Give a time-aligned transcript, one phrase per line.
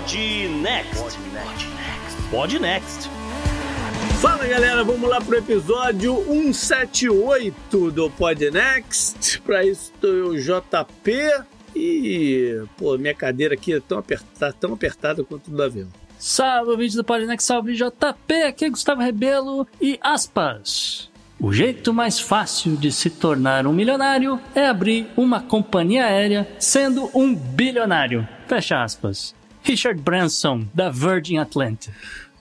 [0.00, 0.16] Pod
[0.62, 1.18] Next.
[2.30, 3.10] Pod Next.
[4.22, 9.42] Fala galera, vamos lá pro episódio 178 do Podnext.
[9.42, 11.44] Pra isso tô eu, JP.
[11.76, 15.88] E, pô, minha cadeira aqui é tão apertada, tá tão apertada quanto do avião.
[16.18, 21.10] Salve, vídeo do Podnext, salve JP, aqui é Gustavo Rebelo e aspas.
[21.38, 27.10] O jeito mais fácil de se tornar um milionário é abrir uma companhia aérea sendo
[27.14, 28.26] um bilionário.
[28.46, 29.38] Fecha aspas.
[29.62, 31.92] Richard Branson, da Virgin Atlantic.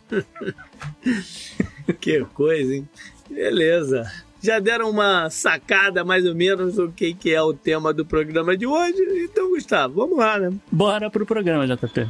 [2.00, 2.90] que coisa, hein?
[3.30, 4.12] Beleza.
[4.42, 8.56] Já deram uma sacada mais ou menos do que, que é o tema do programa
[8.56, 8.98] de hoje.
[9.24, 10.54] Então, Gustavo, vamos lá, né?
[10.72, 12.08] Bora pro programa, JP.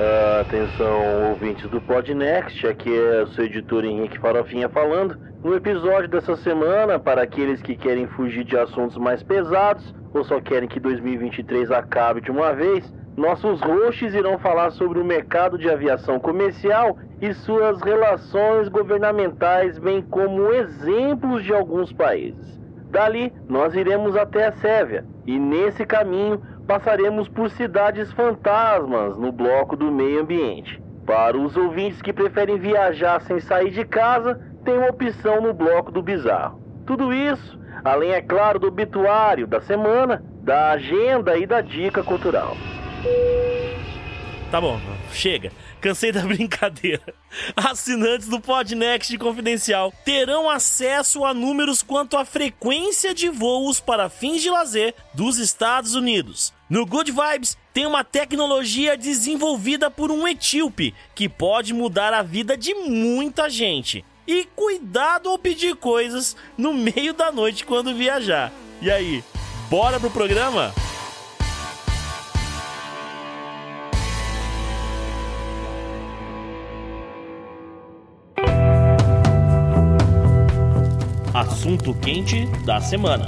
[0.00, 5.14] Uh, atenção, ouvintes do Podnext, aqui é o seu editor Henrique Farofinha falando.
[5.44, 10.40] No episódio dessa semana, para aqueles que querem fugir de assuntos mais pesados ou só
[10.40, 15.68] querem que 2023 acabe de uma vez, nossos hosts irão falar sobre o mercado de
[15.68, 22.58] aviação comercial e suas relações governamentais, bem como exemplos de alguns países.
[22.90, 29.74] Dali, nós iremos até a Sérvia e nesse caminho passaremos por cidades fantasmas no bloco
[29.74, 30.80] do meio ambiente.
[31.04, 35.90] Para os ouvintes que preferem viajar sem sair de casa, tem uma opção no bloco
[35.90, 36.62] do bizarro.
[36.86, 42.56] Tudo isso, além, é claro, do obituário da semana, da agenda e da dica cultural.
[44.52, 44.78] Tá bom,
[45.10, 45.50] chega.
[45.80, 47.14] Cansei da brincadeira.
[47.56, 54.42] Assinantes do Podnext Confidencial terão acesso a números quanto à frequência de voos para fins
[54.42, 56.52] de lazer dos Estados Unidos.
[56.68, 62.56] No Good Vibes tem uma tecnologia desenvolvida por um etíope que pode mudar a vida
[62.56, 64.04] de muita gente.
[64.26, 68.52] E cuidado ao pedir coisas no meio da noite quando viajar.
[68.80, 69.24] E aí,
[69.68, 70.72] bora pro programa?
[81.70, 83.26] Assunto quente da semana.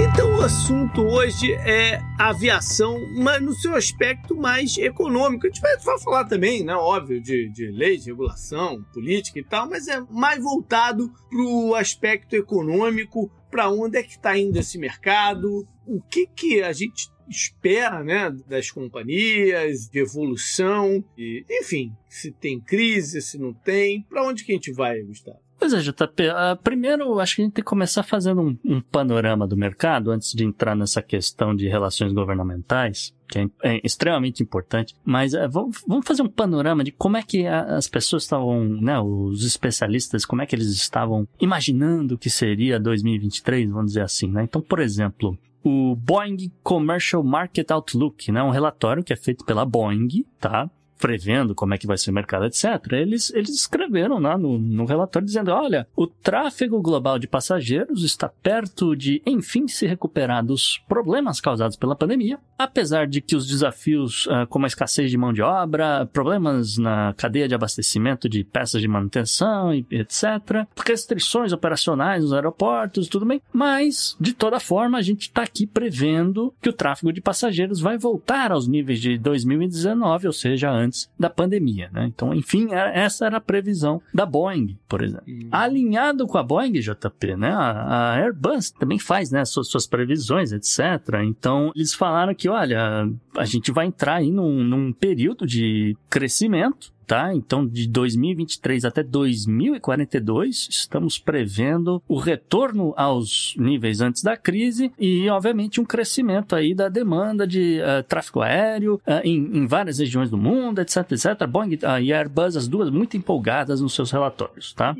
[0.00, 5.46] Então o assunto hoje é aviação, mas no seu aspecto mais econômico.
[5.46, 9.86] A gente vai, falar também, né, óbvio, de, de leis, regulação, política e tal, mas
[9.86, 15.64] é mais voltado para o aspecto econômico, para onde é que está indo esse mercado,
[15.86, 22.60] o que, que a gente espera né, das companhias, de evolução, e, enfim, se tem
[22.60, 25.44] crise, se não tem, para onde que a gente vai, Gustavo?
[25.58, 26.28] Pois é, JP.
[26.28, 30.10] Uh, primeiro, acho que a gente tem que começar fazendo um, um, panorama do mercado
[30.10, 34.94] antes de entrar nessa questão de relações governamentais, que é, é extremamente importante.
[35.04, 38.62] Mas uh, vamos, vamos, fazer um panorama de como é que a, as pessoas estavam,
[38.62, 44.30] né, os especialistas, como é que eles estavam imaginando que seria 2023, vamos dizer assim,
[44.30, 44.42] né?
[44.42, 48.42] Então, por exemplo, o Boeing Commercial Market Outlook, né?
[48.42, 50.70] Um relatório que é feito pela Boeing, tá?
[51.04, 54.86] Prevendo como é que vai ser o mercado, etc., eles, eles escreveram lá no, no
[54.86, 60.82] relatório dizendo: olha, o tráfego global de passageiros está perto de, enfim, se recuperar dos
[60.88, 65.30] problemas causados pela pandemia, apesar de que os desafios uh, como a escassez de mão
[65.30, 72.32] de obra, problemas na cadeia de abastecimento de peças de manutenção, etc., restrições operacionais nos
[72.32, 77.12] aeroportos, tudo bem, mas, de toda forma, a gente está aqui prevendo que o tráfego
[77.12, 82.06] de passageiros vai voltar aos níveis de 2019, ou seja, antes da pandemia, né?
[82.06, 85.24] Então, enfim, essa era a previsão da Boeing, por exemplo.
[85.28, 85.48] Hum.
[85.50, 87.50] Alinhado com a Boeing, JP, né?
[87.50, 90.80] A, a Airbus também faz, né, suas, suas, previsões, etc.
[91.24, 96.93] Então, eles falaram que, olha, a gente vai entrar aí num, num período de crescimento
[97.06, 97.34] tá?
[97.34, 105.28] Então, de 2023 até 2042, estamos prevendo o retorno aos níveis antes da crise e,
[105.28, 110.30] obviamente, um crescimento aí da demanda de uh, tráfego aéreo uh, em, em, várias regiões
[110.30, 111.46] do mundo, etc, etc.
[111.46, 114.94] Boeing uh, e Airbus, as duas muito empolgadas nos seus relatórios, tá?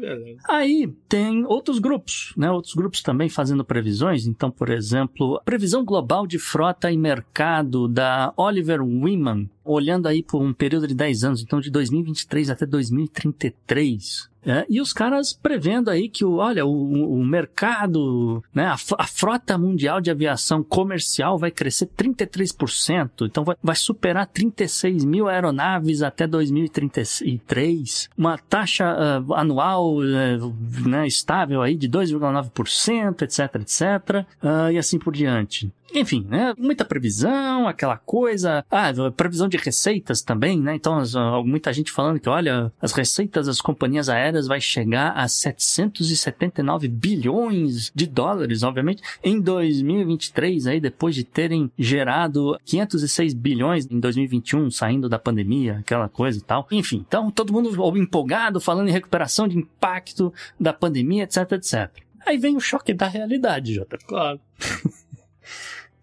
[0.48, 2.50] Aí tem outros grupos, né?
[2.50, 4.26] Outros grupos também fazendo previsões.
[4.26, 10.42] Então, por exemplo, previsão global de frota e mercado da Oliver Wyman, olhando aí por
[10.42, 14.28] um período de 10 anos, então de 2023 até 2033.
[14.46, 19.56] É, e os caras prevendo aí que, olha, o, o mercado, né, a, a, frota
[19.56, 26.26] mundial de aviação comercial vai crescer 33%, então vai, vai superar 36 mil aeronaves até
[26.26, 28.94] 2033, uma taxa
[29.28, 30.54] uh, anual uh,
[30.86, 35.72] né, estável aí de 2,9%, etc, etc, uh, e assim por diante.
[35.94, 36.52] Enfim, né?
[36.58, 38.64] Muita previsão, aquela coisa.
[38.68, 40.74] Ah, previsão de receitas também, né?
[40.74, 41.00] Então,
[41.44, 47.90] muita gente falando que, olha, as receitas das companhias aéreas vai chegar a 779 bilhões
[47.94, 55.08] de dólares, obviamente, em 2023, aí, depois de terem gerado 506 bilhões em 2021, saindo
[55.08, 56.66] da pandemia, aquela coisa e tal.
[56.70, 61.90] Enfim, então, todo mundo empolgado, falando em recuperação de impacto da pandemia, etc, etc.
[62.26, 63.98] Aí vem o choque da realidade, Jota.
[63.98, 64.40] Claro.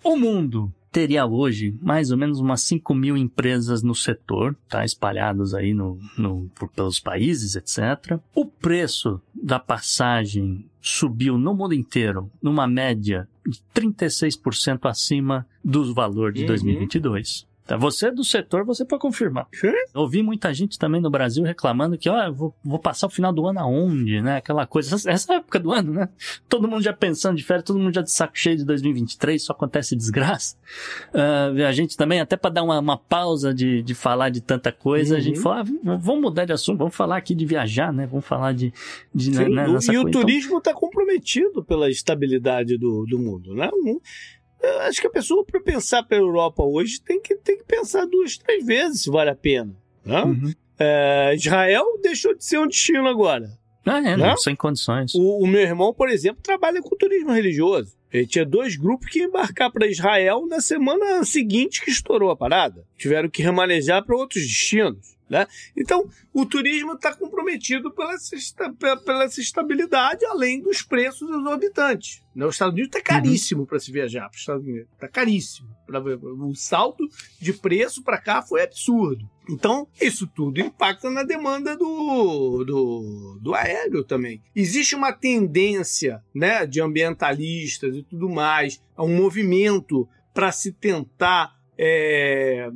[0.03, 4.83] O mundo teria hoje mais ou menos umas 5 mil empresas no setor, tá?
[4.83, 8.19] Espalhadas aí no, no, pelos países, etc.
[8.35, 16.33] O preço da passagem subiu no mundo inteiro numa média de 36% acima do valor
[16.33, 16.47] de uhum.
[16.47, 17.47] 2022.
[17.71, 17.77] Tá?
[17.77, 19.47] Você é do setor, você pode confirmar.
[19.53, 19.71] Sim.
[19.95, 23.47] Ouvi muita gente também no Brasil reclamando que, ó, vou, vou passar o final do
[23.47, 24.37] ano aonde, né?
[24.37, 24.93] Aquela coisa.
[24.93, 26.09] Essa, essa, época do ano, né?
[26.49, 29.53] Todo mundo já pensando de férias, todo mundo já de saco cheio de 2023, só
[29.53, 30.57] acontece desgraça.
[31.13, 34.71] Uh, a gente também, até para dar uma, uma, pausa de, de falar de tanta
[34.73, 35.19] coisa, uhum.
[35.19, 35.43] a gente uhum.
[35.43, 38.05] falou, ah, vamos mudar de assunto, vamos falar aqui de viajar, né?
[38.05, 38.73] Vamos falar de.
[39.15, 40.11] de Sim, né, e o coisa.
[40.11, 40.81] turismo está então...
[40.81, 43.69] comprometido pela estabilidade do, do mundo, né?
[44.61, 48.05] Eu acho que a pessoa, para pensar pela Europa hoje, tem que, tem que pensar
[48.05, 49.75] duas, três vezes se vale a pena.
[50.05, 50.23] Né?
[50.23, 50.53] Uhum.
[50.77, 53.49] É, Israel deixou de ser um destino agora.
[53.85, 54.17] Ah, é, né?
[54.17, 55.15] não, sem condições.
[55.15, 57.95] O, o, meu irmão, por exemplo, trabalha com turismo religioso.
[58.11, 62.35] Ele tinha dois grupos que iam embarcar para Israel na semana seguinte que estourou a
[62.35, 62.85] parada.
[62.97, 65.15] Tiveram que remanejar para outros destinos.
[65.31, 65.47] Né?
[65.77, 68.17] Então, o turismo está comprometido pela,
[68.97, 72.21] pela essa estabilidade, além dos preços exorbitantes.
[72.35, 72.45] Né?
[72.45, 73.65] Os Estados Unidos está caríssimo uhum.
[73.65, 74.89] para se viajar para os Estados Unidos.
[74.91, 75.69] Está caríssimo.
[76.41, 77.07] O salto
[77.39, 79.25] de preço para cá foi absurdo.
[79.49, 84.43] Então, isso tudo impacta na demanda do, do, do aéreo também.
[84.53, 91.55] Existe uma tendência né, de ambientalistas e tudo mais, a um movimento para se tentar
[91.77, 92.69] é,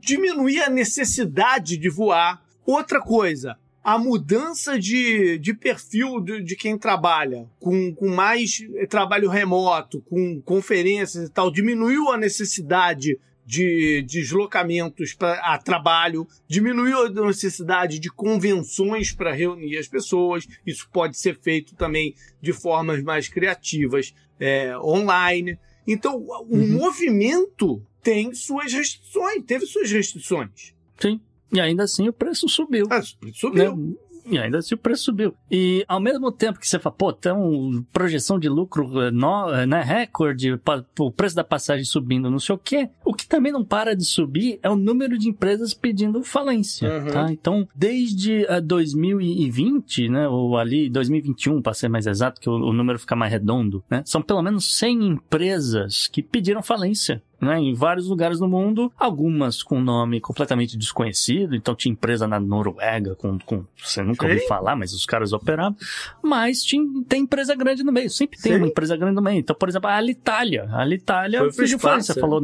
[0.00, 2.42] diminuir a necessidade de voar.
[2.66, 8.58] Outra coisa, a mudança de, de perfil de, de quem trabalha com, com mais
[8.88, 17.02] trabalho remoto, com conferências e tal, diminuiu a necessidade de deslocamentos para a trabalho, diminuiu
[17.02, 20.46] a necessidade de convenções para reunir as pessoas.
[20.66, 25.58] Isso pode ser feito também de formas mais criativas é, online.
[25.86, 26.72] Então, o uhum.
[26.72, 30.74] movimento tem suas restrições, teve suas restrições.
[30.98, 31.20] Sim.
[31.52, 32.86] E ainda assim o preço subiu.
[32.90, 33.76] Ah, o preço subiu.
[33.76, 33.94] Né?
[34.26, 35.34] E ainda assim o preço subiu.
[35.50, 39.52] E ao mesmo tempo que você fala, pô, tem uma projeção de lucro eh, no,
[39.52, 40.58] eh, né, recorde,
[40.98, 44.04] o preço da passagem subindo, não sei o quê, o que também não para de
[44.04, 47.10] subir é o número de empresas pedindo falência, uhum.
[47.10, 47.32] tá?
[47.32, 52.54] Então, desde uh, eh, 2020, né, ou ali 2021, para ser mais exato, que o,
[52.54, 57.58] o número fica mais redondo, né, são pelo menos 100 empresas que pediram falência né,
[57.58, 63.14] em vários lugares do mundo, algumas com nome completamente desconhecido, então tinha empresa na Noruega
[63.14, 65.76] com, com você nunca ouviu falar, mas os caras operavam,
[66.22, 68.58] mas tinha, tem empresa grande no meio, sempre tem Sim.
[68.58, 69.38] uma empresa grande no meio.
[69.38, 72.40] Então, por exemplo, a Alitalia, a Alitalia pediu falência, falou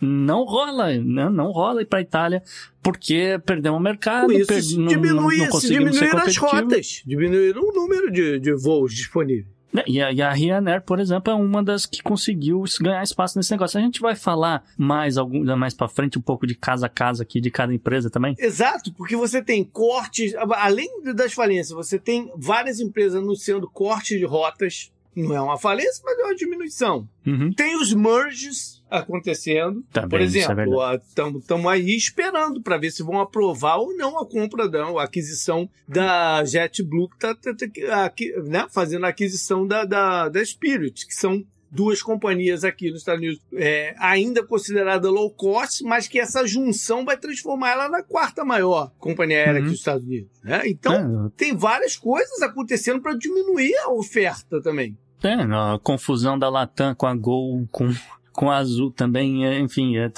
[0.00, 2.42] não rola, não, não rola ir para Itália
[2.82, 8.52] porque perdemos o mercado, isso, perdi, diminui, não, as rotas, diminuíram o número de, de
[8.54, 9.57] voos disponíveis.
[9.72, 13.36] Né, e a, e a Ryanair, por exemplo, é uma das que conseguiu ganhar espaço
[13.36, 13.78] nesse negócio.
[13.78, 17.22] A gente vai falar mais algum, mais para frente um pouco de casa a casa
[17.22, 18.34] aqui de cada empresa também.
[18.38, 24.24] Exato, porque você tem cortes, além das falências, você tem várias empresas anunciando cortes de
[24.24, 24.90] rotas.
[25.14, 27.08] Não é uma falência, mas é uma diminuição.
[27.26, 27.52] Uhum.
[27.52, 29.84] Tem os merges acontecendo.
[29.92, 34.26] Também, Por exemplo, estamos é aí esperando para ver se vão aprovar ou não a
[34.26, 38.12] compra, da, a aquisição da JetBlue, que está tá, tá,
[38.44, 43.20] né, fazendo a aquisição da, da, da Spirit, que são duas companhias aqui nos Estados
[43.20, 48.44] Unidos, é, ainda considerada low cost, mas que essa junção vai transformar ela na quarta
[48.44, 49.58] maior companhia aérea Uhum.
[49.58, 50.30] aqui dos Estados Unidos.
[50.42, 50.62] Né?
[50.66, 54.96] Então, É, tem várias coisas acontecendo para diminuir a oferta também.
[55.22, 57.90] É, a confusão da Latam com a Gol, com,
[58.38, 60.08] com Azul também, é, enfim, é,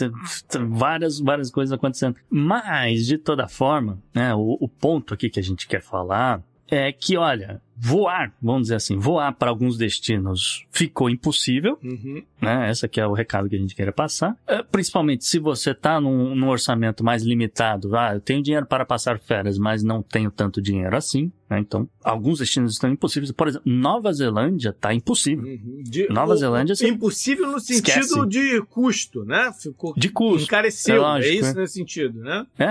[0.69, 2.17] várias, várias coisas acontecendo.
[2.29, 6.93] Mas, de toda forma, né, o, o ponto aqui que a gente quer falar é
[6.93, 12.23] que, olha, voar, vamos dizer assim, voar para alguns destinos ficou impossível, Uhum.
[12.41, 12.71] né?
[12.71, 14.37] Esse aqui é o recado que a gente queria passar.
[14.47, 17.97] É, principalmente se você está num, num orçamento mais limitado.
[17.97, 21.33] Ah, eu tenho dinheiro para passar férias, mas não tenho tanto dinheiro assim.
[21.49, 21.59] Né?
[21.59, 23.33] Então, alguns destinos estão impossíveis.
[23.33, 25.45] Por exemplo, Nova Zelândia está impossível.
[25.45, 25.83] Uhum.
[25.83, 28.27] De- Nova o- Zelândia, você- Impossível no sentido Esquece.
[28.29, 29.51] de custo, né?
[29.59, 30.45] Ficou De custo.
[30.45, 31.61] encareceu, É é, lógico, isso né?
[31.63, 32.47] nesse sentido, né?
[32.59, 32.69] É,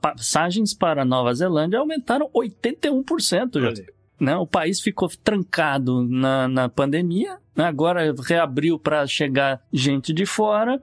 [0.00, 3.60] passagens para Nova Zelândia aumentaram 81%.
[3.60, 3.68] Já.
[3.68, 3.86] Olha aí.
[4.20, 4.36] Né?
[4.36, 7.64] O país ficou trancado na, na pandemia, né?
[7.64, 10.78] agora reabriu para chegar gente de fora.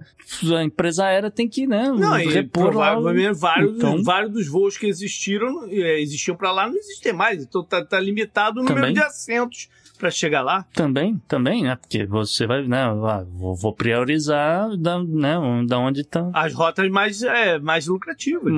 [0.58, 2.94] A empresa aérea tem que né, Não, e repor lá.
[2.94, 7.44] provavelmente vários, Então- vários dos voos que existiram, eh, existiam para lá, não existem mais.
[7.44, 8.94] Então tá, tá limitado o número Também.
[8.96, 10.66] de assentos para chegar lá.
[10.74, 11.76] Também, também, né?
[11.76, 12.86] Porque você vai, né?
[13.32, 15.36] vou, priorizar da, né,
[15.68, 16.30] da onde tá.
[16.34, 18.54] As rotas mais, é, mais lucrativas.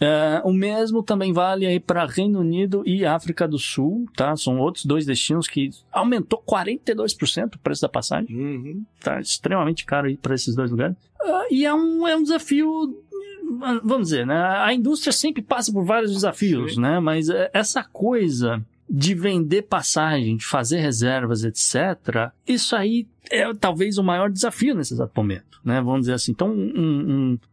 [0.00, 4.36] É, o mesmo também vale aí para Reino Unido e África do Sul, tá?
[4.36, 8.36] São outros dois destinos que aumentou 42% o preço da passagem.
[8.36, 8.84] Uhum.
[9.00, 10.96] Tá extremamente caro aí para esses dois lugares.
[11.20, 12.94] Ah, e é um, é um desafio.
[13.62, 14.36] ah, Vamos dizer, né?
[14.36, 16.80] A indústria sempre passa por vários desafios, Sim.
[16.82, 17.00] né?
[17.00, 23.98] Mas é, essa coisa de vender passagem, de fazer reservas, etc., isso aí é talvez
[23.98, 25.80] o maior desafio nesse exato momento, né?
[25.80, 26.32] Vamos dizer assim.
[26.32, 26.72] Então, um,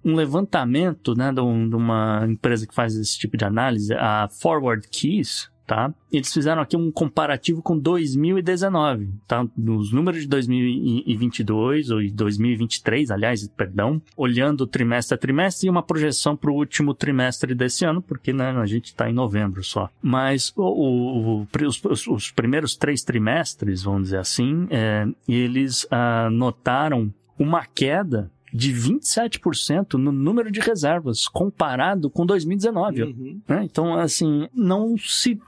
[0.03, 3.93] um- um levantamento, né, de, um- de uma empresa que faz esse tipo de análise,
[3.93, 5.93] a Forward Keys, tá?
[6.11, 9.45] Eles fizeram aqui um comparativo com 2019, tá?
[9.57, 15.83] Nos números de 2022 ou de 2023, aliás, perdão, olhando trimestre a trimestre e uma
[15.83, 19.89] projeção para o último trimestre desse ano, porque né, a gente está em novembro só.
[20.01, 21.47] Mas o, o-
[21.89, 28.71] os- os primeiros três trimestres, vamos dizer assim, é, eles ah, notaram uma queda de
[28.73, 33.03] 27% no número de reservas comparado com 2019.
[33.03, 33.41] Uhum.
[33.47, 33.61] né?
[33.63, 35.39] Então, assim, não se,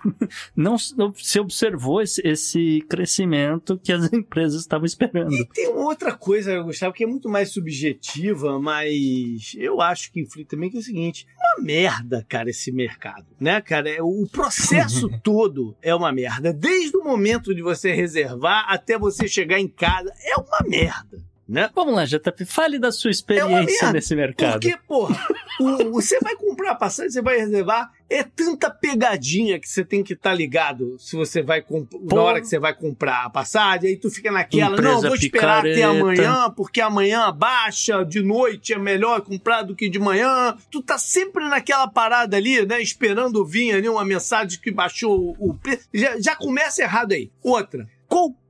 [0.55, 5.33] não se observou esse, esse crescimento que as empresas estavam esperando.
[5.33, 10.45] E tem outra coisa, Gustavo, que é muito mais subjetiva, mas eu acho que influi
[10.45, 13.25] também, que é o seguinte: é uma merda, cara, esse mercado.
[13.39, 13.89] Né, cara?
[13.89, 16.51] É- O processo todo é uma merda.
[16.53, 21.23] Desde o momento de você reservar até você chegar em casa, é uma merda.
[21.47, 21.69] Né?
[21.75, 24.53] Vamos lá, JP, fale da sua É experiência merda, nesse mercado.
[24.53, 25.27] Porque, porra,
[25.61, 30.03] o- você vai comprar a passagem, você vai reservar, é tanta pegadinha que você tem
[30.03, 31.63] que estar ligado se você vai
[32.11, 35.15] na hora que você vai comprar a passagem, aí tu fica naquela, Empresa não, vou
[35.15, 35.99] esperar até picareta.
[35.99, 40.55] amanhã, porque amanhã baixa, de noite é melhor comprar do que de manhã.
[40.71, 45.53] Tu tá sempre naquela parada ali, né, esperando vir ali uma mensagem que baixou o
[45.53, 45.87] preço.
[45.93, 47.29] Já, já começa errado aí.
[47.43, 47.87] Outra,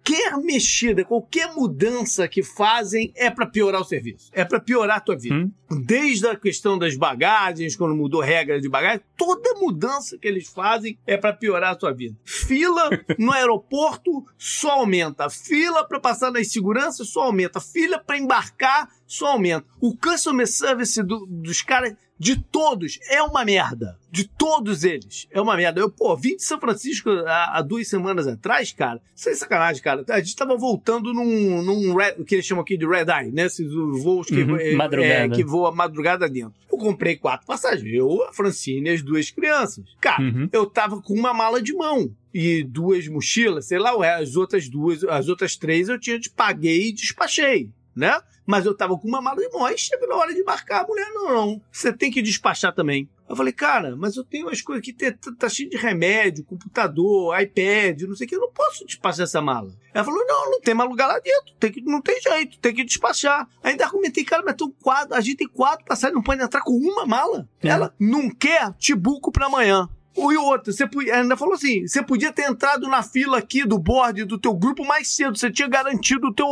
[0.06, 4.30] qualquer mexida, qualquer mudança que fazem é pra piorar o serviço.
[4.34, 5.36] É pra piorar a tua vida.
[5.36, 5.52] Hum.
[5.84, 10.98] Desde a questão das bagagens, quando mudou regra de bagagem, toda mudança que eles fazem
[11.08, 12.16] é pra piorar a tua vida.
[12.24, 15.28] Fila no aeroporto só aumenta.
[15.30, 17.60] Fila pra passar nas seguranças só aumenta.
[17.60, 19.66] Fila pra embarcar só aumenta.
[19.82, 23.98] O customer service do- dos caras, de todos, é uma merda.
[24.10, 25.28] De todos eles.
[25.32, 25.82] É uma merda.
[25.82, 29.02] Eu, pô, vim de São Francisco há, há duas semanas atrás, cara.
[29.14, 30.06] Sem sacanagem, cara.
[30.08, 33.32] A gente tava voltando num, num red, o que eles chamam aqui de red eye,
[33.34, 33.46] né?
[33.48, 35.14] Esses voos que, Uhum, é, madrugada.
[35.14, 36.54] é, que voa madrugada dentro.
[36.72, 37.94] Eu comprei quatro passagens.
[37.94, 39.84] Eu, a Francine e as duas crianças.
[40.00, 40.48] Cara, Uhum.
[40.54, 45.04] eu tava com uma mala de mão e duas mochilas, sei lá, as outras duas,
[45.04, 48.18] as outras três eu tinha de paguei e despachei, né?
[48.46, 49.66] Mas eu tava com uma mala de mão.
[49.66, 53.10] Aí chega na hora de embarcar, a mulher, não, não, você tem que despachar também.
[53.28, 57.36] Eu falei, cara, mas eu tenho umas coisas aqui, tá, tá cheio de remédio, computador,
[57.42, 59.74] iPad, não sei o que, eu não posso despachar essa mala.
[59.92, 62.74] Ela falou, não, não tem mais lugar lá dentro, tem que, não tem jeito, tem
[62.74, 63.48] que despachar.
[63.64, 66.74] Ainda argumentei, cara, mas tem quatro, a gente tem quatro passagens, não pode entrar com
[66.74, 67.50] uma mala.
[67.64, 67.70] É.
[67.70, 69.90] Ela não quer tibuco pra amanhã.
[70.18, 73.78] E o outro, você ainda falou assim: você podia ter entrado na fila aqui do
[73.78, 76.48] board do teu grupo mais cedo, você tinha garantido o teu,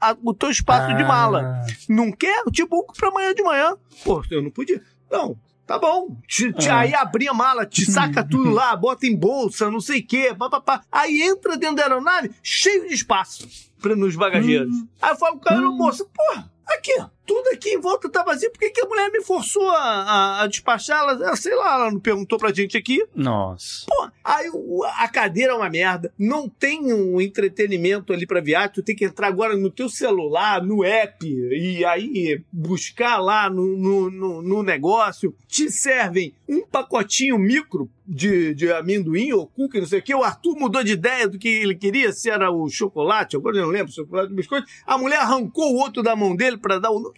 [0.00, 1.60] a- o teu espaço de mala.
[1.62, 2.42] Ah, Não quer?
[2.46, 3.76] Eu te buco pra amanhã de manhã.
[4.04, 4.80] Pô, eu não podia.
[5.10, 6.16] Não, tá bom.
[6.28, 6.80] Te, te- Ah.
[6.80, 10.34] Aí abri a mala, te saca tudo lá, bota em bolsa, não sei o quê,
[10.38, 10.82] papapá.
[10.92, 13.48] Aí entra dentro da aeronave, cheio de espaço
[13.80, 14.74] pra, nos bagageiros.
[15.02, 16.92] Aí eu falo, cara, moço, porra, aqui,
[17.28, 18.50] tudo aqui em volta tá vazio.
[18.50, 21.00] Por que, que a mulher me forçou a, a, a despachar?
[21.00, 23.06] Ela, sei lá, ela não perguntou pra gente aqui.
[23.14, 23.84] Nossa.
[23.86, 24.50] Pô, aí
[24.96, 26.10] a cadeira é uma merda.
[26.18, 28.72] Não tem um entretenimento ali pra viagem.
[28.72, 33.76] Tu tem que entrar agora no teu celular, no app, e aí buscar lá no,
[33.76, 35.34] no, no, no negócio.
[35.46, 40.14] Te servem um pacotinho micro de, de amendoim ou cookie, não sei o que.
[40.14, 43.64] O Arthur mudou de ideia do que ele queria, se era o chocolate, agora eu
[43.64, 44.66] não lembro, chocolate biscoito.
[44.86, 47.12] A mulher arrancou o outro da mão dele pra dar o.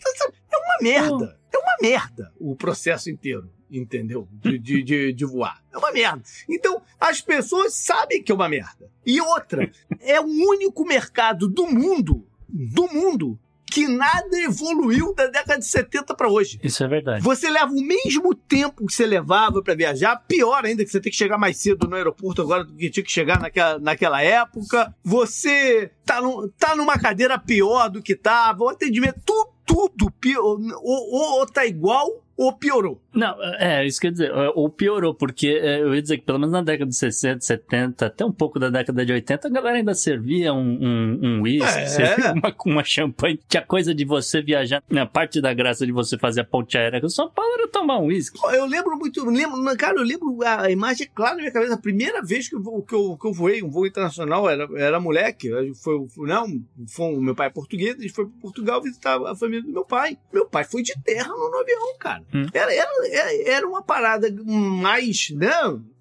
[0.52, 1.38] É uma merda.
[1.52, 3.50] É uma merda o processo inteiro.
[3.72, 4.26] Entendeu?
[4.32, 5.62] De, de, de, de voar.
[5.72, 6.22] É uma merda.
[6.48, 8.90] Então, as pessoas sabem que é uma merda.
[9.06, 13.38] E outra, é o único mercado do mundo, do mundo,
[13.70, 16.58] que nada evoluiu da década de 70 para hoje.
[16.64, 17.22] Isso é verdade.
[17.22, 21.12] Você leva o mesmo tempo que você levava para viajar, pior ainda que você tem
[21.12, 24.92] que chegar mais cedo no aeroporto agora do que tinha que chegar naquela, naquela época.
[25.04, 30.58] Você tá, num- tá numa cadeira pior do que tava, o atendimento, tudo, tudo ou,
[30.82, 32.08] ou, ou tá igual
[32.40, 32.98] ou piorou.
[33.12, 36.38] Não, é, isso quer dizer, é, ou piorou, porque é, eu ia dizer que pelo
[36.38, 39.76] menos na década de 60, 70, até um pouco da década de 80, a galera
[39.76, 41.86] ainda servia um, um, um whisky, É.
[41.86, 43.38] servia uma, uma champanhe.
[43.46, 46.98] Tinha coisa de você viajar, na parte da graça de você fazer a ponte aérea
[46.98, 48.38] com São Paulo era tomar um whisky.
[48.54, 51.74] Eu lembro muito, eu lembro, cara, eu lembro a imagem é clara na minha cabeça.
[51.74, 54.98] A primeira vez que eu, que eu, que eu voei um voo internacional era, era
[54.98, 55.50] moleque.
[55.74, 56.46] Foi, não,
[56.88, 59.72] foi, o meu pai é português, a gente foi para Portugal visitar a família do
[59.72, 60.16] meu pai.
[60.32, 62.29] Meu pai foi de terra no avião, cara.
[62.32, 62.46] Hum.
[62.52, 65.50] Era, era, era- era uma parada mais, né?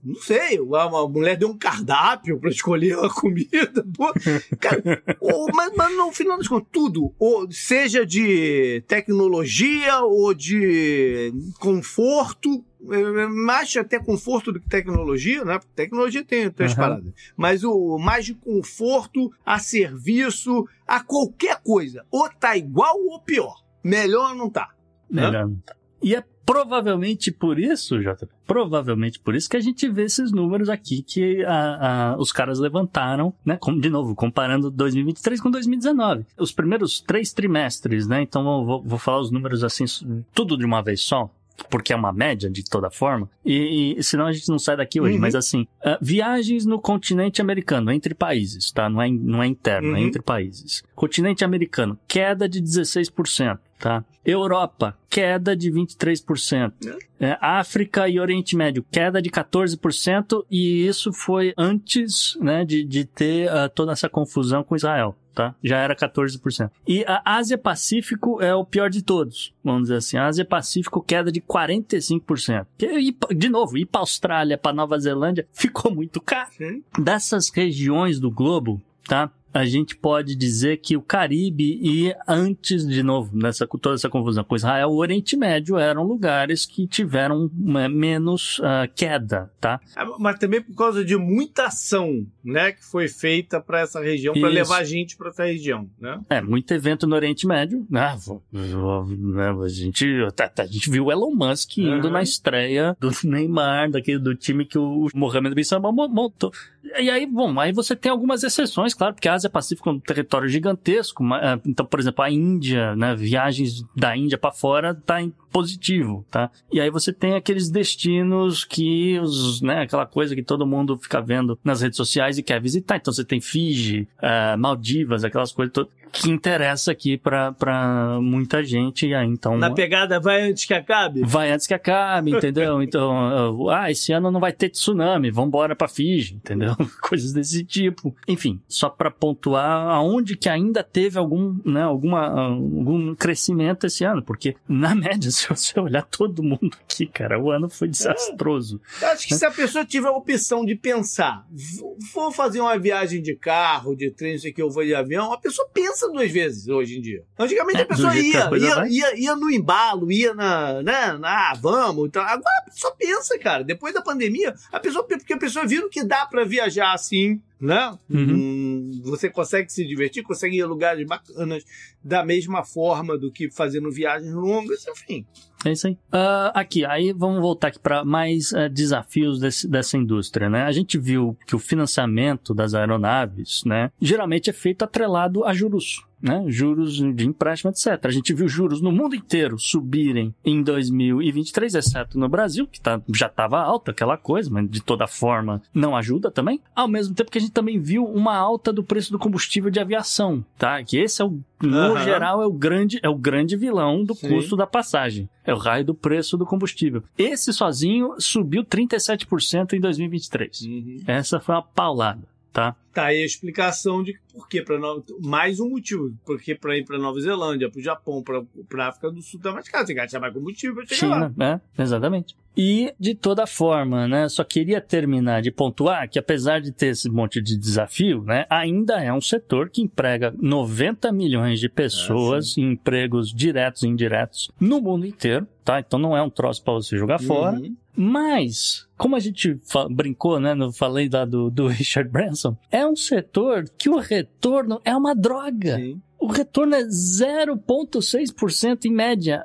[0.02, 3.86] Não sei, a, a mulher deu um cardápio para escolher a comida.
[4.62, 4.82] Cara,
[5.20, 12.64] o- mas, mas no final das contas, tudo, ou seja de tecnologia ou de conforto,
[12.90, 15.60] é, mais até conforto do que tecnologia, né?
[15.76, 16.82] Tecnologia tem, tem as Aham.
[16.82, 17.14] paradas.
[17.36, 22.06] Mas o mais de conforto a serviço, a qualquer coisa.
[22.10, 23.64] Ou tá igual ou pior.
[23.84, 24.70] Melhor não tá.
[25.10, 25.76] Melhor não tá.
[26.02, 30.68] E é provavelmente por isso, JP, provavelmente por isso que a gente vê esses números
[30.68, 33.58] aqui que a- a- os caras levantaram, né?
[33.62, 36.26] Com- de novo, comparando 2023 com 2019.
[36.38, 38.22] Os primeiros três trimestres, né?
[38.22, 39.86] Então vou, vou falar os números assim,
[40.34, 41.30] tudo de uma vez só.
[41.70, 43.30] Porque é uma média de toda forma.
[43.46, 45.16] E, e senão a gente não sai daqui hoje.
[45.16, 45.20] Uhum.
[45.20, 48.90] Mas assim, ah, viagens no continente americano, entre países, tá?
[48.90, 50.08] Não é, não é interno, é Uhum.
[50.08, 50.82] entre países.
[50.96, 54.04] Continente americano, queda de 16%, tá?
[54.26, 56.74] Europa, queda de 23%.
[57.20, 63.06] É, África e Oriente Médio, queda de 14%, e isso foi antes né, de, de
[63.06, 65.16] ter ah, toda essa confusão com Israel.
[65.34, 65.56] Tá?
[65.64, 66.70] Já era 14%.
[66.86, 70.18] E a Ásia-Pacífico é o pior de todos, vamos dizer assim.
[70.18, 72.66] A Ásia-Pacífico, queda de 45%.
[72.78, 76.50] Que, ir pra- de novo, ir para Austrália, para Nova Zelândia, ficou muito caro.
[76.58, 76.84] Sim.
[76.98, 79.32] Dessas regiões do globo, tá?
[79.54, 84.44] A gente pode dizer que o Caribe e antes, de novo, nessa, toda essa confusão
[84.44, 89.80] com Israel, o Oriente Médio eram lugares que tiveram né, menos ah, queda, tá?
[89.96, 94.34] Ah, Mas também por causa de muita ação, né, que foi feita para essa região,
[94.34, 96.20] para levar gente para essa região, né?
[96.30, 98.16] É, muito evento no Oriente Médio, né?
[98.52, 102.14] né, A gente, tá- tá- a gente viu o Elon Musk indo Uhum.
[102.14, 106.52] na estreia do Neymar, daquele, do time que o Mohamed Bin Salman mo- montou.
[106.98, 110.00] E aí, bom, aí você tem algumas exceções, claro, porque a Ásia Pacífico é um
[110.00, 111.24] território gigantesco.
[111.34, 113.16] ah, Então, por exemplo, a Índia, né?
[113.16, 116.50] Viagens da Índia para fora tá em positivo, tá?
[116.72, 121.20] E aí você tem aqueles destinos que os, né, aquela coisa que todo mundo fica
[121.22, 122.98] vendo nas redes sociais e quer visitar.
[122.98, 128.64] Então você tem Fiji, ah, Maldivas, aquelas coisas todas que interessa aqui pra, pra muita
[128.64, 129.08] gente.
[129.08, 129.58] E aí, então.
[129.58, 131.22] Na pegada vai antes que acabe.
[131.24, 132.82] Vai antes que acabe, entendeu?
[132.90, 136.76] Então, ah, esse ano não vai ter tsunami, vambora pra Fiji, entendeu?
[137.02, 138.16] Coisas desse tipo.
[138.28, 144.24] Enfim, só pra pontuar aonde que ainda teve algum, né, alguma, algum crescimento esse ano,
[144.24, 148.82] porque na média, se você olhar todo mundo aqui, cara, o ano foi desastroso.
[149.02, 151.46] Eu Acho que se a pessoa tiver a opção de pensar,
[151.80, 154.84] vou- vou fazer uma viagem de carro, de trem, não sei o que, eu vou
[154.84, 157.24] de avião, a pessoa pensa duas vezes hoje em dia.
[157.38, 161.54] Antigamente É, a pessoa ia, ia, ia, ia no embalo, ia na, né, na, ah,
[161.60, 165.66] vamos, então, agora a pessoa pensa, cara, depois da pandemia, a pessoa, porque a pessoa
[165.66, 167.98] viu que dá pra viajar assim, né?
[168.10, 168.34] Uhum.
[168.36, 171.64] Hum, você consegue se divertir, consegue ir a lugares bacanas
[172.04, 175.26] da mesma forma do que fazendo viagens longas, enfim.
[175.66, 175.98] É isso aí.
[176.12, 180.64] Ah, aqui, aí vamos voltar aqui para mais eh, desafios desse- dessa indústria, né?
[180.64, 186.06] A gente viu que o financiamento das aeronaves, né, geralmente é feito atrelado a juros.
[186.22, 186.44] Né?
[186.48, 188.00] Juros de empréstimo, etc.
[188.04, 193.02] A gente viu juros no mundo inteiro subirem em 2023, exceto no Brasil, que tá,
[193.14, 196.62] já estava alta aquela coisa, mas de toda forma não ajuda também.
[196.76, 199.80] Ao mesmo tempo que a gente também viu uma alta do preço do combustível de
[199.80, 200.84] aviação, tá?
[200.84, 202.04] Que esse é o no Aham.
[202.04, 204.30] geral é o grande é o grande vilão do Sim.
[204.30, 205.30] custo da passagem.
[205.44, 207.04] É o raio do preço do combustível.
[207.18, 210.62] Esse sozinho subiu 37% em 2023.
[210.62, 210.98] Uhum.
[211.08, 212.76] Essa foi uma paulada, tá?
[212.94, 214.78] Tá aí a explicação de por que para
[215.22, 219.22] mais um motivo, porque para ir para Nova Zelândia, para o Japão, para África do
[219.22, 221.30] Sul tá mais caro, você gasta mais combustível para chegar lá.
[221.30, 221.62] China, né?
[221.78, 222.36] Exatamente.
[222.58, 227.10] E, de toda forma, né, só queria terminar de pontuar que, apesar de ter esse
[227.10, 232.74] monte de desafio, né, ainda é um setor que emprega 90 milhões de pessoas em
[232.74, 235.80] empregos diretos e indiretos no mundo inteiro, tá?
[235.80, 237.58] Então não é um troço para você jogar fora.
[237.58, 237.76] Uhum.
[237.96, 239.56] Mas, como a gente
[239.92, 240.56] brincou, né?
[240.56, 245.14] No, falei lá do, do Richard Branson, é um setor que o retorno é uma
[245.14, 245.76] droga.
[245.76, 246.02] Sim.
[246.18, 249.44] O retorno é 0,6% em média.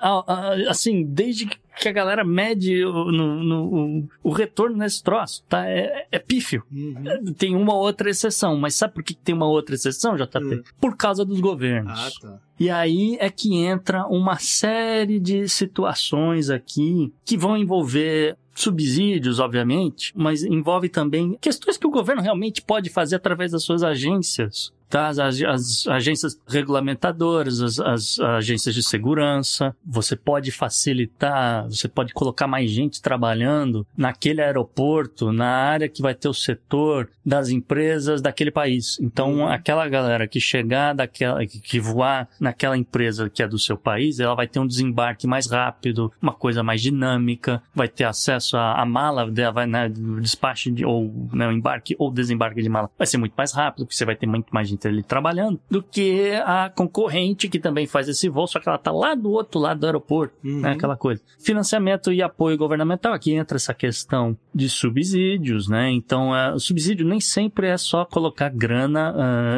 [0.67, 1.59] Assim, desde que
[1.89, 5.69] a galera mede o, no- no- o- retorno nesse troço, tá?
[5.69, 6.63] É, é pífio.
[6.71, 7.33] Uhum.
[7.37, 10.39] Tem uma outra exceção, mas sabe por que tem uma outra exceção, JP?
[10.39, 10.63] Hum.
[10.81, 11.93] Por causa dos governos.
[11.99, 12.39] Ah, tá.
[12.61, 20.13] E aí é que entra uma série de situações aqui que vão envolver subsídios, obviamente,
[20.15, 24.73] mas envolve também questões que o governo realmente pode fazer através das suas agências.
[24.95, 25.09] Tá?
[25.09, 32.47] As, as agências regulamentadoras, as, as agências de segurança, você pode facilitar, você pode colocar
[32.47, 38.53] mais gente trabalhando naquele aeroporto, na área que vai ter o setor das empresas daquele
[38.53, 38.97] país.
[39.01, 39.49] Então, Uhum.
[39.49, 44.37] aquela galera que chegar daquela, que- voar naquela empresa que é do seu país, ela
[44.37, 48.85] vai ter um desembarque mais rápido, uma coisa mais dinâmica, vai ter acesso à, à
[48.87, 49.89] mala, vai, né,
[50.21, 53.97] despacho de, ou né, embarque ou desembarque de mala vai ser muito mais rápido, porque
[53.97, 58.09] você vai ter muito mais gente ali trabalhando, do que a concorrente que também faz
[58.09, 60.61] esse voo, só que ela tá lá do outro lado do aeroporto, Uhum.
[60.61, 61.23] né, aquela coisa.
[61.39, 67.07] Financiamento e apoio governamental, aqui entra essa questão de subsídios, né, então é, o subsídio
[67.07, 69.15] nem sempre é só colocar grana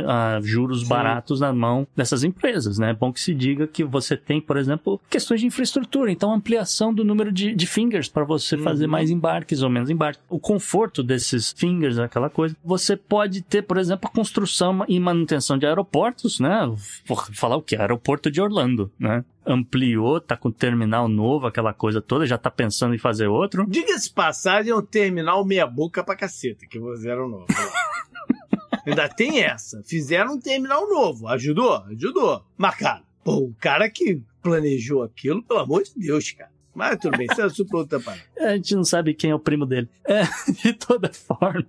[0.07, 0.89] ah, a juros Sim.
[0.89, 4.57] baratos na mão dessas empresas, né, é bom que se diga que você tem, por
[4.57, 8.91] exemplo, questões de infraestrutura, então ampliação do número de, de fingers para você fazer Uhum.
[8.93, 10.23] mais embarques ou menos embarques.
[10.29, 12.57] O conforto desses fingers, aquela coisa.
[12.65, 16.67] Você pode ter, por exemplo, a construção e manutenção de aeroportos, né?
[17.07, 17.77] Vou falar o que?
[17.77, 19.25] Aeroporto de Orlando, né?
[19.47, 23.65] Ampliou, tá com terminal novo, aquela coisa toda, já tá pensando em fazer outro.
[23.69, 27.47] Diga-se passagem, é um terminal meia boca pra caceta que fizeram novo.
[28.87, 29.83] Ainda tem essa.
[29.85, 31.27] Fizeram um terminal novo.
[31.29, 31.83] Ajudou?
[31.91, 32.45] Ajudou.
[32.57, 36.51] Mas, cara, pô, o cara que planejou aquilo, pelo amor de Deus, cara.
[36.73, 38.23] Mas tudo bem, isso é outra parada.
[38.39, 39.89] A gente não sabe quem é o primo dele.
[40.05, 40.25] É,
[40.63, 41.67] de toda forma.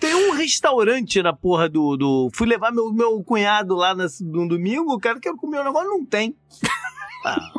[0.00, 1.96] Tem um restaurante na porra do.
[1.96, 2.30] do...
[2.34, 5.88] Fui levar meu, meu cunhado lá nas- no domingo, o cara quer comer um negócio,
[5.88, 6.34] não tem.
[7.24, 7.50] Ah,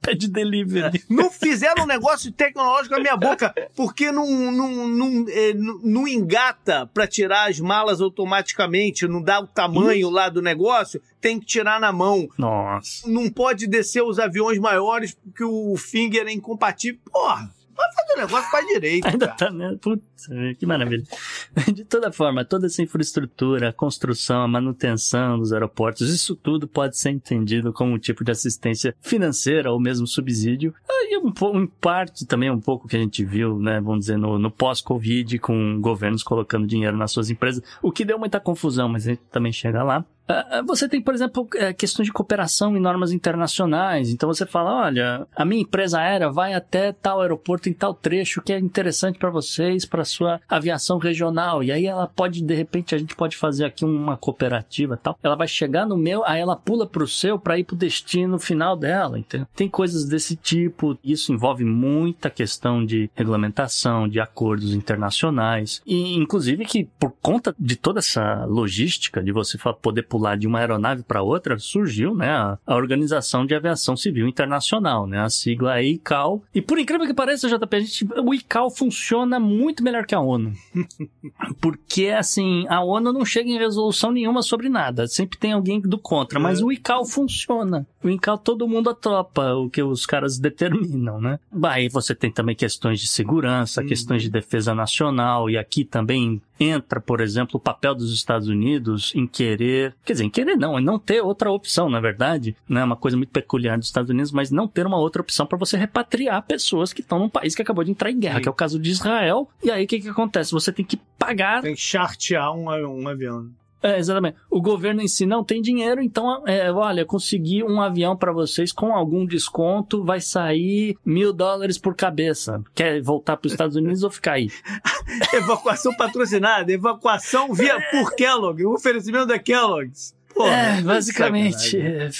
[0.00, 1.02] Pede delivery.
[1.10, 6.08] Não fizeram um negócio tecnológico na minha boca, porque não, não, não, é, não, não
[6.08, 11.44] engata pra tirar as malas automaticamente, não dá o tamanho lá do negócio, tem que
[11.44, 12.28] tirar na mão.
[12.38, 13.06] Nossa.
[13.10, 17.00] Não pode descer os aviões maiores porque o finger é incompatível.
[17.12, 19.38] Porra, vai fazer o negócio faz direito, Ainda cara.
[19.38, 19.76] tá, né?
[19.80, 20.26] Putz,
[20.58, 21.04] que maravilha.
[21.72, 26.98] De toda forma, toda essa infraestrutura, a construção, a manutenção dos aeroportos, isso tudo pode
[26.98, 30.74] ser entendido como um tipo de assistência financeira ou mesmo subsídio.
[30.90, 34.50] E um, parte também um pouco que a gente viu, né, vamos dizer, no, no
[34.50, 39.10] pós-Covid, com governos colocando dinheiro nas suas empresas, o que deu muita confusão, mas a
[39.10, 40.04] gente também chega lá.
[40.28, 44.10] Ah, ah, Você tem, por exemplo, eh, questões de cooperação em normas internacionais.
[44.10, 48.42] Então você fala, olha, a minha empresa aérea vai até tal aeroporto em tal trecho
[48.42, 51.62] que é interessante para vocês, para sua aviação regional.
[51.62, 55.18] E aí ela pode, de repente, a gente pode fazer aqui uma cooperativa e tal.
[55.22, 58.76] Ela vai chegar no meu, aí ela pula pro seu para ir pro destino final
[58.76, 59.18] dela.
[59.18, 59.46] Entendeu?
[59.56, 60.98] Tem coisas desse tipo.
[61.02, 65.80] Isso envolve muita questão de regulamentação, de acordos internacionais.
[65.86, 70.58] E, inclusive, que por conta de toda essa logística de você poder pular de uma
[70.58, 75.78] aeronave para outra, surgiu né, a, a Organização de Aviação Civil Internacional, né, a sigla
[75.78, 76.42] é ICAO.
[76.54, 80.20] E por incrível que pareça, JP, a gente, o ICAO funciona muito melhor que a
[80.20, 80.52] ONU.
[81.60, 85.06] Porque, assim, a ONU não chega em resolução nenhuma sobre nada.
[85.06, 86.38] Sempre tem alguém do contra.
[86.40, 86.64] Mas É.
[86.64, 87.86] o ICAO funciona.
[88.02, 91.38] O ICAO todo mundo atropa o que os caras determinam, né?
[91.52, 95.48] Bah, Aí você tem também questões de segurança, questões de defesa nacional.
[95.50, 99.94] E aqui também entra, por exemplo, o papel dos Estados Unidos em querer...
[100.04, 102.56] Quer dizer, em querer não, em não ter outra opção, na verdade.
[102.68, 102.82] Né?
[102.82, 105.76] Uma coisa muito peculiar dos Estados Unidos, mas não ter uma outra opção para você
[105.76, 108.42] repatriar pessoas que estão num país que acabou de entrar em guerra, Sim.
[108.42, 109.48] que é o caso de Israel.
[109.62, 110.52] E aí o que, que acontece?
[110.52, 113.50] Você tem que pagar Tem que chartear um, um avião.
[113.82, 114.36] É, exatamente.
[114.50, 118.72] O governo em si não tem dinheiro, então, é, olha, consegui um avião para vocês
[118.72, 122.62] com algum desconto, vai sair mil dólares por cabeça.
[122.74, 124.48] Quer voltar para os Estados Unidos ou ficar aí?
[125.32, 130.14] Evacuação patrocinada, evacuação via por Kellogg, o oferecimento da Kellogg's.
[130.34, 131.78] Porra, é, basicamente.
[131.78, 132.10] é.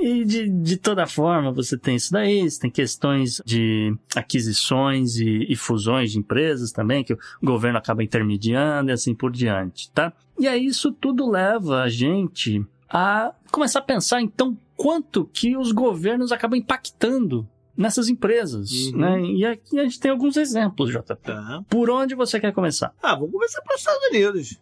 [0.00, 5.46] E de, de toda forma, você tem isso daí, você tem questões de aquisições e,
[5.48, 10.12] e fusões de empresas também, que o governo acaba intermediando e assim por diante, tá?
[10.38, 15.72] E aí isso tudo leva a gente a começar a pensar, então, quanto que os
[15.72, 18.98] governos acabam impactando nessas empresas, Uhum.
[18.98, 19.20] né?
[19.22, 21.14] E aqui a gente tem alguns exemplos, JP.
[21.22, 21.62] Tá.
[21.68, 22.92] Por onde você quer começar?
[23.02, 24.60] Ah, vamos começar pelos Estados Unidos.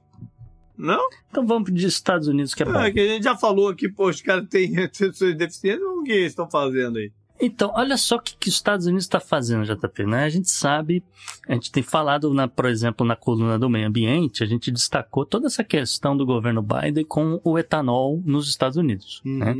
[0.76, 1.08] Não?
[1.30, 2.78] Então vamos de Estados Unidos, que é bom.
[2.78, 6.12] É, que a gente já falou aqui, pô, os caras têm suas deficiências, o que
[6.12, 7.10] eles estão fazendo aí?
[7.38, 10.24] Então, olha só o que, que os Estados Unidos está fazendo, JP, né?
[10.24, 11.02] A gente sabe,
[11.46, 15.26] a gente tem falado, na, por exemplo, na coluna do meio ambiente, a gente destacou
[15.26, 19.54] toda essa questão do governo Biden com o etanol nos Estados Unidos, né?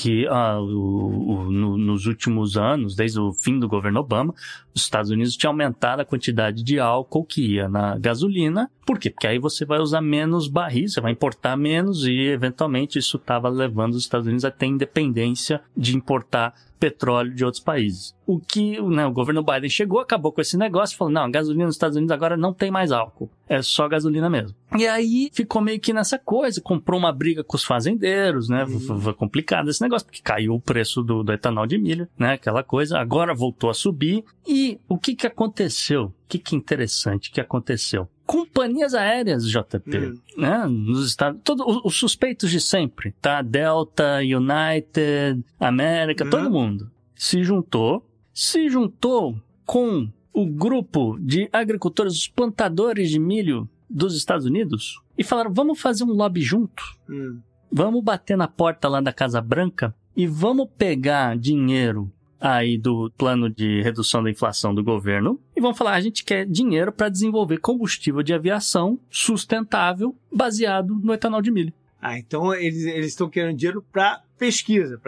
[0.00, 4.32] Que ah, o- o- no- nos últimos anos, desde o fim do governo Obama,
[4.72, 8.70] os Estados Unidos tinham aumentado a quantidade de álcool que ia na gasolina.
[8.86, 9.10] Por quê?
[9.10, 13.48] Porque aí você vai usar menos barris, você vai importar menos e, eventualmente, isso estava
[13.48, 18.16] levando os Estados Unidos a ter independência de importar petróleo de outros países.
[18.30, 21.76] O que né, o governo Biden chegou, acabou com esse negócio, falou: não, gasolina nos
[21.76, 24.54] Estados Unidos agora não tem mais álcool, é só gasolina mesmo.
[24.78, 28.66] E aí ficou meio que nessa coisa, comprou uma briga com os fazendeiros, né?
[28.66, 32.34] Foi- Foi complicado esse negócio, porque caiu o preço do, do etanol de milho, né?
[32.34, 34.22] Aquela coisa, agora voltou a subir.
[34.46, 36.04] E o que que aconteceu?
[36.04, 38.06] O que que interessante que aconteceu?
[38.26, 40.14] Companhias aéreas, JP, Hum.
[40.36, 40.66] né?
[40.68, 43.40] Nos Estados todos os, os suspeitos de sempre, tá?
[43.40, 46.30] Delta, United, América, Uhum.
[46.30, 48.04] todo mundo se juntou,
[48.40, 55.24] se juntou com o grupo de agricultores, os plantadores de milho dos Estados Unidos e
[55.24, 57.40] falaram: vamos fazer um lobby junto, Hum.
[57.70, 63.50] vamos bater na porta lá da Casa Branca e vamos pegar dinheiro aí do plano
[63.50, 67.58] de redução da inflação do governo e vamos falar: a gente quer dinheiro para desenvolver
[67.58, 71.72] combustível de aviação sustentável baseado no etanol de milho.
[72.00, 75.00] Ah, então eles eles estão querendo dinheiro para pesquisa,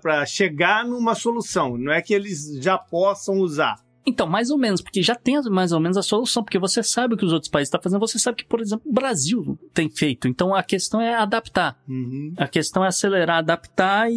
[0.00, 1.76] para chegar numa solução.
[1.76, 3.76] Não é que eles já possam usar.
[4.04, 7.14] Então, mais ou menos, porque já tem mais ou menos a solução, porque você sabe
[7.14, 9.88] o que os outros países estão fazendo, você sabe que, por exemplo, o Brasil tem
[9.88, 10.26] feito.
[10.26, 11.78] Então, a questão é adaptar.
[11.88, 12.34] Uhum.
[12.36, 14.14] A questão é acelerar, adaptar e,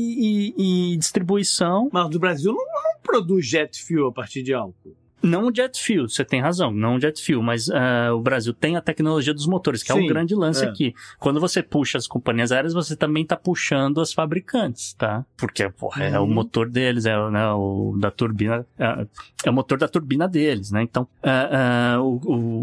[0.57, 1.87] e- e distribuição.
[1.93, 4.95] Mas o Brasil não, não produz jet fuel a partir de álcool.
[5.23, 8.53] Não o jet fuel, você tem razão, não o jet fuel, mas ah, o Brasil
[8.53, 10.67] tem a tecnologia dos motores, que é Sim, o grande lance é.
[10.67, 10.93] aqui.
[11.19, 15.25] Quando você puxa as companhias aéreas, você também está puxando as fabricantes, tá?
[15.35, 16.33] Porque, porra, é o Uhum.
[16.33, 19.07] motor deles, é o, né, o da turbina, é,
[19.45, 20.83] é o motor da turbina deles, né?
[20.83, 22.21] Então, ah, ah, o-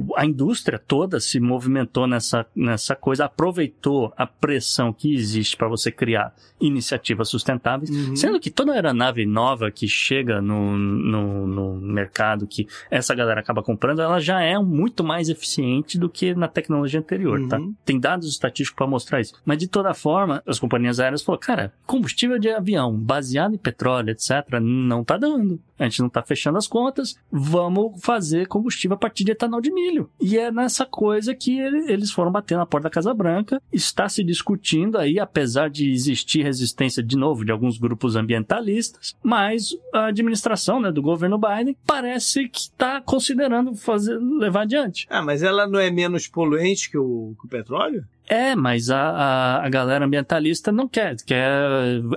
[0.09, 5.67] o- a indústria toda se movimentou nessa, nessa coisa, aproveitou a pressão que existe para
[5.69, 8.15] você criar iniciativas sustentáveis, Uhum.
[8.15, 13.63] Sendo que toda aeronave nova que chega no, no, no mercado, que essa galera acaba
[13.63, 17.49] comprando, ela já é muito mais eficiente do que na tecnologia anterior, Uhum.
[17.49, 17.61] tá?
[17.85, 19.35] Tem dados estatísticos para mostrar isso.
[19.45, 24.11] Mas de toda forma, as companhias aéreas falaram, cara, combustível de avião baseado em petróleo,
[24.11, 25.61] etc., não tá dando.
[25.79, 29.73] A gente não tá fechando as contas, vamos fazer combustível a partir de etanol de
[29.73, 30.09] milho.
[30.21, 33.61] E é nessa coisa que ele- eles foram bater na porta da Casa Branca.
[33.73, 39.77] Está se discutindo aí, apesar de existir resistência, de novo, de alguns grupos ambientalistas, mas
[39.93, 45.07] a administração né, do governo Biden parece que está considerando fazer, levar adiante.
[45.09, 48.05] Ah, mas ela não é menos poluente que o, que o petróleo?
[48.29, 51.51] É, mas a, a, a galera ambientalista não quer, quer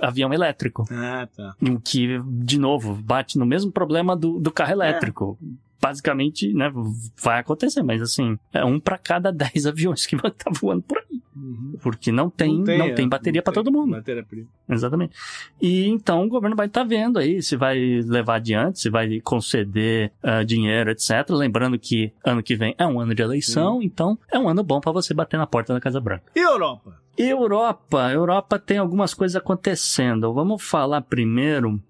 [0.02, 0.86] avião elétrico.
[0.90, 1.54] Ah, tá.
[1.84, 5.38] Que, de novo, bate no mesmo problema do, do carro elétrico.
[5.80, 6.72] Basicamente, né,
[7.22, 10.98] vai acontecer, mas assim, é um para cada 10 aviões que vai estar voando por
[10.98, 11.04] aí.
[11.36, 11.74] Uhum.
[11.82, 13.90] Porque não tem, não tem, é, bateria não para tem todo mundo.
[13.90, 14.48] Matéria-prima.
[14.68, 15.14] Exatamente.
[15.60, 20.12] E então o governo vai estar vendo aí se vai levar adiante, se vai conceder
[20.22, 21.28] ah, dinheiro, etc.
[21.30, 24.80] Lembrando que ano que vem é um ano de eleição, então é um ano bom
[24.80, 26.24] para você bater na porta da Casa Branca.
[26.34, 26.98] E Europa?
[27.18, 30.32] Europa, Europa tem algumas coisas acontecendo.
[30.32, 31.80] Vamos falar primeiro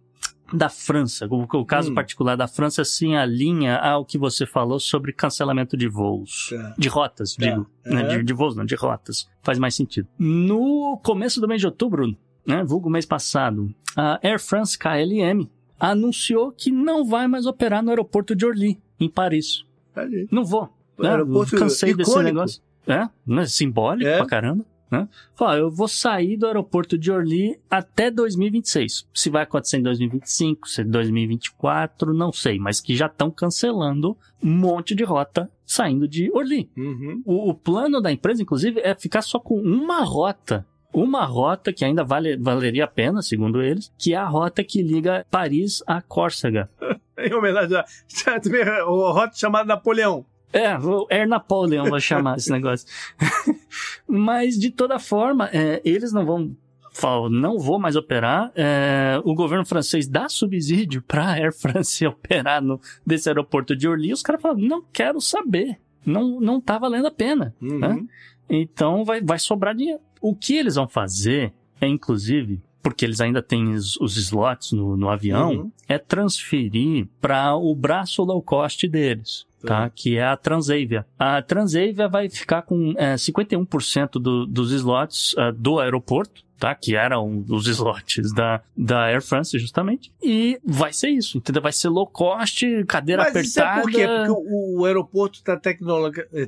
[0.53, 1.27] da França.
[1.31, 1.95] O, o caso Hum.
[1.95, 6.49] particular da França se alinha ao que você falou sobre cancelamento de voos.
[6.51, 6.75] Tá.
[6.79, 7.47] De rotas, Tá.
[7.47, 7.67] digo.
[7.85, 9.29] Né, de, de voos, não, de rotas.
[9.43, 10.07] Faz mais sentido.
[10.19, 16.53] No começo do mês de outubro, né, vulgo mês passado, a Air France KLM anunciou
[16.53, 19.65] que não vai mais operar no aeroporto de Orly, em Paris.
[19.95, 20.27] Tá ali.
[20.31, 20.69] Não vou.
[20.99, 21.11] né?
[21.11, 22.35] Aeroporto Cansei desse icônico.
[22.35, 22.63] negócio.
[22.87, 23.47] É, né?
[23.47, 24.17] simbólico É.
[24.19, 24.65] pra caramba.
[24.91, 25.09] Né?
[25.35, 29.07] Falou, eu vou sair do aeroporto de Orly até 2026.
[29.13, 34.17] Se vai acontecer em 2025, se é 2024, não sei, mas que já estão cancelando
[34.43, 36.71] um monte de rota saindo de Orly.
[36.77, 37.23] Uhum.
[37.25, 40.65] O, o, plano da empresa, inclusive, é ficar só com uma rota.
[40.93, 44.81] Uma rota que ainda vale, valeria a pena, segundo eles, que é a rota que
[44.81, 46.71] liga Paris a Córcega.
[47.19, 47.85] em homenagem a,
[48.81, 50.25] a rota chamada Napoleão.
[50.53, 52.87] É, o Air Napoleon vai chamar esse negócio.
[54.09, 56.57] Mas, de toda forma, é, eles não vão
[56.93, 58.51] falar, não vou mais operar.
[58.55, 63.87] É, o governo francês dá subsídio para a Air France operar no, desse aeroporto de
[63.87, 64.13] Orly.
[64.13, 65.79] Os caras falam, não quero saber.
[66.05, 67.55] Não, não tá valendo a pena.
[67.61, 67.79] Uhum.
[67.79, 68.05] Né?
[68.49, 70.01] Então, vai, vai sobrar dinheiro.
[70.21, 74.97] O que eles vão fazer é, inclusive, porque eles ainda têm os, os slots no,
[74.97, 75.73] no avião, Uhum.
[75.89, 79.47] é transferir para o braço low cost deles.
[79.67, 79.91] Tá?
[79.91, 81.07] Que é a Transavia.
[81.19, 86.75] A Transavia vai ficar com é, 51% do, dos slots é, do aeroporto, tá?
[86.75, 90.13] Que eram os slots da, da Air France, justamente.
[90.23, 91.63] E vai ser isso, entendeu?
[91.63, 93.83] Vai ser low cost, cadeira Mas é apertada.
[93.83, 94.07] por quê?
[94.07, 95.59] Porque o, o aeroporto está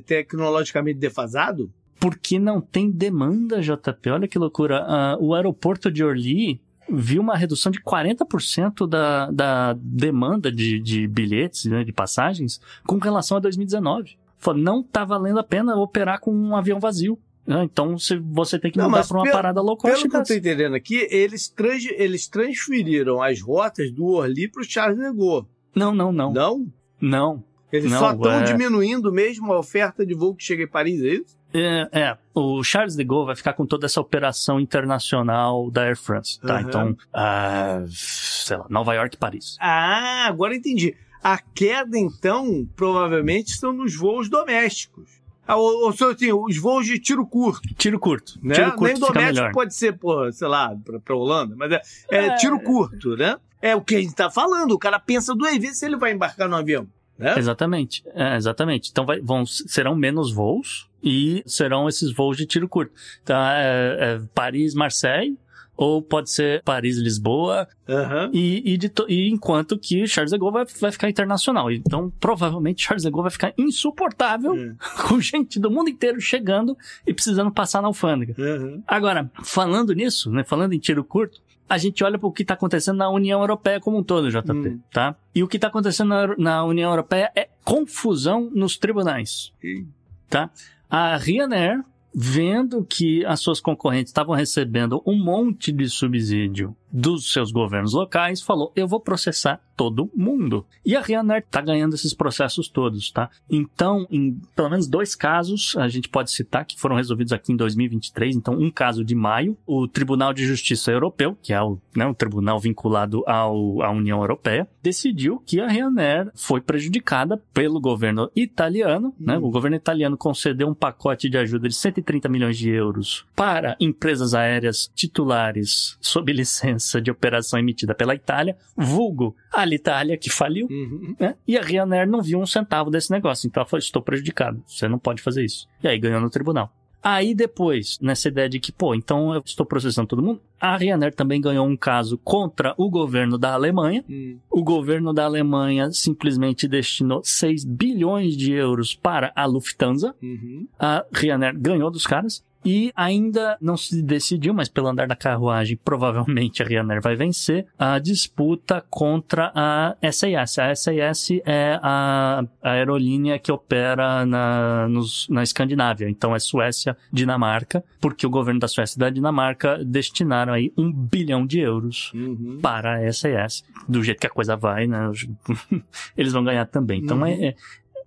[0.05, 1.71] tecnologicamente defasado?
[1.99, 4.09] porque não tem demanda, JP.
[4.09, 4.85] Olha que loucura.
[4.87, 11.07] Ah, o aeroporto de Orly viu uma redução de 40% da, da demanda de, de
[11.07, 14.17] bilhetes, né, de passagens, com relação a 2019.
[14.37, 17.19] Falou, não tá valendo a pena operar com um avião vazio.
[17.45, 17.63] né?
[17.63, 17.95] Então
[18.31, 19.97] você tem que mudar para uma pelo- parada low cost.
[19.97, 24.61] Pelo que eu tô entendendo aqui, eles, trans, eles transferiram as rotas do Orly para
[24.61, 25.45] o Charles de Gaulle.
[25.75, 26.31] Não, não, não.
[26.33, 26.67] Não?
[27.01, 27.43] Não.
[27.71, 31.01] Eles Não, só estão é- diminuindo mesmo a oferta de voo que chega em Paris,
[31.03, 31.37] é isso?
[31.53, 35.97] É, é, o Charles de Gaulle vai ficar com toda essa operação internacional da Air
[35.97, 36.55] France, tá?
[36.59, 36.61] Aham.
[36.67, 39.57] Então, ah, sei lá, Nova York e Paris.
[39.59, 40.95] Ah, agora entendi.
[41.23, 45.09] A queda, então, provavelmente estão nos voos domésticos.
[45.47, 48.39] Ah, ou, ou seja, assim, os voos de tiro curto, Tiro curto.
[48.43, 48.53] né?
[48.53, 49.51] Tiro curto Nem fica doméstico melhor.
[49.51, 51.81] pode ser, pô, sei lá, pra, pra Holanda, mas é,
[52.11, 52.35] é É.
[52.35, 53.35] tiro curto, né?
[53.61, 54.71] É o que a gente tá falando.
[54.73, 57.37] O cara pensa duas vezes se ele vai embarcar no avião, né?
[57.37, 58.89] Exatamente, é, exatamente.
[58.91, 62.91] Então vai, vão, serão menos voos e serão esses voos de tiro curto.
[63.23, 65.37] Então é, é Paris-Marseille,
[65.75, 68.29] ou pode ser Paris-Lisboa, Aham.
[68.33, 71.71] e, e, de e enquanto que Charles de Gaulle vai, vai ficar internacional.
[71.71, 74.75] Então provavelmente Charles de Gaulle vai ficar insuportável Hum.
[75.07, 78.35] com gente do mundo inteiro chegando e precisando passar na alfândega.
[78.37, 78.83] Aham.
[78.85, 82.55] Agora, falando nisso, né, falando em tiro curto, a gente olha para o que está
[82.55, 84.79] acontecendo na União Europeia como um todo, JP, Hum.
[84.91, 85.15] tá?
[85.33, 89.85] E o que está acontecendo na, na União Europeia é confusão nos tribunais, Ih.
[90.29, 90.49] tá?
[90.89, 97.51] A Ryanair, vendo que as suas concorrentes estavam recebendo um monte de subsídio dos seus
[97.51, 100.65] governos locais, falou, eu vou processar todo mundo.
[100.85, 103.29] E a Ryanair tá ganhando esses processos todos, tá?
[103.49, 107.55] Então, em pelo menos dois casos, a gente pode citar que foram resolvidos aqui em
[107.55, 108.35] 2023.
[108.35, 112.13] Então, um caso de maio, o Tribunal de Justiça Europeu, que é o, né, o
[112.13, 119.13] tribunal vinculado ao, à União Europeia, decidiu que a Ryanair foi prejudicada pelo governo italiano,
[119.17, 119.37] né?
[119.37, 124.33] O governo italiano concedeu um pacote de ajuda de 130 milhões de euros para empresas
[124.33, 131.15] aéreas titulares sob licença de operação emitida pela Itália, vulgo a Alitalia, que faliu, Uhum.
[131.19, 131.35] né?
[131.47, 134.87] E a Ryanair não viu um centavo desse negócio, então ela falou, estou prejudicado, você
[134.87, 135.67] não pode fazer isso.
[135.83, 136.73] E aí ganhou no tribunal.
[137.01, 141.15] Aí depois, nessa ideia de que, pô, então eu estou processando todo mundo, a Ryanair
[141.15, 144.03] também ganhou um caso contra o governo da Alemanha.
[144.09, 144.37] Hum.
[144.51, 150.13] O governo da Alemanha simplesmente destinou 6 bilhões de euros para a Lufthansa.
[150.21, 150.67] Uhum.
[150.77, 152.43] A Ryanair ganhou dos caras.
[152.65, 157.65] E ainda não se decidiu, mas pelo andar da carruagem, provavelmente a Ryanair vai vencer
[157.77, 160.59] a disputa contra a SAS.
[160.59, 166.09] A SAS é a, a aerolínea que opera na, nos- na Escandinávia.
[166.09, 170.91] Então é Suécia, Dinamarca, porque o governo da Suécia e da Dinamarca destinaram aí um
[170.91, 172.59] bilhão de euros Uhum.
[172.61, 173.63] para a SAS.
[173.87, 175.09] Do jeito que a coisa vai, né?
[176.17, 176.99] Eles vão ganhar também.
[177.01, 177.25] Então Uhum.
[177.25, 177.55] é, é-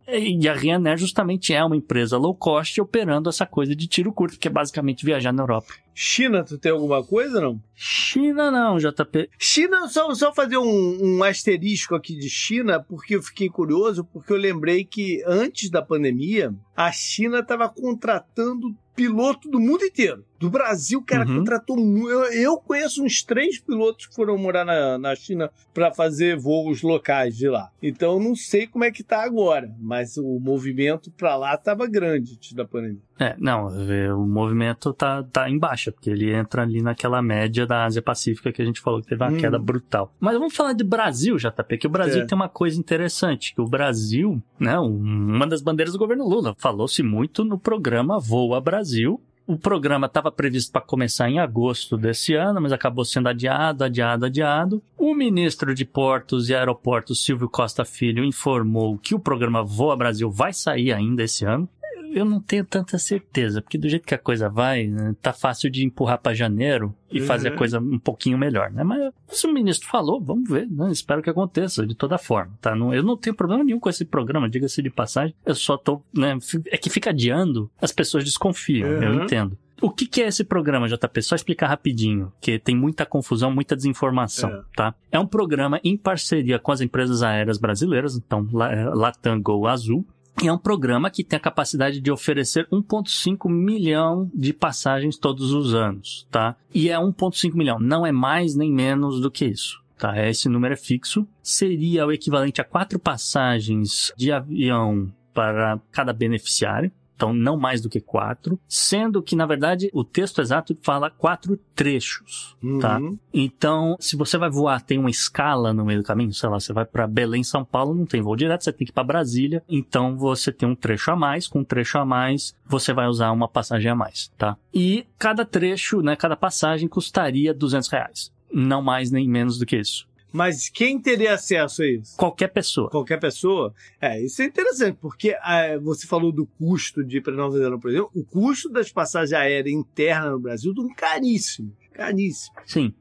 [0.09, 4.39] E a Ryanair justamente é uma empresa low cost operando essa coisa de tiro curto,
[4.39, 5.75] que é basicamente viajar na Europa.
[5.95, 7.61] China, tu tem alguma coisa, não?
[7.75, 9.29] China não, JP.
[9.39, 14.33] China, só, só fazer um, um asterisco aqui de China, porque eu fiquei curioso, porque
[14.33, 20.23] eu lembrei que antes da pandemia, a China estava contratando piloto do mundo inteiro.
[20.39, 21.39] Do Brasil, o cara Uhum.
[21.39, 21.79] contratou.
[22.11, 26.83] Eu, eu conheço uns três pilotos que foram morar na, na China para fazer voos
[26.83, 27.71] locais de lá.
[27.83, 31.87] Então eu não sei como é que tá agora, mas o movimento para lá estava
[31.87, 33.01] grande antes da pandemia.
[33.23, 37.67] É, não, é, o movimento tá, tá em baixa, porque ele entra ali naquela média
[37.67, 39.37] da Ásia Pacífica que a gente falou que teve uma Hum.
[39.37, 40.13] queda brutal.
[40.19, 42.27] Mas vamos falar de Brasil, JP, que o Brasil É.
[42.27, 44.97] tem uma coisa interessante, que o Brasil, né, um-
[45.37, 50.31] uma das bandeiras do governo Lula, falou-se muito no programa Voa Brasil, O programa estava
[50.31, 54.81] previsto para começar em agosto desse ano, mas acabou sendo adiado, adiado, adiado.
[54.97, 60.31] O ministro de Portos e Aeroportos, Silvio Costa Filho, informou que o programa Voa Brasil
[60.31, 61.69] vai sair ainda esse ano
[62.15, 65.71] eu não tenho tanta certeza, porque do jeito que a coisa vai, né, tá fácil
[65.71, 67.27] de empurrar para janeiro e uhum.
[67.27, 68.83] fazer a coisa um pouquinho melhor, né?
[68.83, 70.91] Mas se o ministro falou, vamos ver, né?
[70.91, 72.75] Espero que aconteça de toda forma, tá?
[72.75, 75.35] Não, eu não tenho problema nenhum com esse programa, diga-se de passagem.
[75.45, 76.37] Eu só tô, né?
[76.67, 79.03] É que fica adiando, as pessoas desconfiam, uhum.
[79.03, 79.59] eu entendo.
[79.83, 81.23] O que, que, é esse programa, JP?
[81.23, 84.63] Só explicar rapidinho, que tem muita confusão, muita desinformação, é.
[84.77, 84.95] tá?
[85.11, 90.07] É um programa em parceria com as empresas aéreas brasileiras, então Latam Go Azul,
[90.43, 95.53] e é um programa que tem a capacidade de oferecer 1,5 milhão de passagens todos
[95.53, 96.57] os anos, tá?
[96.75, 99.81] E é 1,5 milhão, não é mais nem menos do que isso.
[99.97, 101.25] Tá, esse número é fixo.
[101.41, 107.89] Seria o equivalente a quatro passagens de avião para cada beneficiário então não mais do
[107.89, 112.99] que quatro, sendo que, na verdade, o texto exato fala quatro trechos, tá?
[112.99, 113.17] uhum.
[113.17, 113.23] tá?
[113.33, 116.73] Então, se você vai voar, tem uma escala no meio do caminho, sei lá, você
[116.73, 119.63] vai para Belém, São Paulo, não tem voo direto, você tem que ir para Brasília,
[119.69, 123.31] então você tem um trecho a mais, com um trecho a mais, você vai usar
[123.31, 124.57] uma passagem a mais, tá?
[124.73, 128.33] E cada trecho, né, cada passagem custaria 200 reais.
[128.53, 130.07] Não mais nem menos do que isso.
[130.33, 132.17] Mas quem teria acesso a isso?
[132.17, 132.89] Qualquer pessoa.
[132.89, 133.75] Qualquer pessoa?
[134.01, 137.79] É, isso é interessante, porque é, você falou do custo de ir para Nova Zelândia,
[137.79, 138.11] por exemplo.
[138.15, 141.73] O custo das passagens aéreas internas no Brasil estão caríssimos.
[141.93, 142.57] Caríssimo.
[142.65, 142.95] Sim.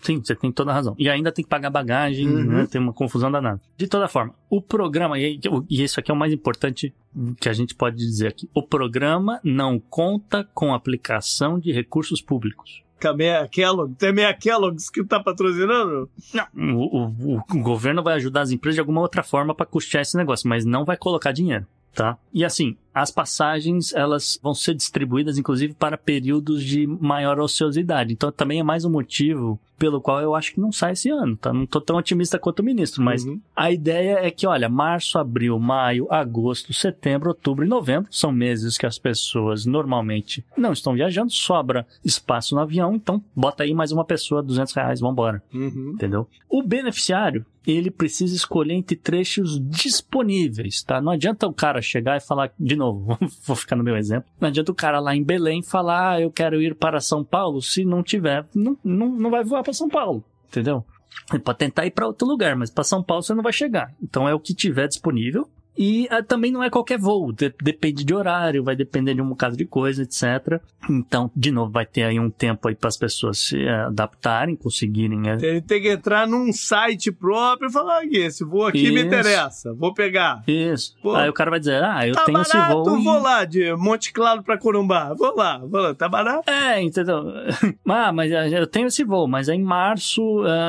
[0.00, 0.94] Sim, você tem toda a razão.
[0.98, 2.44] E ainda tem que pagar bagagem, uhum.
[2.44, 2.66] né?
[2.70, 3.60] Tem uma confusão danada.
[3.76, 6.94] De toda forma, o programa, e isso aqui é o mais importante
[7.40, 12.83] que a gente pode dizer aqui: o programa não conta com aplicação de recursos públicos
[13.04, 16.08] também é Kellogg, também é Kellogg's que tá patrocinando?
[16.32, 20.00] Não, o, o, o governo vai ajudar as empresas de alguma outra forma para custear
[20.00, 22.18] esse negócio, mas não vai colocar dinheiro, tá?
[22.32, 28.12] E assim, as passagens elas vão ser distribuídas inclusive para períodos de maior ociosidade.
[28.12, 31.36] Então também é mais um motivo pelo qual eu acho que não sai esse ano,
[31.36, 31.52] tá?
[31.52, 33.40] Não tô tão otimista quanto o ministro, mas uhum.
[33.56, 38.78] a ideia é que, olha, março, abril, maio, agosto, setembro, outubro e novembro são meses
[38.78, 43.90] que as pessoas normalmente não estão viajando, sobra espaço no avião, então bota aí mais
[43.90, 45.42] uma pessoa, 200 reais, vambora.
[45.52, 45.92] Uhum.
[45.94, 46.28] Entendeu?
[46.48, 51.00] O beneficiário, ele precisa escolher entre trechos disponíveis, tá?
[51.00, 54.48] Não adianta o cara chegar e falar, de novo, vou ficar no meu exemplo, não
[54.48, 57.84] adianta o cara lá em Belém falar, ah, eu quero ir para São Paulo, se
[57.84, 60.84] não tiver, não, não, não vai voar para São Paulo, entendeu?
[61.32, 63.94] Ele pode tentar ir para outro lugar, mas para São Paulo você não vai chegar.
[64.02, 68.04] Então é o que tiver disponível e uh, também não é qualquer voo, de depende
[68.04, 70.60] de horário, vai depender de um bocado de coisa, etc.
[70.88, 74.54] Então, de novo, vai ter aí um tempo aí para as pessoas se uh, adaptarem,
[74.54, 75.20] conseguirem.
[75.32, 75.38] Uh...
[75.38, 78.94] Tem, tem, que entrar num site próprio e falar: ah, esse voo aqui Isso.
[78.94, 80.42] me interessa, vou pegar.
[80.46, 80.94] Isso.
[81.02, 82.98] Pô, aí o cara vai dizer: ah, eu tá tenho barato, esse voo.
[82.98, 83.04] E...
[83.04, 86.48] vou lá, de Monte Claro para Corumbá, vou lá, vou lá, tá barato?
[86.48, 87.24] É, entendeu?
[87.88, 90.22] ah, mas eu tenho esse voo, mas é em março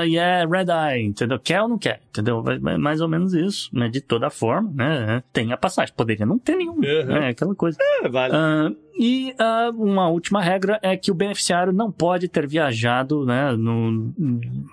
[0.06, 1.40] e é Red Eye, entendeu?
[1.40, 2.44] Quer ou não quer, entendeu?
[2.80, 3.88] Mais ou menos isso, né?
[3.90, 4.95] De toda forma, né?
[5.00, 5.24] Né?
[5.34, 5.94] Tem a passagem.
[5.96, 6.76] Poderia não ter nenhum.
[6.76, 7.16] Uhum.
[7.16, 7.78] É aquela coisa.
[7.82, 8.34] É, vale.
[8.34, 13.52] Uh, e uh, uma última regra é que o beneficiário não pode ter viajado, né,
[13.52, 14.14] no,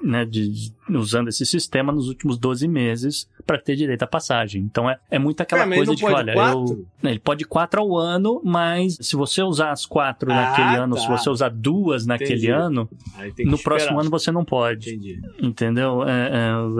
[0.01, 4.63] né, de, usando esse sistema nos últimos 12 meses para ter direito à passagem.
[4.63, 7.81] Então é, é muito aquela é, coisa de que, olha, eu, né, ele pode quatro
[7.81, 11.17] ao ano, mas se você usar as quatro ah, naquele ano, se tá.
[11.17, 12.51] você usar duas naquele Entendi.
[12.51, 12.89] ano,
[13.45, 14.91] no próximo ano você não pode.
[14.91, 15.21] Entendi.
[15.43, 16.05] Entendeu?
[16.09, 16.31] É,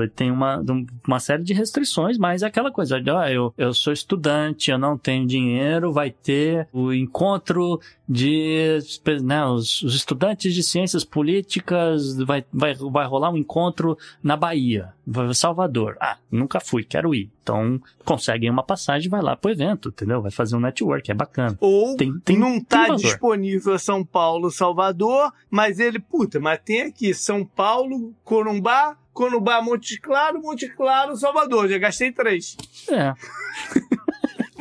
[0.05, 0.63] é, tem uma,
[1.05, 4.79] uma série de restrições, mas é aquela coisa de, ó, eu, eu sou estudante, eu
[4.79, 8.79] não tenho dinheiro, vai ter o encontro encontro de
[9.23, 14.93] né, os, os, estudantes de ciências políticas, vai, vai, vai rolar um encontro na Bahia,
[15.35, 15.97] Salvador.
[16.01, 17.31] Ah, nunca fui, quero ir.
[17.43, 20.21] Então, conseguem uma passagem, vai lá pro evento, entendeu?
[20.21, 21.57] Vai fazer um network, é bacana.
[21.61, 26.83] Ou tem, tem, não tá tem disponível São Paulo, Salvador, mas ele, puta, mas tem
[26.83, 31.69] aqui São Paulo, Corumbá, Corumbá, Monte Claro, Monte Claro, Salvador.
[31.69, 32.57] Já gastei três.
[32.91, 33.13] É.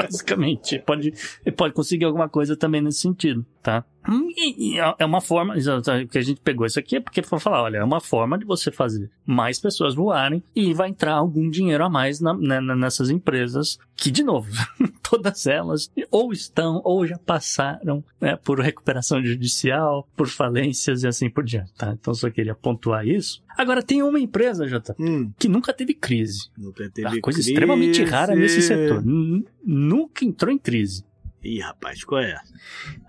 [0.10, 0.80] basicamente.
[0.80, 1.14] Pode,
[1.56, 3.86] pode conseguir alguma coisa também nesse sentido, tá?
[4.10, 5.56] E, e é, é uma forma,
[6.10, 8.46] que a gente pegou isso aqui é porque foi falar, olha, é uma forma de
[8.46, 13.10] você fazer mais pessoas voarem e vai entrar algum dinheiro a mais na, né, nessas
[13.10, 14.50] empresas que, de novo,
[15.08, 21.30] todas elas ou estão ou já passaram né, por recuperação judicial, por falências e assim
[21.30, 21.96] por diante, tá?
[22.00, 23.44] Então só queria pontuar isso.
[23.58, 25.32] Agora, tem uma empresa, Jota, hum.
[25.38, 26.50] que nunca teve crise.
[26.58, 27.52] Nunca teve uma coisa crise.
[27.52, 29.04] extremamente rara nesse setor.
[29.64, 31.04] Nunca entrou em crise.
[31.44, 32.36] Ih, rapaz, qual é?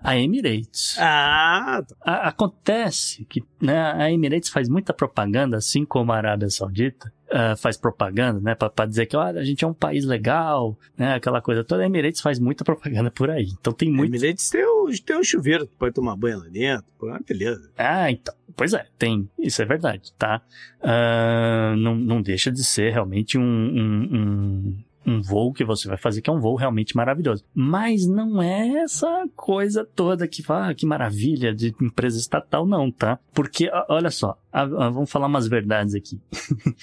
[0.03, 0.95] A Emirates.
[0.99, 1.95] Ah, tá.
[2.03, 7.13] A- acontece que né, a Emirates faz muita propaganda, assim como a Arábia Saudita.
[7.31, 10.77] ah, faz propaganda, né, pra, pra dizer que olha, a gente é um país legal,
[10.97, 11.83] né, aquela coisa toda.
[11.83, 13.47] A Emirates faz muita propaganda por aí.
[13.59, 14.15] Então tem muito.
[14.15, 16.85] Emirates tem o, tem o chuveiro, tu pode tomar banho lá dentro.
[17.11, 17.71] Ah, beleza.
[17.77, 18.33] Ah, então.
[18.55, 19.27] Pois é, tem.
[19.39, 20.41] Isso é verdade, tá?
[20.81, 25.97] Ah, não, não deixa de ser realmente um, um, um, um voo que você vai
[25.97, 27.43] fazer, que é um voo realmente maravilhoso.
[27.53, 32.91] Mas não é essa coisa toda que fala, ah, que maravilha de empresa estatal, não,
[32.91, 33.19] tá?
[33.33, 36.19] Porque, olha só, vamos falar umas verdades aqui.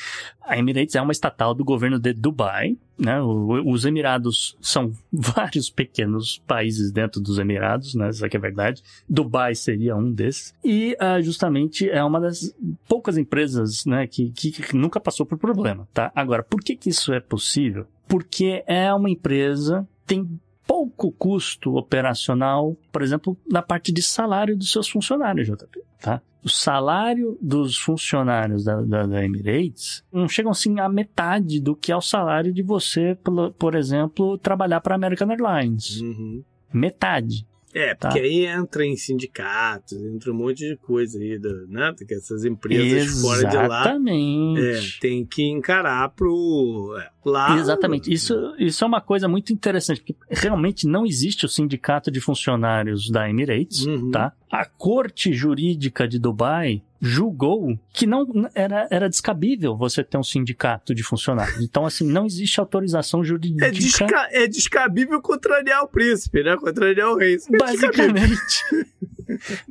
[0.43, 3.21] a Emirates é uma estatal do governo de Dubai, né?
[3.23, 8.11] Os Emirados são vários pequenos países dentro dos Emirados, né?
[8.11, 8.83] Isso aqui é verdade.
[9.09, 10.55] Dubai seria um desses.
[10.63, 12.55] E ah, justamente é uma das
[12.89, 15.89] poucas empresas né, que, que, que nunca passou por problema.
[15.95, 16.13] Tá?
[16.15, 17.87] Agora, por que, que isso é possível?
[18.11, 20.29] Porque é uma empresa tem
[20.67, 25.83] pouco custo operacional, por exemplo, na parte de salário dos seus funcionários, JP.
[26.01, 26.21] Tá?
[26.45, 31.93] O salário dos funcionários da, da, da Emirates não chegam assim a metade do que
[31.93, 36.01] é o salário de você, por, por exemplo, trabalhar para a American Airlines.
[36.01, 36.43] Uhum.
[36.73, 37.47] Metade.
[37.73, 38.09] É, Tá.
[38.09, 41.95] porque aí entra em sindicatos, entra um monte de coisa aí, da, né?
[41.97, 44.61] Porque essas empresas fora de lá Exatamente.
[44.61, 46.97] é, tem que encarar pro.
[47.01, 47.57] É, lá.
[47.57, 48.13] Exatamente.
[48.13, 53.09] Isso, isso é uma coisa muito interessante, porque realmente não existe o sindicato de funcionários
[53.11, 54.11] da Emirates, Uhum.
[54.11, 54.33] tá?
[54.51, 60.95] A corte jurídica de Dubai julgou que não era, era descabível você ter um sindicato
[60.95, 61.61] de funcionários.
[61.63, 63.67] Então, assim, não existe autorização jurídica.
[63.67, 66.57] É, desca é descabível contrariar o príncipe, né?
[66.57, 67.37] Contrariar o rei.
[67.37, 67.57] É.
[67.57, 68.65] Basicamente.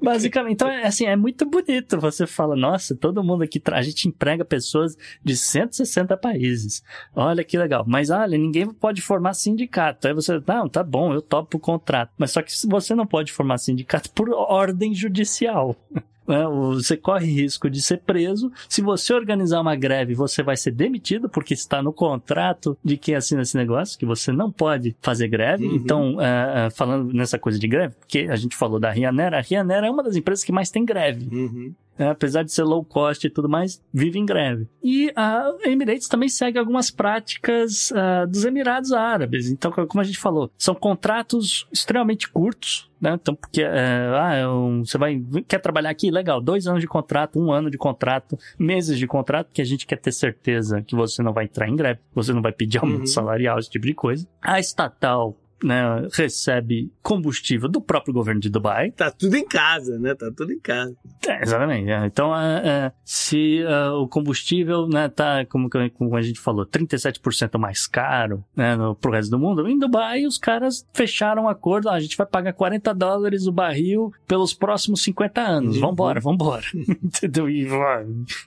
[0.02, 0.54] Basicamente.
[0.54, 2.00] Então, é, assim, é muito bonito.
[2.00, 6.84] Você fala, nossa, todo mundo aqui, a gente emprega pessoas de 160 países.
[7.16, 7.84] Olha que legal.
[7.88, 10.08] Mas, olha, ninguém pode formar sindicato.
[10.08, 12.12] Aí você, não, tá bom, eu topo o contrato.
[12.18, 15.76] Mas só que você não pode formar sindicato por ordem judicial.
[16.30, 16.46] Né?
[16.48, 18.52] Você corre risco de ser preso.
[18.68, 23.16] Se você organizar uma greve, você vai ser demitido, porque está no contrato de quem
[23.16, 25.66] assina esse negócio, que você não pode fazer greve.
[25.66, 25.76] Uhum.
[25.76, 29.84] Então, ah, falando nessa coisa de greve, porque a gente falou da Ryanair, a Ryanair
[29.84, 31.28] é uma das empresas que mais tem greve.
[31.36, 31.74] Uhum.
[31.98, 32.10] né?
[32.10, 34.68] apesar de ser low cost e tudo mais, vive em greve.
[34.84, 39.50] E a Emirates também segue algumas práticas ah, dos Emirados Árabes.
[39.50, 43.18] Então, como a gente falou, são contratos extremamente curtos, né?
[43.22, 44.45] Então, porque é, ah, é
[44.80, 48.97] você vai quer trabalhar aqui, legal, dois anos de contrato, um ano de contrato, meses
[48.97, 52.00] de contrato, que a gente quer ter certeza que você não vai entrar em greve,
[52.14, 53.08] você não vai pedir aumento Uhum.
[53.08, 54.28] salarial, esse tipo de coisa.
[54.41, 60.16] A estatal né, recebe combustível do próprio governo de Dubai, Tá tudo em casa, né?
[60.16, 60.95] Tá tudo em casa.
[61.28, 61.89] é, exatamente.
[61.89, 62.05] é.
[62.05, 67.57] Então, é, é, se é, o combustível né, tá, como, como a gente falou, 37%
[67.57, 71.89] mais caro né, no, pro resto do mundo, em Dubai os caras fecharam um acordo,
[71.89, 75.76] ah, a gente vai pagar 40 dólares o barril pelos próximos 50 anos.
[75.76, 75.82] Uhum.
[75.82, 76.66] Vambora, vambora.
[77.03, 77.49] Entendeu?
[77.49, 77.68] E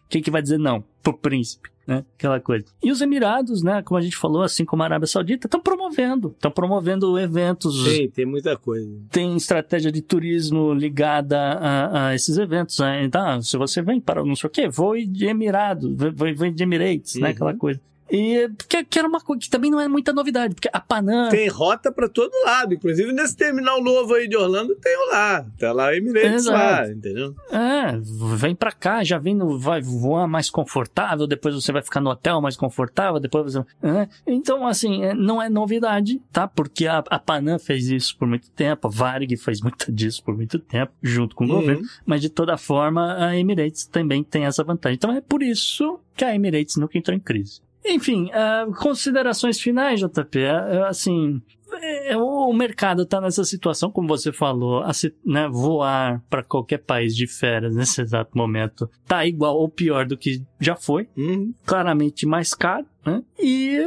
[0.09, 0.85] quem que vai dizer não?
[1.03, 1.72] Pro príncipe.
[1.87, 2.05] Né?
[2.17, 2.65] Aquela coisa.
[2.83, 6.29] E os Emirados, né, como a gente falou, assim como a Arábia Saudita, estão promovendo.
[6.29, 8.89] Estão promovendo eventos Tem, tem muita coisa.
[9.11, 12.79] tem estratégia de turismo ligada a, a esses eventos.
[12.79, 13.05] Né?
[13.05, 16.63] Então, se você vem para não sei o quê, voe de Emirados, voe, voe de
[16.63, 17.29] Emirates, né?
[17.29, 17.33] Uhum.
[17.33, 17.81] Aquela coisa.
[18.15, 21.31] E que, que era uma coisa que também não é muita novidade, porque a Panam.
[21.31, 22.75] Tem rota pra todo lado.
[22.75, 25.47] Inclusive nesse terminal novo aí de Orlando tem o lá.
[25.59, 26.59] Tá lá Emirates Exato.
[26.59, 27.35] lá, entendeu?
[27.51, 27.99] É,
[28.37, 32.11] vem pra cá, já vem no, vai voar mais confortável, depois você vai ficar no
[32.11, 33.65] hotel mais confortável, depois você.
[33.81, 34.07] né?
[34.27, 36.47] Então, assim, é, não é novidade, tá?
[36.47, 40.37] Porque a, a Panam fez isso por muito tempo, a Varig fez muito disso por
[40.37, 41.55] muito tempo, junto com o Uhum.
[41.61, 44.97] governo, mas de toda forma a Emirates também tem essa vantagem.
[44.97, 47.61] Então é por isso que a Emirates nunca entrou em crise.
[47.85, 51.43] Enfim, ah, considerações finais, JP, é, é, assim,
[51.81, 56.79] é, o mercado está nessa situação, como você falou, a se- né, voar para qualquer
[56.79, 61.53] país de férias nesse exato momento tá igual ou pior do que já foi, Uhum.
[61.67, 63.21] claramente mais caro, né?
[63.39, 63.79] E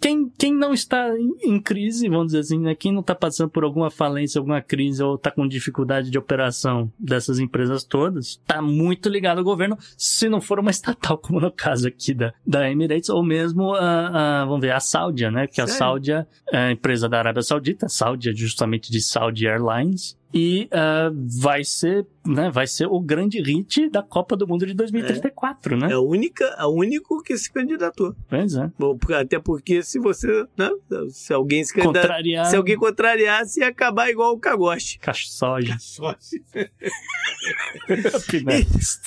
[0.00, 1.08] quem, quem não está
[1.40, 2.74] em, crise, vamos dizer assim, né?
[2.74, 6.90] Quem não está passando por alguma falência, alguma crise ou está com dificuldade de operação
[6.98, 11.50] dessas empresas todas, está muito ligado ao governo, se não for uma estatal, como no
[11.52, 15.46] caso aqui da, da Emirates, ou mesmo a, a- vamos ver, a Saudia, né?
[15.46, 15.78] Que a Sério?
[15.78, 21.64] Saudia é a empresa da Arábia Saudita, Saudia justamente de Saudi Airlines, E uh, vai
[21.64, 25.78] ser, né, vai ser o grande hit da Copa do Mundo de 2034, é.
[25.78, 25.90] né?
[25.90, 28.14] É a única, a único que se candidatou.
[28.28, 28.70] Pois é.
[28.78, 30.70] Bom, até porque se você, né,
[31.10, 34.98] se alguém se contrariar, se alguém contrariasse, ia acabar igual o Cagoste.
[34.98, 35.68] Caçoge.
[35.68, 36.42] Caçoge.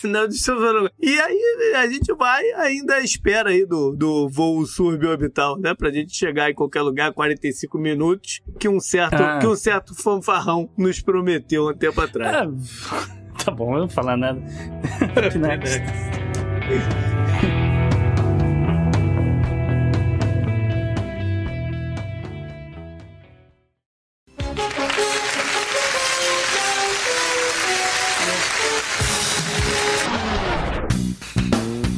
[0.03, 0.91] Não, deixa eu falar.
[0.99, 5.91] E aí a gente vai ainda à espera aí do, do voo suborbital, né, pra
[5.91, 9.39] gente chegar em qualquer lugar 45 minutos que um certo, ah.
[9.39, 12.47] que um certo fanfarrão nos prometeu um tempo atrás.
[12.91, 13.07] Ah,
[13.43, 14.39] tá bom, eu não vou falar nada.
[15.39, 15.81] next.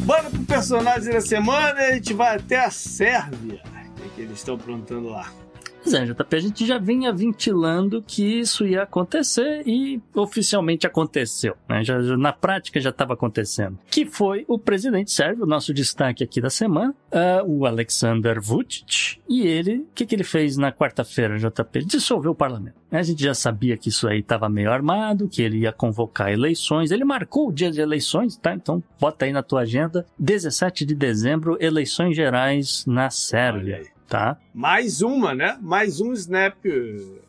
[0.05, 3.61] Bora pro personagem da semana, a gente vai até a Sérvia.
[3.65, 5.40] O que, é que eles estão aprontando lá?
[5.83, 11.55] Pois é, JP, a gente já vinha ventilando que isso ia acontecer e oficialmente aconteceu,
[11.67, 11.83] né?
[11.83, 13.79] Já, já na prática já estava acontecendo.
[13.89, 19.47] Que foi o presidente sérvio, nosso destaque aqui da semana, uh, o Alexander Vucic, e
[19.47, 21.85] ele, o que, que ele fez na quarta-feira, JP?
[21.85, 22.75] Dissolveu o parlamento.
[22.91, 26.91] A gente já sabia que isso aí estava meio armado, que ele ia convocar eleições.
[26.91, 28.53] Ele marcou o dia de eleições, tá?
[28.53, 34.35] Então bota aí na tua agenda, 17 de dezembro, eleições gerais na Sérvia tá?
[34.53, 35.57] Mais uma, né?
[35.61, 36.57] Mais um Snap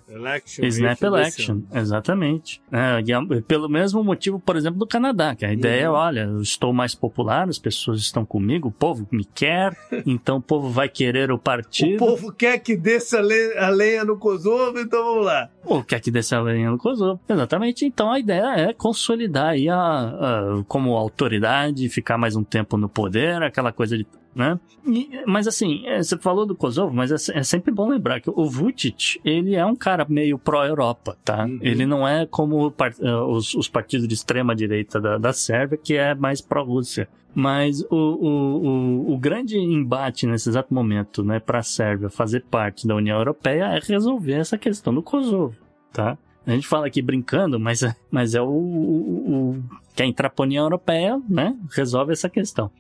[0.09, 0.65] Election.
[0.65, 2.61] Snap Election, exatamente.
[2.73, 5.95] É, é, pelo mesmo motivo, por exemplo, do Canadá, que a ideia é, uhum.
[5.95, 10.41] olha, eu estou mais popular, as pessoas estão comigo, o povo me quer, então o
[10.41, 12.05] povo vai querer o partido.
[12.05, 15.49] O povo quer que desça a lenha no Kosovo, então vamos lá.
[15.65, 17.21] Ou quer que desça a lenha no Kosovo.
[17.29, 22.77] Exatamente, então a ideia é consolidar aí a, a, como autoridade, ficar mais um tempo
[22.77, 24.05] no poder, aquela coisa de
[24.35, 24.59] né?
[24.87, 28.31] E, mas assim, é, você falou do Kosovo, mas é, é, sempre bom lembrar que
[28.31, 31.45] o Vucic, ele é um cara meio pró-Europa, tá?
[31.45, 31.59] Uhum.
[31.61, 32.73] Ele não é como uh,
[33.29, 37.09] os, os, partidos de extrema direita da, da Sérvia, que é mais pró-Rússia.
[37.35, 38.67] Mas o, o,
[39.09, 43.17] o, o, grande embate nesse exato momento, né, para a Sérvia fazer parte da União
[43.17, 45.57] Europeia é resolver essa questão do Kosovo,
[45.91, 46.19] tá?
[46.47, 49.65] A gente fala aqui brincando, mas, é, mas é o, o, o
[49.95, 51.57] quer entrar para a União Europeia, né?
[51.71, 52.71] Resolve essa questão.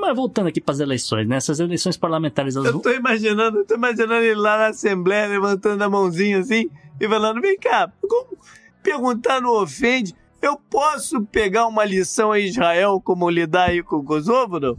[0.00, 1.36] Mas voltando aqui para as eleições, né?
[1.36, 2.56] Essas eleições parlamentares.
[2.56, 6.68] Eu tô imaginando, eu tô imaginando ele lá na Assembleia levantando a mãozinha assim
[7.00, 8.36] e falando: vem cá, como
[8.82, 10.14] perguntar não ofende.
[10.40, 14.76] Eu posso pegar uma lição a Israel como lidar aí com o Kosovo, não?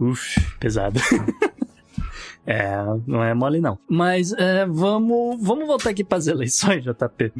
[0.00, 0.98] Uf, pesado.
[2.46, 2.76] É,
[3.06, 3.78] não é mole não.
[3.88, 7.32] Mas é, vamos, vamos voltar aqui para as eleições, JP.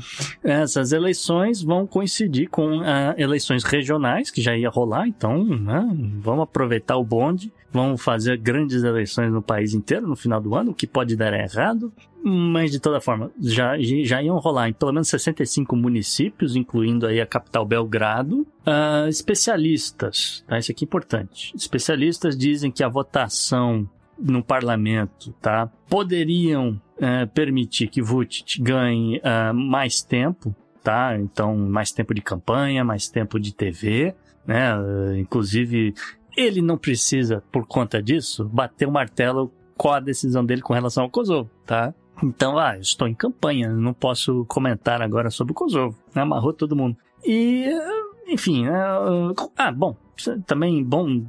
[0.43, 5.89] Essas eleições vão coincidir com é, eleições regionais, que já ia rolar, então né,
[6.21, 7.53] vamos aproveitar o bonde.
[7.73, 11.33] Vamos fazer grandes eleições no país inteiro no final do ano, o que pode dar
[11.33, 11.91] errado.
[12.23, 17.19] Mas de toda forma, já, já iam rolar em pelo menos 65 municípios, incluindo aí
[17.19, 18.47] a capital Belgrado.
[18.67, 20.59] Uh, especialistas, tá?
[20.59, 21.53] Isso aqui é importante.
[21.57, 23.89] Especialistas dizem que a votação
[24.19, 25.71] no parlamento, tá?
[25.89, 31.19] Poderiam é, permitir que Vucic ganhe é, mais tempo, tá?
[31.19, 34.15] Então, mais tempo de campanha, mais tempo de TV,
[34.47, 34.73] né?
[35.19, 35.95] Inclusive,
[36.37, 41.05] ele não precisa, por conta disso, bater o martelo com a decisão dele com relação
[41.05, 41.95] ao Kosovo, tá?
[42.23, 45.99] Então, ah, estou em campanha, não posso comentar agora sobre o Kosovo.
[46.15, 46.23] Né?
[46.23, 46.97] Amarrou todo mundo.
[47.25, 47.67] E,
[48.29, 48.73] enfim, é,
[49.57, 49.97] ah, bom,
[50.47, 51.25] também bom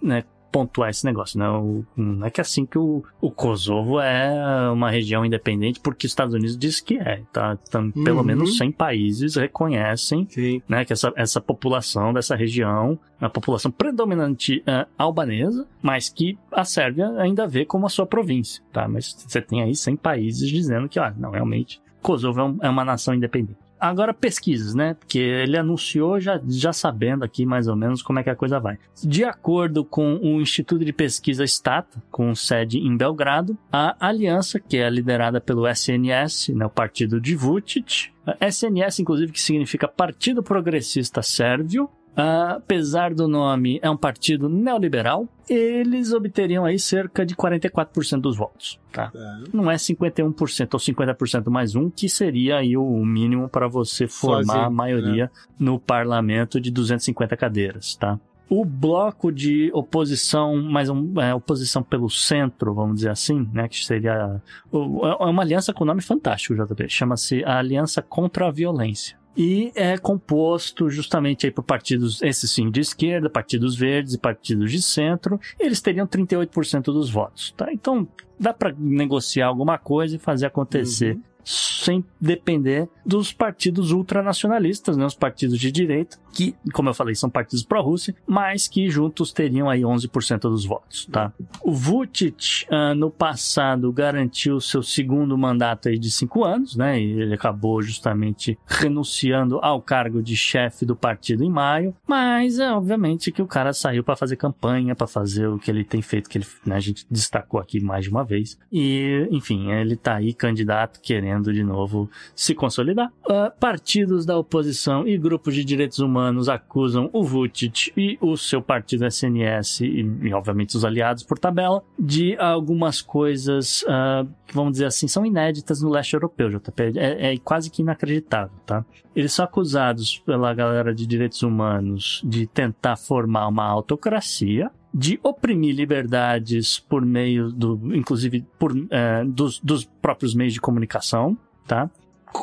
[0.00, 1.48] né, pontuar esse negócio, né?
[1.48, 6.06] O, não é que é assim que o, o Kosovo é uma região independente, porque
[6.06, 7.56] os Estados Unidos diz que é, tá?
[8.04, 8.24] Pelo uhum.
[8.24, 10.62] menos 100 países reconhecem, Sim.
[10.68, 16.64] né, que essa, essa população dessa região, a população predominante é, albanesa, mas que a
[16.64, 18.88] Sérvia ainda vê como a sua província, tá?
[18.88, 22.68] Mas você tem aí 100 países dizendo que, ah, não, realmente, Kosovo é, um, é
[22.68, 23.67] uma nação independente.
[23.80, 24.94] Agora pesquisas, né?
[24.94, 28.58] Porque ele anunciou já, já sabendo aqui mais ou menos como é que a coisa
[28.58, 28.78] vai.
[29.02, 34.76] De acordo com o Instituto de Pesquisa Stata, com sede em Belgrado, a aliança, que
[34.76, 38.10] é liderada pelo SNS, né, o partido de Vucic,
[38.40, 41.88] SNS, inclusive, que significa Partido Progressista Sérvio,
[42.20, 48.80] apesar do nome, é um partido neoliberal, eles obteriam aí cerca de 44% dos votos,
[48.92, 49.12] tá?
[49.14, 49.44] É.
[49.52, 54.42] Não é 51% ou 50% mais um, que seria aí o mínimo para você formar
[54.42, 55.30] Sozinho, a maioria né?
[55.60, 58.18] no parlamento de 250 cadeiras, tá?
[58.50, 63.84] O bloco de oposição, mais um, é, oposição pelo centro, vamos dizer assim, né, que
[63.84, 64.40] seria
[64.72, 69.96] é uma aliança com nome fantástico, JB, chama-se a Aliança contra a Violência e é
[69.96, 75.40] composto justamente aí por partidos, esses sim, de esquerda, partidos verdes e partidos de centro,
[75.60, 77.72] eles teriam 38% dos votos, tá?
[77.72, 78.08] Então,
[78.38, 81.14] dá para negociar alguma coisa e fazer acontecer.
[81.14, 81.22] Uhum.
[81.44, 87.28] sem depender dos partidos ultranacionalistas, né, os partidos de direita, que, como eu falei, são
[87.28, 91.32] partidos pró-Rússia, mas que juntos teriam aí 11% dos votos, tá?
[91.60, 92.64] O Vucic,
[92.96, 98.56] no passado, garantiu seu segundo mandato aí de cinco anos, né, e ele acabou justamente
[98.68, 103.72] renunciando ao cargo de chefe do partido em maio, mas é obviamente que o cara
[103.72, 106.80] saiu para fazer campanha, para fazer o que ele tem feito, que ele, né, a
[106.80, 111.64] gente destacou aqui mais de uma vez, e, enfim, ele tá aí candidato querendo de
[111.64, 113.12] novo se consolidar.
[113.26, 118.36] Uh, partidos da oposição e grupos de direitos humanos humanos acusam o Vucic e o
[118.36, 124.54] seu partido SNS, e, e obviamente os aliados por tabela, de algumas coisas uh, que,
[124.54, 126.92] vamos dizer assim, são inéditas no leste europeu, JP.
[126.96, 128.84] É, é quase que inacreditável, tá?
[129.16, 135.74] Eles são acusados pela galera de direitos humanos de tentar formar uma autocracia, de oprimir
[135.74, 138.86] liberdades por meio do, inclusive, por, uh,
[139.26, 141.90] dos, dos próprios meios de comunicação, tá?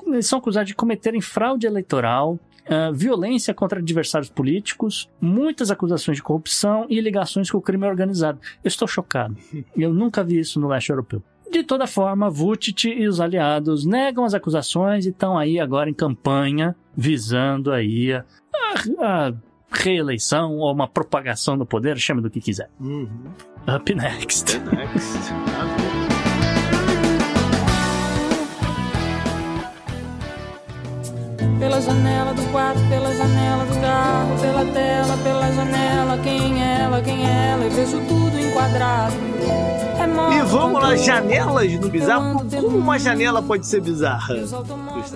[0.08, 2.40] Eles são acusados de cometerem fraude eleitoral,
[2.70, 8.40] uh, violência contra adversários políticos, muitas acusações de corrupção e ligações com o crime organizado.
[8.64, 9.36] Eu estou chocado.
[9.76, 11.22] Eu nunca vi isso no leste europeu.
[11.52, 15.94] De toda forma, Vucic e os aliados negam as acusações e estão aí agora em
[15.94, 18.26] campanha visando aí a,
[19.00, 19.34] a, a
[19.72, 22.70] reeleição ou uma propagação do poder, chame do que quiser.
[22.80, 23.08] Uhum.
[23.74, 24.58] Up next.
[24.58, 25.95] Up next.
[31.60, 37.02] Pela janela do quarto, pela janela do carro, pela tela, pela janela, quem é ela,
[37.02, 39.16] quem é ela, eu vejo tudo enquadrado.
[39.98, 42.46] É e vamos lá, janelas no bizarro.
[42.50, 44.36] Como uma janela pode ser bizarra?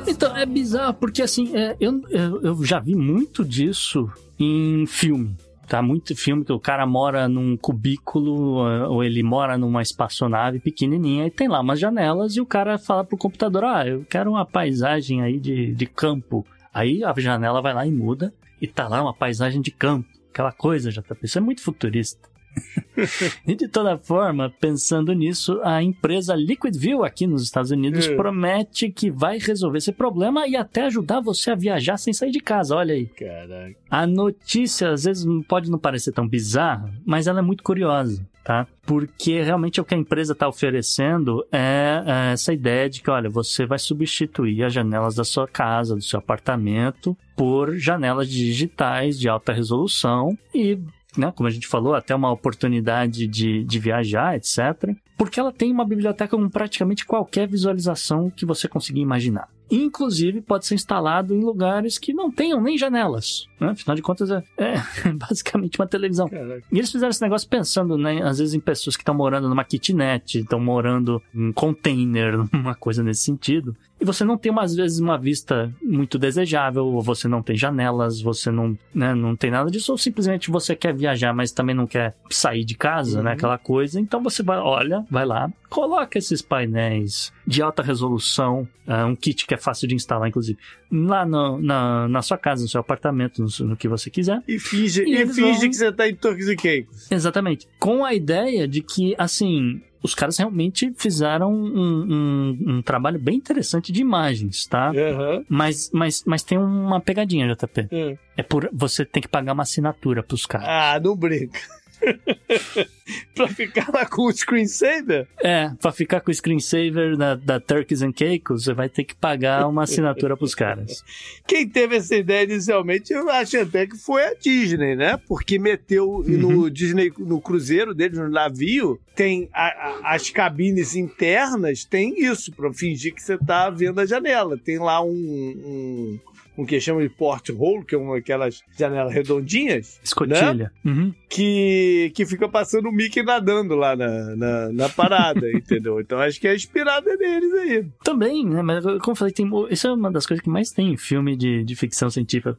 [0.07, 4.09] Então, é bizarro porque assim, é, eu, eu já vi muito disso
[4.39, 5.35] em filme.
[5.69, 8.55] Tá muito filme que o cara mora num cubículo
[8.89, 13.03] ou ele mora numa espaçonave pequenininha e tem lá umas janelas e o cara fala
[13.03, 16.43] pro computador: Ah, eu quero uma paisagem aí de, de campo.
[16.73, 20.09] Aí a janela vai lá e muda e tá lá uma paisagem de campo.
[20.33, 22.28] Aquela coisa já tá pensando, é muito futurista.
[23.47, 28.15] e de toda forma, pensando nisso, a empresa Liquidview aqui nos Estados Unidos é.
[28.15, 32.39] promete que vai resolver esse problema e até ajudar você a viajar sem sair de
[32.39, 32.75] casa.
[32.75, 33.07] Olha aí.
[33.07, 33.75] Caraca.
[33.89, 38.27] A notícia às vezes pode não parecer tão bizarra, mas ela é muito curiosa.
[38.43, 38.65] Tá?
[38.81, 43.29] Porque realmente o que a empresa está oferecendo é, é essa ideia de que, olha,
[43.29, 49.29] você vai substituir as janelas da sua casa, do seu apartamento, por janelas digitais de
[49.29, 50.79] alta resolução e
[51.17, 54.95] né, como a gente falou, até uma oportunidade de, de viajar, etc.
[55.17, 59.49] Porque ela tem uma biblioteca com praticamente qualquer visualização que você conseguir imaginar.
[59.71, 63.47] Inclusive, pode ser instalado em lugares que não tenham nem janelas.
[63.59, 63.69] Né?
[63.69, 64.81] Afinal de contas, é, é
[65.13, 66.27] basicamente uma televisão.
[66.27, 66.63] Caraca.
[66.71, 69.63] E eles fizeram esse negócio pensando, né, às vezes, em pessoas que estão morando numa
[69.63, 74.99] kitnet, estão morando em container, uma coisa nesse sentido e você não tem, às vezes,
[74.99, 79.69] uma vista muito desejável, ou você não tem janelas, você não, né, não tem nada
[79.69, 83.23] disso, ou simplesmente você quer viajar, mas também não quer sair de casa, né, uhum.
[83.25, 83.99] né, aquela coisa.
[83.99, 89.45] Então você vai, olha, vai lá, coloca esses painéis de alta resolução, uh, um kit
[89.45, 90.57] que é fácil de instalar, inclusive,
[90.91, 94.41] lá no, na, na sua casa, no seu apartamento, no, no que você quiser.
[94.47, 95.69] E finge, e, e finge vão...
[95.69, 97.11] que você tá em Turks e Caicos.
[97.11, 97.67] Exatamente.
[97.79, 103.35] Com a ideia de que, assim, os caras realmente fizeram um, um, um, trabalho bem
[103.35, 104.91] interessante de imagens, tá?
[104.91, 105.45] Uhum.
[105.49, 107.87] Mas, mas, mas tem uma pegadinha, JP.
[107.91, 108.17] Uhum.
[108.37, 110.67] É por você tem que pagar uma assinatura pros caras.
[110.69, 111.59] Ah, não brinca.
[113.35, 115.27] pra ficar lá com o screensaver?
[115.43, 119.15] É, pra ficar com o screensaver da, da Turkeys and Caicos, você vai ter que
[119.15, 121.03] pagar uma assinatura pros caras.
[121.47, 125.17] Quem teve essa ideia inicialmente, eu acho até que foi a Disney, né?
[125.27, 126.23] Porque meteu uhum.
[126.23, 132.51] no Disney, no cruzeiro deles, no navio, tem a, a, as cabines internas, tem isso,
[132.51, 134.57] pra fingir que você tá vendo a janela.
[134.57, 136.19] Tem lá um, um
[136.59, 139.99] um que chama de porthole, que é uma aquelas janelas redondinhas.
[140.03, 140.71] Escotilha.
[140.83, 140.91] Né?
[140.91, 141.13] Uhum.
[141.29, 146.01] Que, que fica passando o Mickey nadando lá na, na, na parada, entendeu?
[146.01, 147.85] Então acho que é inspirada neles aí.
[148.03, 148.61] Também, né?
[148.61, 151.37] Mas como eu falei, tem, isso é uma das coisas que mais tem em filme
[151.37, 152.57] de, de ficção científica.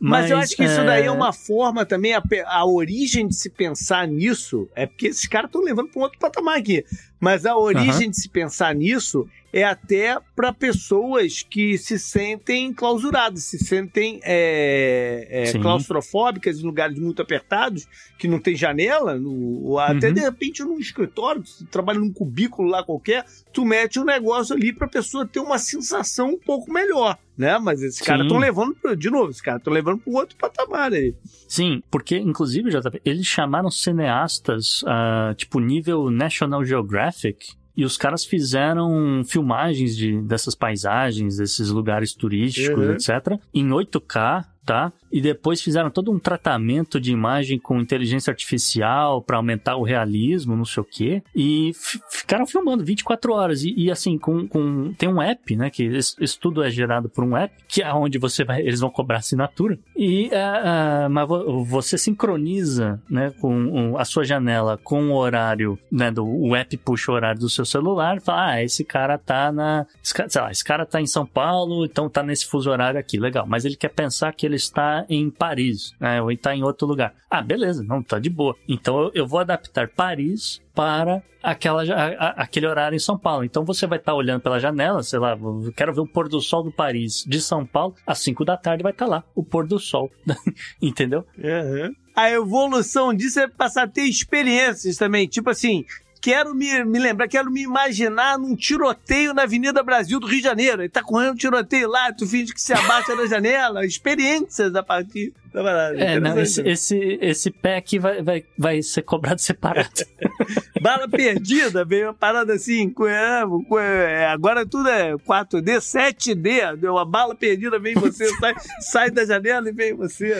[0.00, 0.66] Mas, Mas eu acho que é...
[0.66, 5.08] isso daí é uma forma também, a, a origem de se pensar nisso é porque
[5.08, 6.84] esses caras estão levando para um outro patamar aqui.
[7.22, 8.10] Mas a origem uhum.
[8.10, 15.28] de se pensar nisso é até para pessoas que se sentem clausuradas, se sentem é,
[15.30, 17.86] é, claustrofóbicas em lugares muito apertados,
[18.18, 20.14] que não tem janela, no, até uhum.
[20.14, 24.86] de repente num escritório, trabalha num cubículo lá qualquer, tu mete um negócio ali para
[24.86, 27.18] a pessoa ter uma sensação um pouco melhor.
[27.36, 27.58] Né?
[27.58, 31.14] Mas esses caras estão levando, de novo, esses caras estão levando para outro patamar aí.
[31.48, 38.24] Sim, porque, inclusive, JP, eles chamaram cineastas, uh, tipo, nível National Geographic, e os caras
[38.24, 42.92] fizeram filmagens de, dessas paisagens, desses lugares turísticos, Uhum.
[42.92, 44.92] etc., em 8K, tá?
[45.10, 50.56] E depois fizeram todo um tratamento de imagem com inteligência artificial para aumentar o realismo,
[50.56, 51.22] não sei o quê.
[51.34, 51.72] E
[52.10, 53.62] ficaram filmando 24 horas.
[53.62, 54.92] E, e, assim, com, com.
[54.94, 55.68] Tem um app, né?
[55.68, 58.60] Que isso tudo é gerado por um app, que é onde você vai.
[58.62, 59.78] Eles vão cobrar assinatura.
[59.96, 65.78] E ah, ah, mas vo- você sincroniza, né, com a sua janela com o horário,
[65.90, 66.10] né?
[66.10, 69.52] Do, o app puxa o horário do seu celular e fala: Ah, esse cara tá
[69.52, 69.86] na.
[70.02, 73.18] Sei lá, esse cara tá em São Paulo, então tá nesse fuso horário aqui.
[73.18, 73.44] Legal.
[73.46, 76.20] Mas ele quer pensar que ele está em Paris, né?
[76.22, 77.14] Ou está em outro lugar.
[77.30, 78.56] Ah, beleza, não, tá de boa.
[78.68, 83.44] Então eu, vou adaptar Paris para aquela, a- aquele horário em São Paulo.
[83.44, 85.36] Então você vai estar olhando pela janela, sei lá,
[85.76, 88.82] quero ver o pôr do sol do Paris de São Paulo, às 5 da tarde
[88.82, 90.10] vai estar lá, o pôr do sol.
[90.80, 91.24] Entendeu?
[91.38, 91.92] Uhum.
[92.14, 95.26] A evolução disso é passar a ter experiências também.
[95.26, 95.84] Tipo assim,
[96.22, 100.44] quero me, me lembrar, quero me imaginar num tiroteio na Avenida Brasil do Rio de
[100.44, 100.82] Janeiro.
[100.82, 103.84] Ele tá correndo um tiroteio lá, tu finge que se abaixa na janela.
[103.84, 105.98] Experiências a partir da parada.
[105.98, 109.90] É, não, esse, esse, esse pack vai, vai, vai ser cobrado separado.
[110.80, 116.76] Bala perdida, veio uma parada assim, com- é, com- é, agora tudo é 4D, 7D,
[116.76, 120.34] deu uma bala perdida, vem você, sai, sai da janela e vem você.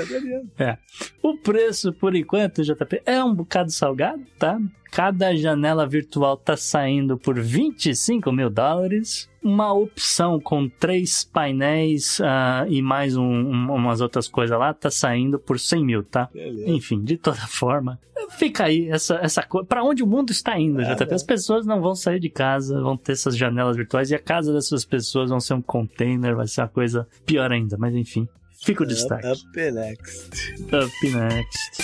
[0.57, 0.65] tá?
[0.65, 0.79] É.
[1.23, 4.59] O preço, por enquanto, JP, é um bocado salgado, tá?
[4.91, 9.31] Cada janela virtual tá saindo por 25 mil dólares.
[9.43, 14.90] Uma opção com três painéis ah, e mais um- um- umas outras coisas lá tá
[14.90, 16.28] saindo por 100 mil, tá?
[16.66, 17.99] Enfim, de toda forma,
[18.38, 19.66] fica aí essa, essa coisa.
[19.66, 21.12] Pra onde o mundo está indo, JP?
[21.14, 24.53] As pessoas não vão sair de casa, vão ter essas janelas virtuais e a casa
[24.53, 27.76] dessas pessoas vão ser um container, vai ser uma coisa pior ainda.
[27.76, 28.28] Mas enfim,
[28.64, 29.26] fica o destaque.
[29.26, 30.55] Up next.
[30.72, 31.82] Up next.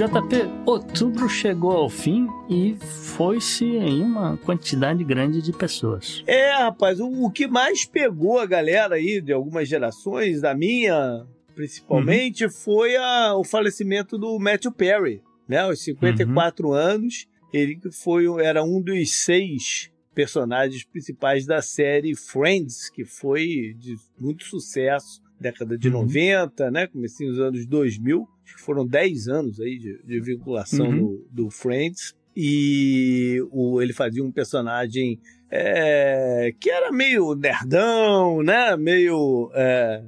[0.00, 2.74] JP, outubro chegou ao fim e
[3.16, 6.24] foi-se em uma quantidade grande de pessoas.
[6.26, 11.26] É, rapaz, o, o que mais pegou a galera aí de algumas gerações, da minha
[11.54, 15.58] principalmente, foi a- o falecimento do Matthew Perry, né?
[15.58, 23.04] Aos 54 anos, ele foi era um dos seis personagens principais da série Friends, que
[23.04, 26.02] foi de muito sucesso década de Uhum.
[26.02, 26.86] 90, né?
[26.86, 30.98] Comecinho dos anos 2000, acho que foram 10 anos aí de, de vinculação Uhum.
[31.32, 32.14] do, do Friends.
[32.36, 35.18] E o, ele fazia um personagem
[35.50, 38.76] é, que era meio nerdão, né?
[38.76, 40.02] Meio é,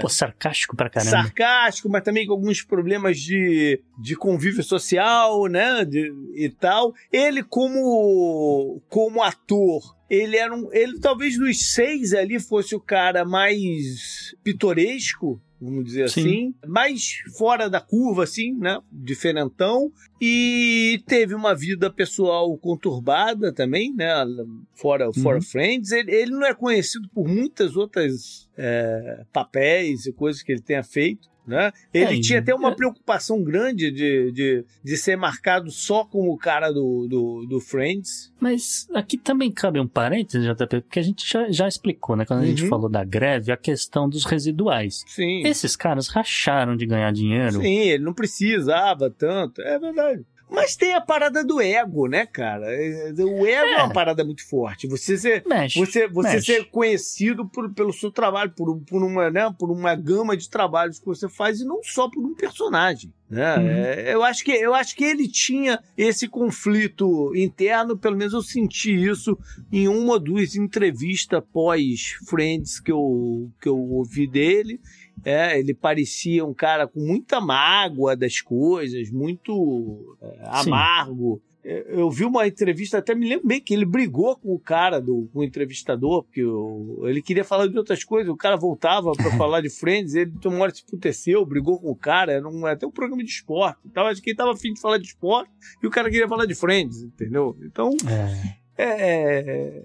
[0.00, 1.10] Pô, sarcástico pra caramba.
[1.10, 5.84] sarcástico, mas também com alguns problemas de, de convívio social, né?
[5.84, 6.92] De- e tal.
[7.12, 10.72] Ele, como, como ator, ele era um.
[10.72, 15.40] Ele talvez dos seis ali fosse o cara mais pitoresco.
[15.60, 16.20] Vamos dizer Sim.
[16.20, 18.78] assim, mais fora da curva, assim, né?
[18.92, 19.90] Diferentão.
[20.20, 24.24] E teve uma vida pessoal conturbada também, né?
[24.72, 25.42] Fora, fora Uhum.
[25.42, 25.90] Friends.
[25.90, 30.84] Ele, ele não é conhecido por muitas outras é, papéis e coisas que ele tenha
[30.84, 31.28] feito.
[31.48, 31.72] Né?
[31.94, 36.30] Ele É, tinha até uma é- preocupação grande de, de, de ser marcado só como
[36.30, 38.30] o cara do, do, do Friends.
[38.38, 42.26] Mas aqui também cabe um parênteses, JP, porque a gente já, já explicou, né?
[42.26, 42.68] Quando a gente Uhum.
[42.68, 45.02] falou da greve, a questão dos residuais.
[45.06, 45.40] Sim.
[45.46, 47.62] Esses caras racharam de ganhar dinheiro.
[47.62, 49.62] Sim, ele não precisava tanto.
[49.62, 50.22] É verdade.
[50.50, 52.66] Mas tem a parada do ego, né, cara?
[52.70, 54.86] É, O ego é, uma parada muito forte.
[54.86, 55.78] Você ser, Mexe.
[55.78, 56.46] você, você mexe.
[56.46, 60.98] ser conhecido por, pelo seu trabalho, por, por, uma, né, por uma gama de trabalhos
[60.98, 63.12] que você faz e não só por um personagem.
[63.28, 63.56] Né?
[63.56, 63.68] Uhum.
[63.68, 68.40] É, eu, acho que, eu acho que ele tinha esse conflito interno, pelo menos eu
[68.40, 69.38] senti isso
[69.70, 74.80] em uma ou duas entrevistas pós-Friends que eu, que eu ouvi dele.
[75.24, 80.38] É, ele parecia um cara com muita mágoa das coisas, muito é,
[80.70, 81.42] amargo.
[81.64, 85.00] É, Eu vi uma entrevista, até me lembro bem que ele brigou com o cara,
[85.00, 89.12] do, com o entrevistador, porque o- ele queria falar de outras coisas, o cara voltava
[89.12, 92.64] para falar de Friends, ele uma hora se puteceu, brigou com o cara, era um,
[92.64, 93.78] até um programa de esporte.
[93.84, 95.50] Então, acho que ele tava afim de falar de esporte
[95.82, 97.56] e o cara queria falar de Friends, entendeu?
[97.62, 98.57] Então, É.
[98.84, 99.82] é,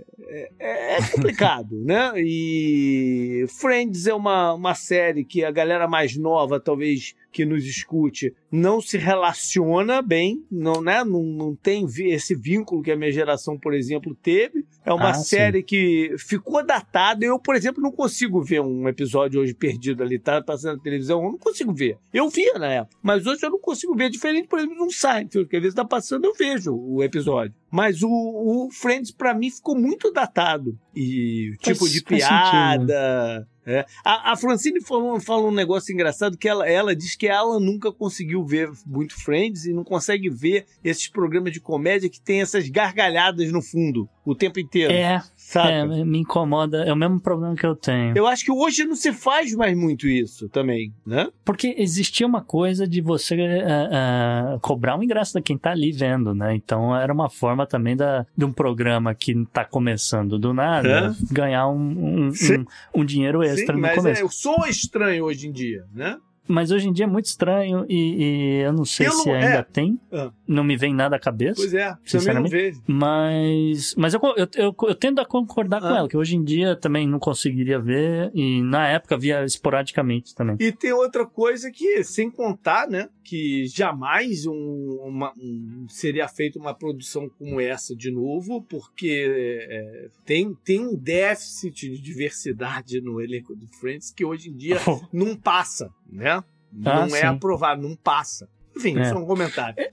[0.60, 2.14] é, é complicado, né?
[2.18, 8.34] E Friends é uma, uma série que a galera mais nova, talvez, que nos escute,
[8.52, 11.04] não se relaciona bem, não, né?
[11.04, 14.64] não, não tem esse vínculo que a minha geração, por exemplo, teve.
[14.86, 15.24] É uma Ah, sim.
[15.36, 17.26] série que ficou datada.
[17.26, 21.24] Eu, por exemplo, não consigo ver um episódio hoje perdido ali, tá passando na televisão,
[21.24, 21.98] eu não consigo ver.
[22.14, 24.10] Eu via na época, mas hoje eu não consigo ver.
[24.10, 27.56] Diferente, por exemplo, de um Seinfeld, que às vezes tá passando, eu vejo o episódio.
[27.72, 30.78] Mas o, o Friends, pra mim, ficou muito datado.
[30.96, 33.86] E o Faz- tipo de faz piada, É.
[34.04, 37.92] A, a, Francine falou, falou um negócio engraçado que ela, ela diz que ela nunca
[37.92, 42.68] conseguiu ver muito Friends e não consegue ver esses programas de comédia que tem essas
[42.68, 44.94] gargalhadas no fundo o tempo inteiro.
[44.94, 45.22] É,
[45.60, 46.84] é, me incomoda.
[46.84, 48.16] É o mesmo problema que eu tenho.
[48.16, 51.30] Eu acho que hoje não se faz mais muito isso também, né?
[51.44, 55.92] Porque existia uma coisa de você uh, uh, cobrar um ingresso da quem tá ali
[55.92, 56.56] vendo, né?
[56.56, 61.34] Então era uma forma também da, de um programa que tá começando do nada é?
[61.34, 64.22] ganhar um, um, um, um dinheiro extra Sim, no começo.
[64.22, 66.18] É, eu sou estranho hoje em dia, né?
[66.48, 69.64] Mas hoje em dia é muito estranho e, e eu não sei se ainda é.
[69.64, 70.00] tem.
[70.12, 70.32] Ah.
[70.48, 71.56] Não me vem nada à cabeça.
[71.56, 72.52] Pois é, sinceramente.
[72.52, 72.84] Também não vejo.
[72.86, 75.82] Mas, mas eu, eu, eu, eu tendo a concordar ah.
[75.82, 80.36] com ela, que hoje em dia também não conseguiria ver e na época via esporadicamente
[80.36, 80.58] também.
[80.60, 86.60] E tem outra coisa que, sem contar, né, que jamais um, uma, um, seria feita
[86.60, 89.26] uma produção como essa de novo, porque
[89.70, 94.78] é, tem, tem um déficit de diversidade no elenco do Friends que hoje em dia
[95.12, 96.44] não passa, né?
[96.86, 98.50] Ah, não é aprovado, não passa.
[98.76, 99.06] Enfim, é.
[99.06, 99.76] só um comentário.
[99.78, 99.92] É,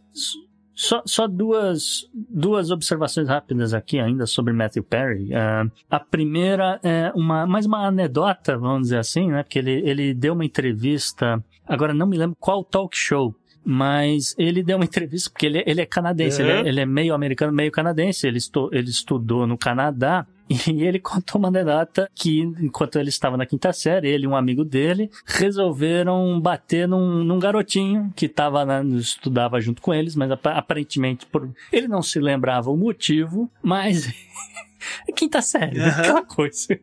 [0.80, 5.28] só, só duas, duas observações rápidas aqui ainda sobre Matthew Perry.
[5.28, 9.42] Uh, a primeira é uma, mais uma anedota, vamos dizer assim, né?
[9.42, 14.62] Porque ele, ele deu uma entrevista, agora não me lembro qual talk show, mas ele
[14.62, 16.48] deu uma entrevista, porque ele, ele é canadense, uhum.
[16.48, 20.26] ele, é, ele, é, meio americano, meio canadense, ele, estu, ele estudou no Canadá,
[20.68, 24.34] e ele contou uma anedota que, enquanto ele estava na quinta série, ele e um
[24.34, 30.30] amigo dele resolveram bater num, num garotinho que tava na, estudava junto com eles, mas
[30.32, 34.12] aparentemente por, ele não se lembrava o motivo, mas
[35.14, 35.86] Quinta série, uhum.
[35.86, 36.78] aquela coisa.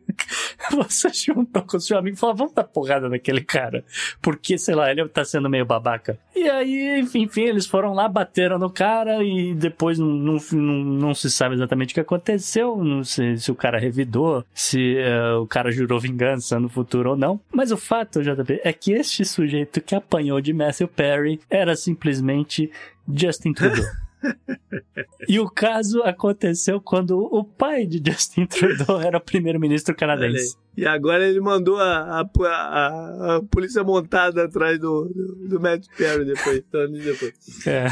[0.72, 3.84] Você juntou com o seu amigo e falou, vamos dar porrada naquele cara.
[4.20, 6.18] Porque, sei lá, ele tá sendo meio babaca.
[6.34, 10.74] E aí, enfim, enfim eles foram lá, bateram no cara e depois não, não, não,
[10.84, 12.76] não se sabe exatamente o que aconteceu.
[12.76, 17.16] Não sei se o cara revidou, se uh, o cara jurou vingança no futuro ou
[17.16, 17.40] não.
[17.52, 22.70] Mas o fato, JP, é que este sujeito que apanhou de Matthew Perry era simplesmente
[23.08, 23.84] Justin Trudeau.
[25.28, 30.56] e o caso aconteceu quando o pai de Justin Trudeau era primeiro-ministro canadense.
[30.78, 35.86] E agora ele mandou a, a, a, a polícia montada atrás do, do, do Matt
[35.96, 37.66] Perry depois, anos depois.
[37.66, 37.88] É.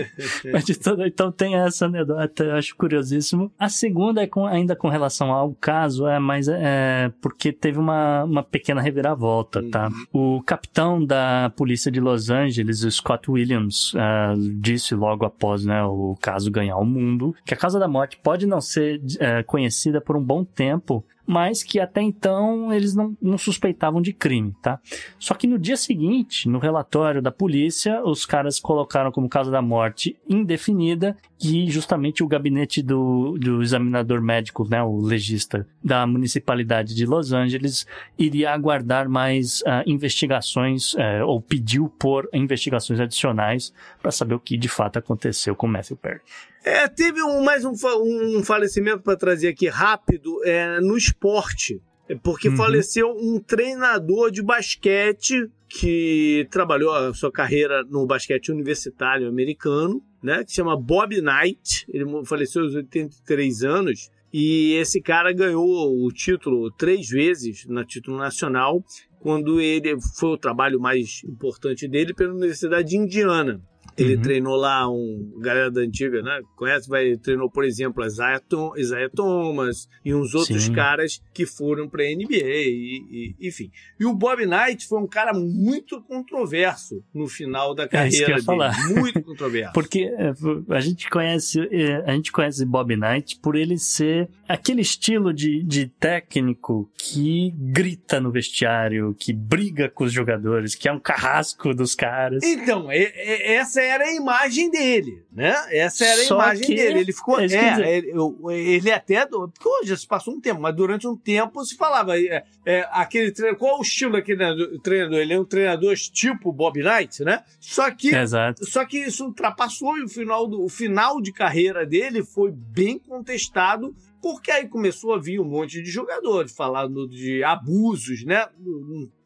[0.50, 3.52] Mas de todo, então tem essa anedota, eu acho curiosíssimo.
[3.58, 8.24] A segunda é com, ainda com relação ao caso, é mais é, porque teve uma,
[8.24, 9.90] uma pequena reviravolta, tá?
[10.14, 10.38] Uhum.
[10.38, 16.16] O capitão da polícia de Los Angeles, Scott Williams, uh, disse logo após né, o
[16.22, 20.16] caso ganhar o mundo que a causa da morte pode não ser uh, conhecida por
[20.16, 24.80] um bom tempo, mas que até então eles não, não suspeitavam de crime, tá?
[25.16, 29.62] Só que no dia seguinte, no relatório da polícia, os caras colocaram como causa da
[29.62, 36.96] morte indefinida que justamente o gabinete do, do examinador médico, né, o legista da municipalidade
[36.96, 37.86] de Los Angeles,
[38.18, 43.72] iria aguardar mais uh, investigações, uh, ou pediu por investigações adicionais
[44.02, 46.20] para saber o que de fato aconteceu com Matthew Perry.
[46.64, 52.14] É, teve um, mais um, um falecimento para trazer aqui rápido é, no esporte, é,
[52.14, 52.56] porque uhum.
[52.56, 60.44] faleceu um treinador de basquete que trabalhou a sua carreira no basquete universitário americano, né,
[60.44, 61.86] que se chama Bob Knight.
[61.88, 64.10] Ele faleceu aos 83 anos.
[64.32, 68.84] E esse cara ganhou o título três vezes na título nacional,
[69.18, 73.60] quando ele foi o trabalho mais importante dele pela Universidade de Indiana.
[73.96, 74.22] Ele uhum.
[74.22, 76.40] treinou lá um galera da antiga, né?
[76.56, 76.88] Conhece?
[76.88, 80.72] Vai treinou, por exemplo, Isaiah, Tom, Isaiah Thomas e uns outros Sim.
[80.72, 83.70] caras que foram para NBA e, e, enfim.
[83.98, 88.42] E o Bob Knight foi um cara muito controverso no final da carreira é dele,
[88.42, 88.74] falar.
[88.88, 89.72] muito controverso.
[89.74, 90.32] Porque é,
[90.74, 95.62] a gente conhece é, a gente conhece Bob Knight por ele ser aquele estilo de,
[95.62, 101.74] de técnico que grita no vestiário, que briga com os jogadores, que é um carrasco
[101.74, 102.42] dos caras.
[102.42, 105.54] Então, essa essa era a imagem dele, né?
[105.70, 107.00] Essa era a Só imagem dele.
[107.00, 107.40] Ele ficou.
[107.40, 108.12] É, é ele,
[108.50, 109.26] ele, até.
[109.26, 112.18] Porque hoje se passou um tempo, mas durante um tempo se falava.
[112.18, 113.58] É, é, aquele treinador.
[113.58, 115.18] Qual o estilo daquele treinador?
[115.18, 117.42] Ele é um treinador tipo Bob Knight, né?
[117.58, 118.14] Só que.
[118.14, 118.64] Exato.
[118.66, 122.98] Só que isso ultrapassou e o final, do, o final de carreira dele foi bem
[122.98, 128.46] contestado porque aí começou a vir um monte de jogadores falando de abusos, né?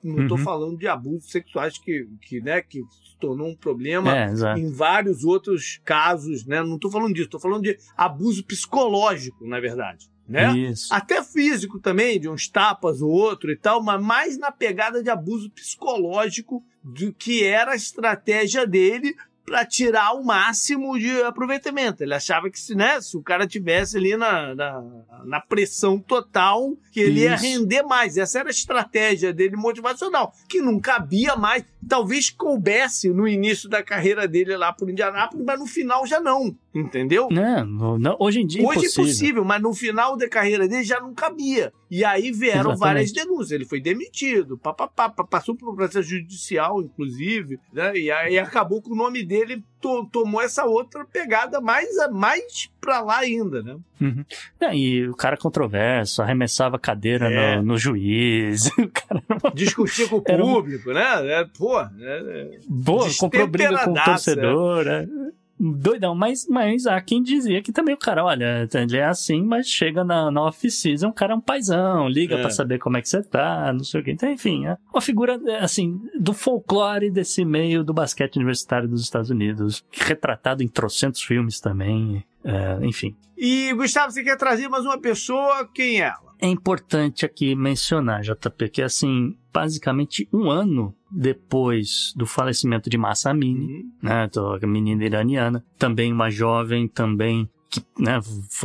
[0.03, 0.45] Não estou uhum.
[0.45, 5.24] falando de abusos sexuais que, que, né, que se tornou um problema é, em vários
[5.24, 6.62] outros casos, né?
[6.62, 10.09] Não estou falando disso, estou falando de abuso psicológico, na verdade.
[10.26, 10.57] Né?
[10.57, 10.92] Isso.
[10.92, 15.11] Até físico também, de uns tapas ou outro e tal, mas mais na pegada de
[15.11, 19.14] abuso psicológico do que era a estratégia dele
[19.45, 22.03] para tirar o máximo de aproveitamento.
[22.03, 24.82] Ele achava que se, né, se o cara tivesse ali na, na,
[25.24, 27.28] na pressão total, que ele Isso.
[27.28, 28.16] ia render mais.
[28.16, 31.64] Essa era a estratégia dele motivacional, que não cabia mais.
[31.86, 36.57] Talvez coubesse no início da carreira dele lá por Indianápolis, mas no final já não.
[36.74, 37.28] Entendeu?
[37.30, 39.05] Não, não hoje em dia Hoje é impossível.
[39.05, 41.72] é possível, mas no final da carreira dele já não cabia.
[41.95, 42.80] E aí vieram Exatamente.
[42.80, 43.53] várias denúncias.
[43.53, 47.97] Ele foi demitido, pá, pá, pá, passou por um processo judicial, inclusive, né?
[47.97, 53.01] E aí acabou com o nome dele to, tomou essa outra pegada mais, mais pra
[53.01, 53.76] lá ainda, né?
[54.01, 54.24] Uhum.
[54.59, 57.57] É, e o cara controverso, arremessava cadeira é.
[57.59, 58.70] no, no, juiz.
[58.92, 59.22] Cara...
[59.55, 60.95] Discutia com o público, um...
[60.95, 61.28] né?
[61.28, 64.88] É, pô, é, é Boa, comprou briga com o torcedor.
[64.88, 65.07] É
[65.59, 69.68] doidão, mas, mas há quem dizia que também o cara, olha, ele é assim, mas
[69.68, 72.40] chega na, na off-season, o cara é um paizão, liga é.
[72.40, 74.11] para saber como é que você tá, não sei o que.
[74.11, 79.30] Então, enfim, é uma figura, assim, do folclore desse meio do basquete universitário dos Estados
[79.30, 83.16] Unidos, retratado em trocentos filmes também, é, enfim.
[83.36, 85.68] E, Gustavo, você quer trazer mais uma pessoa?
[85.74, 86.12] Quem é?
[86.41, 93.30] É importante aqui mencionar, JP, que assim, basicamente um ano depois do falecimento de Massa
[93.30, 93.91] Amini, uhum.
[94.03, 94.28] né,
[94.62, 98.20] a menina iraniana, também uma jovem, também que né,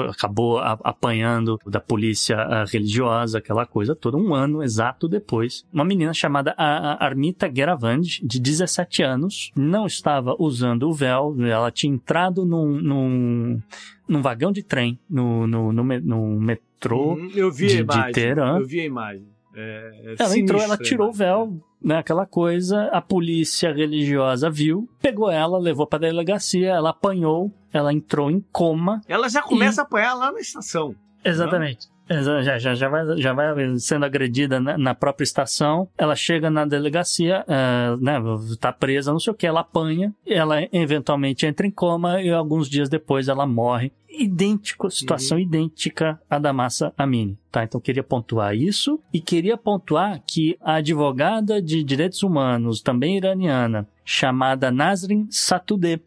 [0.07, 5.65] acabou apanhando da polícia religiosa, aquela coisa toda, um ano exato depois.
[5.73, 11.93] Uma menina chamada Armita Geravand, de 17 anos, não estava usando o véu, ela tinha
[11.93, 13.61] entrado num, num,
[14.07, 18.05] num vagão de trem, no, no, no, no metrô hum, eu vi de, a imagem,
[18.05, 18.57] de Teherã.
[18.59, 19.27] Eu vi a imagem.
[19.55, 24.89] É, é ela entrou, ela tirou o véu, né, aquela coisa, a polícia religiosa viu,
[25.01, 29.01] pegou ela, levou para delegacia, ela apanhou, ela entrou em coma.
[29.07, 29.81] Ela já começa e...
[29.81, 30.95] a apanhar lá na estação.
[31.23, 31.87] Exatamente.
[32.09, 35.87] Já, já, já, vai, já vai sendo agredida na, na própria estação.
[35.97, 38.19] Ela chega na delegacia, uh, né,
[38.59, 42.67] tá presa, não sei o que, ela apanha, ela eventualmente entra em coma e alguns
[42.67, 43.91] dias depois ela morre.
[44.09, 45.43] Idêntico, situação uhum.
[45.43, 47.37] idêntica à da Massa Amini.
[47.51, 53.17] Tá, então queria pontuar isso e queria pontuar que a advogada de direitos humanos, também
[53.17, 56.01] iraniana, chamada Nasrin Satudeh,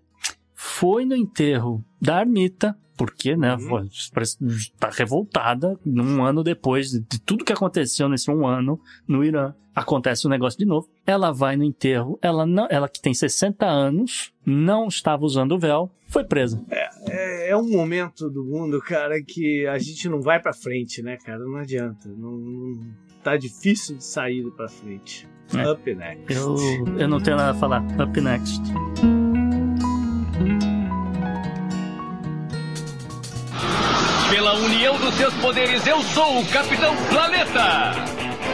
[0.52, 3.88] foi no enterro da Armita porque, né, uhum.
[4.78, 9.54] tá revoltada um ano depois de, tudo que aconteceu nesse um ano no Irã.
[9.74, 10.88] Acontece o um negócio de novo.
[11.06, 15.58] Ela vai no enterro, ela não, ela que tem 60 anos, não estava usando o
[15.58, 16.62] véu, foi presa.
[16.70, 21.02] É, é, é, um momento do mundo, cara, que a gente não vai para frente,
[21.02, 21.38] né, cara?
[21.38, 22.06] Não adianta.
[22.06, 22.80] Não, não,
[23.24, 25.26] tá difícil de sair para frente.
[25.56, 25.70] É.
[25.70, 26.32] Up next.
[26.32, 26.56] Eu,
[26.98, 27.82] eu não tenho nada a falar.
[27.98, 28.60] Up next.
[34.32, 37.92] Pela união dos seus poderes, eu sou o Capitão Planeta!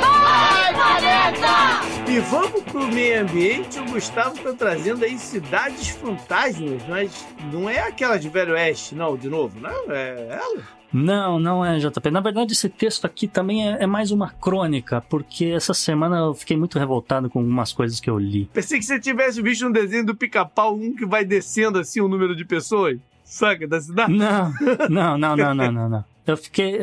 [0.01, 2.11] Vai, Planeta!
[2.11, 3.79] E vamos pro meio ambiente.
[3.79, 9.17] O Gustavo tá trazendo aí cidades fantasmas, mas não é aquela de Velho Oeste, não,
[9.17, 9.93] de novo, não?
[9.93, 10.63] É ela?
[10.93, 12.11] Não, não é, JP.
[12.11, 16.35] Na verdade, esse texto aqui também é, é, mais uma crônica, porque essa semana eu
[16.35, 18.51] fiquei muito revoltado com algumas coisas que eu li.
[18.53, 22.09] Pensei que você tivesse visto um desenho do pica-pau, um que vai descendo assim o
[22.09, 22.99] número de pessoas
[23.29, 24.13] saca, da cidade?
[24.13, 24.53] Não,
[24.89, 25.89] não, não, não, não, não.
[25.89, 26.05] não.
[26.27, 26.79] Eu fiquei.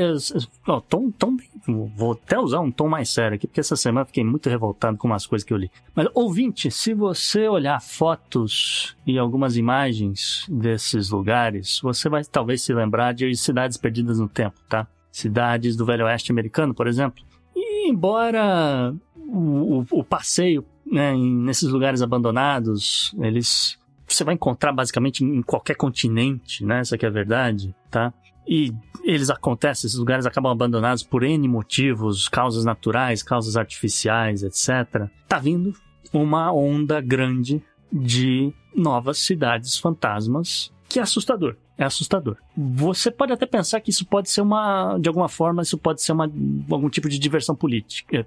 [0.67, 1.37] Ó, tom, tom,
[1.95, 4.97] vou até usar um tom mais sério aqui, porque essa semana eu fiquei muito revoltado
[4.97, 5.69] com umas coisas que eu li.
[5.93, 12.73] Mas, ouvinte, se você olhar fotos e algumas imagens desses lugares, você vai talvez se
[12.73, 14.87] lembrar de cidades perdidas no tempo, tá?
[15.11, 17.23] Cidades do Velho Oeste americano, por exemplo.
[17.55, 23.77] E embora o, o, o passeio né, nesses lugares abandonados, eles
[24.07, 26.79] você vai encontrar basicamente em qualquer continente, né?
[26.79, 28.13] Essa que é a verdade, tá?
[28.47, 28.71] E
[29.03, 35.09] eles acontecem, esses lugares acabam abandonados por N motivos, causas naturais, causas artificiais, etc.
[35.27, 35.73] Tá vindo
[36.13, 41.55] uma onda grande de novas cidades fantasmas, que é assustador.
[41.77, 42.37] É assustador.
[42.55, 46.13] Você pode até pensar que isso pode ser uma, de alguma forma, isso pode ser
[46.13, 46.31] uma,
[46.71, 48.25] algum tipo de diversão política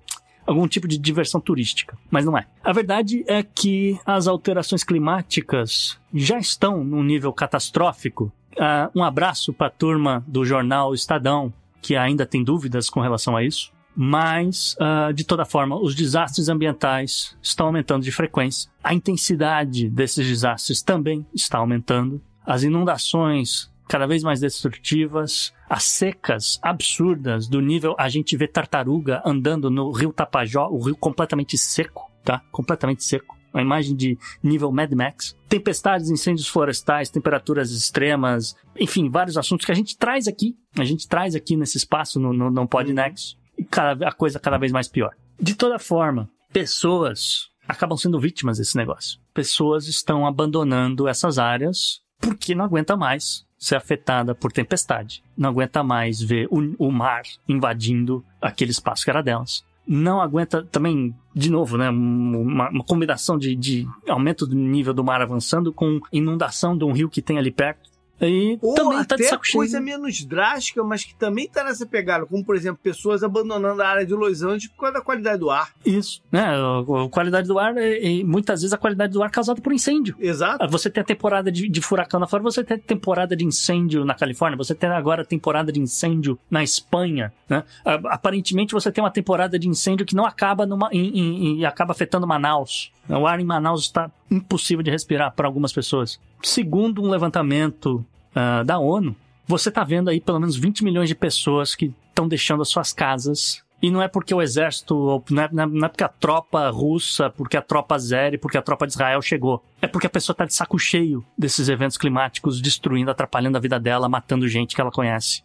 [0.49, 2.47] algum tipo de diversão turística, mas não é.
[2.65, 8.33] A verdade é que as alterações climáticas já estão num nível catastrófico.
[8.55, 13.37] Uh, um abraço para a turma do jornal Estadão, que ainda tem dúvidas com relação
[13.37, 13.71] a isso.
[13.95, 18.71] Mas, uh, de toda forma, os desastres ambientais estão aumentando de frequência.
[18.83, 22.23] A intensidade desses desastres também está aumentando.
[22.47, 29.23] As inundações cada vez mais destrutivas, as secas absurdas do nível a gente vê tartaruga
[29.25, 32.43] andando no rio Tapajó, o rio completamente seco, tá?
[32.53, 33.37] Completamente seco.
[33.53, 35.35] Uma imagem de nível Mad Max.
[35.49, 40.55] Tempestades, incêndios florestais, temperaturas extremas, enfim, vários assuntos que a gente traz aqui.
[40.79, 43.39] A gente traz aqui nesse espaço no, no, no Podnext.
[43.57, 45.13] E cada, a coisa cada vez mais pior.
[45.41, 49.19] De toda forma, pessoas acabam sendo vítimas desse negócio.
[49.33, 55.23] Pessoas estão abandonando essas áreas porque não aguenta mais ser afetada por tempestade.
[55.37, 59.65] Não aguenta mais ver o, o mar invadindo aquele espaço que era delas.
[59.87, 65.03] Não aguenta também, de novo, né, uma, uma combinação de, de aumento do nível do
[65.03, 67.89] mar avançando com inundação de um rio que tem ali perto
[68.21, 69.59] e Ou também até tá de saco cheio.
[69.61, 73.89] coisa menos drástica, mas que também tá nessa pegada, como por exemplo, pessoas abandonando a
[73.89, 75.73] área de Los Angeles por causa da qualidade do ar.
[75.85, 76.45] Isso, né?
[76.49, 79.73] A qualidade do ar, e, e muitas vezes a qualidade do ar é causada por
[79.73, 80.17] incêndio.
[80.19, 80.63] Exato.
[80.63, 83.45] Ah, Você tem a temporada de, de furacão na Flórida, você tem a temporada de
[83.45, 87.63] incêndio na Califórnia, você tem agora a temporada de incêndio na Espanha, né?
[87.85, 91.67] Ah, Aparentemente você tem uma temporada de incêndio que não acaba numa, em- em- e
[91.67, 92.91] acaba afetando Manaus.
[93.09, 96.21] O ar em Manaus está impossível de respirar para algumas pessoas.
[96.43, 98.05] Segundo um levantamento
[98.35, 99.17] ah, da ONU,
[99.47, 102.93] você está vendo aí pelo menos 20 milhões de pessoas que estão deixando as suas
[102.93, 103.63] casas.
[103.81, 106.09] E não é porque o exército, ou não é, não é- não é porque a
[106.09, 109.65] tropa russa, porque a tropa azeri, porque a tropa de Israel chegou.
[109.81, 113.79] É porque a pessoa tá de saco cheio desses eventos climáticos, destruindo, atrapalhando a vida
[113.79, 115.45] dela, matando gente que ela conhece.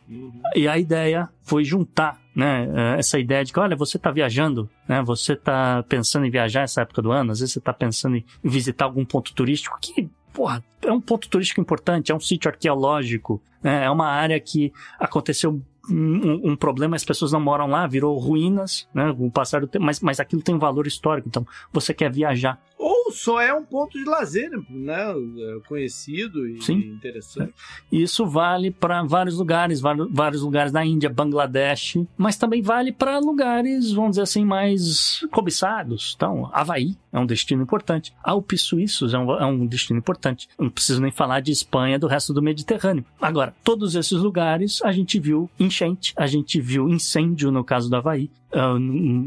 [0.55, 4.69] E a ideia foi juntar, né, eh, essa ideia de que, olha, você tá viajando,
[4.87, 8.17] né, você tá pensando em viajar essa época do ano, às vezes você tá pensando
[8.17, 12.49] em visitar algum ponto turístico que, porra, é um ponto turístico importante, é um sítio
[12.49, 17.85] arqueológico, né, é uma área que aconteceu um, um problema, as pessoas não moram lá,
[17.87, 21.27] virou ruínas, né, com o passar do tempo, mas, mas aquilo tem um valor histórico,
[21.27, 22.59] então você quer viajar.
[22.77, 25.11] Ou só é um ponto de lazer, né?
[25.11, 26.79] É Conhecido e Sim.
[26.79, 27.53] interessante.
[27.91, 33.19] E isso vale para vários lugares, vários, lugares na Índia, Bangladesh, mas também vale para
[33.19, 36.13] lugares, vamos dizer assim, mais cobiçados.
[36.15, 38.13] Então, Havaí é um destino importante.
[38.23, 40.49] Alpes suíços é um, é um destino importante.
[40.59, 43.05] Não preciso nem falar de Espanha, do resto do Mediterrâneo.
[43.21, 47.95] Agora, todos esses lugares a gente viu enchente, a gente viu incêndio no caso do
[47.95, 48.75] Havaí, ah,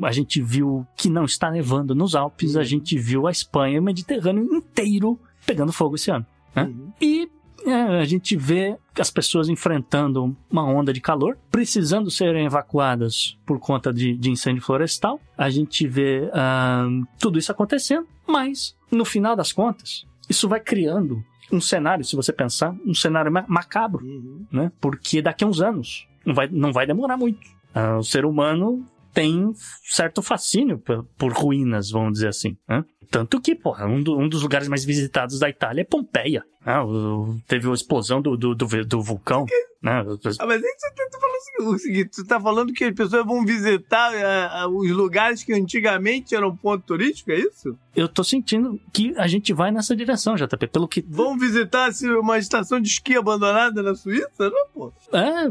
[0.06, 3.82] a gente viu que não está nevando nos Alpes, a gente viu a Espanha o
[3.82, 6.26] Mediterrâneo inteiro pegando fogo esse ano.
[6.54, 6.72] Né?
[7.00, 7.28] E
[7.64, 13.58] é, a gente vê as pessoas enfrentando uma onda de calor, precisando serem evacuadas por
[13.58, 15.20] conta de, de incêndio florestal.
[15.36, 16.86] A gente vê ah,
[17.18, 21.22] tudo isso acontecendo, mas no final das contas, isso vai criando
[21.52, 24.04] um cenário, se você pensar, um cenário ma- macabro,
[24.50, 24.72] né?
[24.80, 27.46] Porque daqui a uns anos, não vai, não vai demorar muito.
[27.74, 29.50] Ah, o ser humano tem
[29.82, 32.56] certo fascínio por, por ruínas, vamos dizer assim.
[32.68, 32.84] Né?
[33.10, 36.44] Tanto que, porra, um, do- um dos lugares mais visitados da Itália é Pompeia.
[36.64, 36.80] né?
[36.80, 39.46] O- teve a explosão do, do, do, do vulcão.
[39.82, 40.00] Né?
[40.40, 43.44] Ah, mas aí você tá falando o seguinte: você tá falando que as pessoas vão
[43.44, 44.10] visitar
[44.50, 47.78] ah, os lugares que antigamente eram ponto turístico, é isso?
[47.94, 50.66] Eu tô sentindo que a gente vai nessa direção, JP.
[50.66, 51.04] Pelo que.
[51.08, 54.28] Vão visitar assim, uma estação de esqui abandonada na Suíça?
[54.50, 54.92] Não, pô.
[55.12, 55.44] É,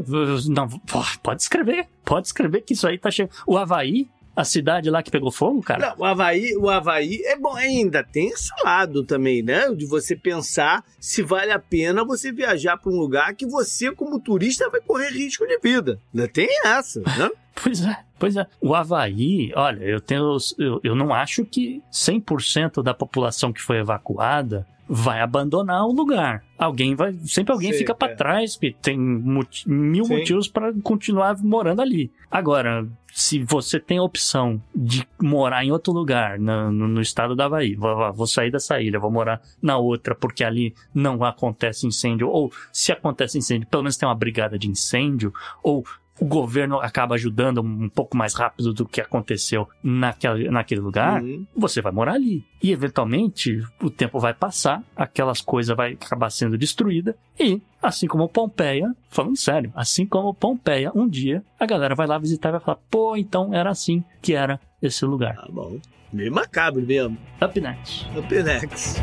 [0.50, 1.86] não, pô, pode escrever.
[2.04, 3.34] Pode escrever que isso aí tá chegando.
[3.46, 5.88] O Havaí, a cidade lá que pegou fogo, cara.
[5.88, 9.70] Não, o Havaí, o Havaí é bom, ainda tem esse lado também, né?
[9.74, 14.20] De você pensar se vale a pena você viajar para um lugar que você, como
[14.20, 15.98] turista, vai correr risco de vida.
[16.14, 17.30] Ainda tem essa, né?
[17.62, 18.46] Pois é, pois é.
[18.60, 20.36] O Havaí, olha, eu tenho.
[20.58, 26.44] Eu, eu não acho que 100% da população que foi evacuada vai abandonar o lugar.
[26.58, 27.14] Alguém vai.
[27.24, 28.14] Sempre alguém Sim, fica pra é.
[28.14, 30.16] trás, porque tem mil Sim.
[30.16, 32.12] motivos para continuar morando ali.
[32.30, 32.86] Agora,
[33.18, 37.46] se você tem a opção de morar em outro lugar, na- no, no estado da
[37.46, 42.28] Havaí, vou- vou sair dessa ilha, vou morar na outra, porque ali não acontece incêndio,
[42.28, 45.32] ou se acontece incêndio, pelo menos tem uma brigada de incêndio,
[45.62, 45.82] ou
[46.20, 51.46] o governo acaba ajudando um pouco mais rápido do que aconteceu naquela, naquele lugar, Uhum.
[51.56, 52.44] você vai morar ali.
[52.62, 58.28] E eventualmente o tempo vai passar, aquelas coisas vai acabar sendo destruída e, assim como
[58.28, 62.60] Pompeia, falando sério, assim como Pompeia, um dia a galera vai lá visitar e vai
[62.60, 65.36] falar: pô, então era assim que era esse lugar.
[65.36, 65.78] Tá bom.
[66.12, 67.18] Meio macabro mesmo.
[67.42, 68.06] Up next.
[68.18, 69.00] Up next.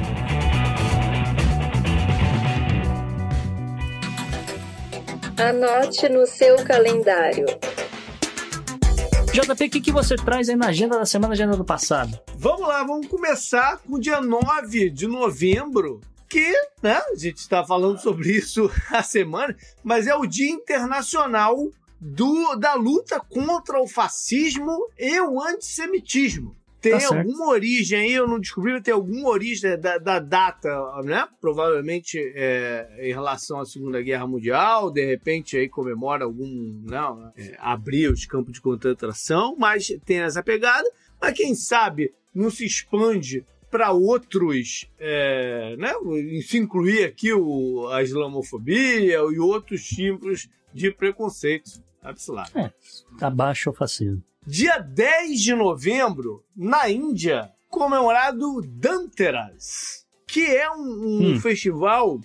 [5.44, 7.46] Anote no seu calendário.
[9.34, 12.18] JP, o que, que você traz aí na agenda da semana, agenda do passado?
[12.38, 16.00] Vamos lá, vamos começar com o dia 9 de novembro,
[16.30, 16.50] que,
[16.82, 19.54] né, a gente está falando sobre isso a semana,
[19.84, 21.58] mas é o Dia Internacional
[22.00, 26.56] do, da luta contra o fascismo e o antissemitismo.
[26.84, 30.70] Tem Tá alguma origem aí, eu não descobri, tem alguma origem da, da data,
[31.02, 31.26] né?
[31.40, 37.56] Provavelmente é, em relação à Segunda Guerra Mundial, de repente aí comemora algum, não, é,
[37.58, 40.86] abrir os campos de concentração, mas tem essa pegada.
[41.22, 45.94] Mas quem sabe não se expande para outros, é, né?
[46.46, 51.82] Se incluir aqui o, a islamofobia e outros tipos de preconceito.
[52.02, 52.46] Sabe lá.
[52.54, 52.72] É,
[53.26, 54.22] abaixo o fascismo.
[54.46, 61.40] Dia 10 de novembro, na Índia, comemorado Danteras, que é um, um Hum.
[61.40, 62.20] festival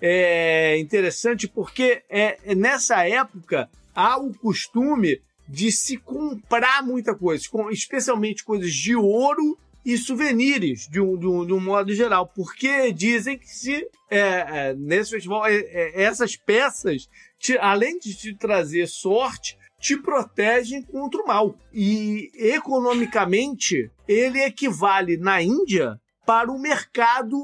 [0.00, 7.44] é, interessante porque é, é nessa época há o costume de se comprar muita coisa,
[7.70, 12.92] especialmente coisas de ouro e souvenirs, de um, de um, de um modo geral, porque
[12.92, 14.18] dizem que se é,
[14.70, 20.82] é, nesse festival é, é, essas peças, te- além de te trazer sorte, te protegem
[20.82, 21.54] contra o mal.
[21.70, 27.36] E economicamente, ele equivale na Índia para o mercado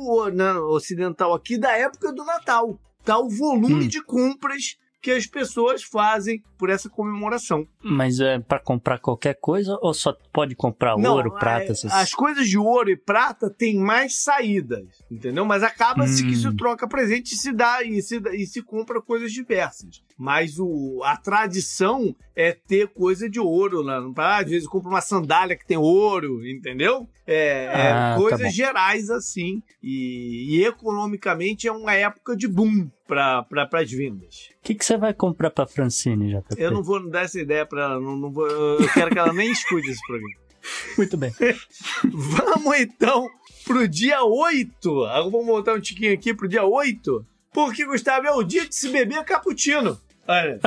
[0.70, 2.78] ocidental aqui da época do Natal.
[3.04, 3.88] Tá o volume Hum.
[3.88, 7.66] de compras que as pessoas fazem por essa comemoração.
[7.82, 11.90] Mas é pra comprar qualquer coisa ou só pode comprar Não, ouro, é, prata, essas...
[11.90, 15.44] As coisas de ouro e prata têm mais saídas, entendeu?
[15.46, 16.28] Mas acaba-se Hum.
[16.28, 20.02] que se troca presente e se dá e se, dá- e se compra coisas diversas.
[20.22, 24.04] Mas o, a tradição é ter coisa de ouro lá.
[24.18, 27.08] Ah, Às vezes compra uma sandália que tem ouro, entendeu?
[27.26, 28.50] É, é Ah, tá coisas bom.
[28.50, 29.62] gerais assim.
[29.82, 34.50] E, e economicamente é uma época de boom para pra, as vendas.
[34.58, 36.54] O que, que você vai comprar pra Francine, JP?
[36.58, 37.98] Eu não vou dar essa ideia para ela.
[37.98, 40.34] Não, não vou, eu quero que ela nem escute esse programa.
[40.98, 41.32] Muito bem.
[42.12, 43.26] Vamos então
[43.64, 45.04] pro dia 8.
[45.04, 47.24] Agora vamos voltar um tiquinho aqui pro dia 8.
[47.52, 49.98] Porque, Gustavo, é o dia de se beber cappuccino.
[50.30, 50.60] Olha.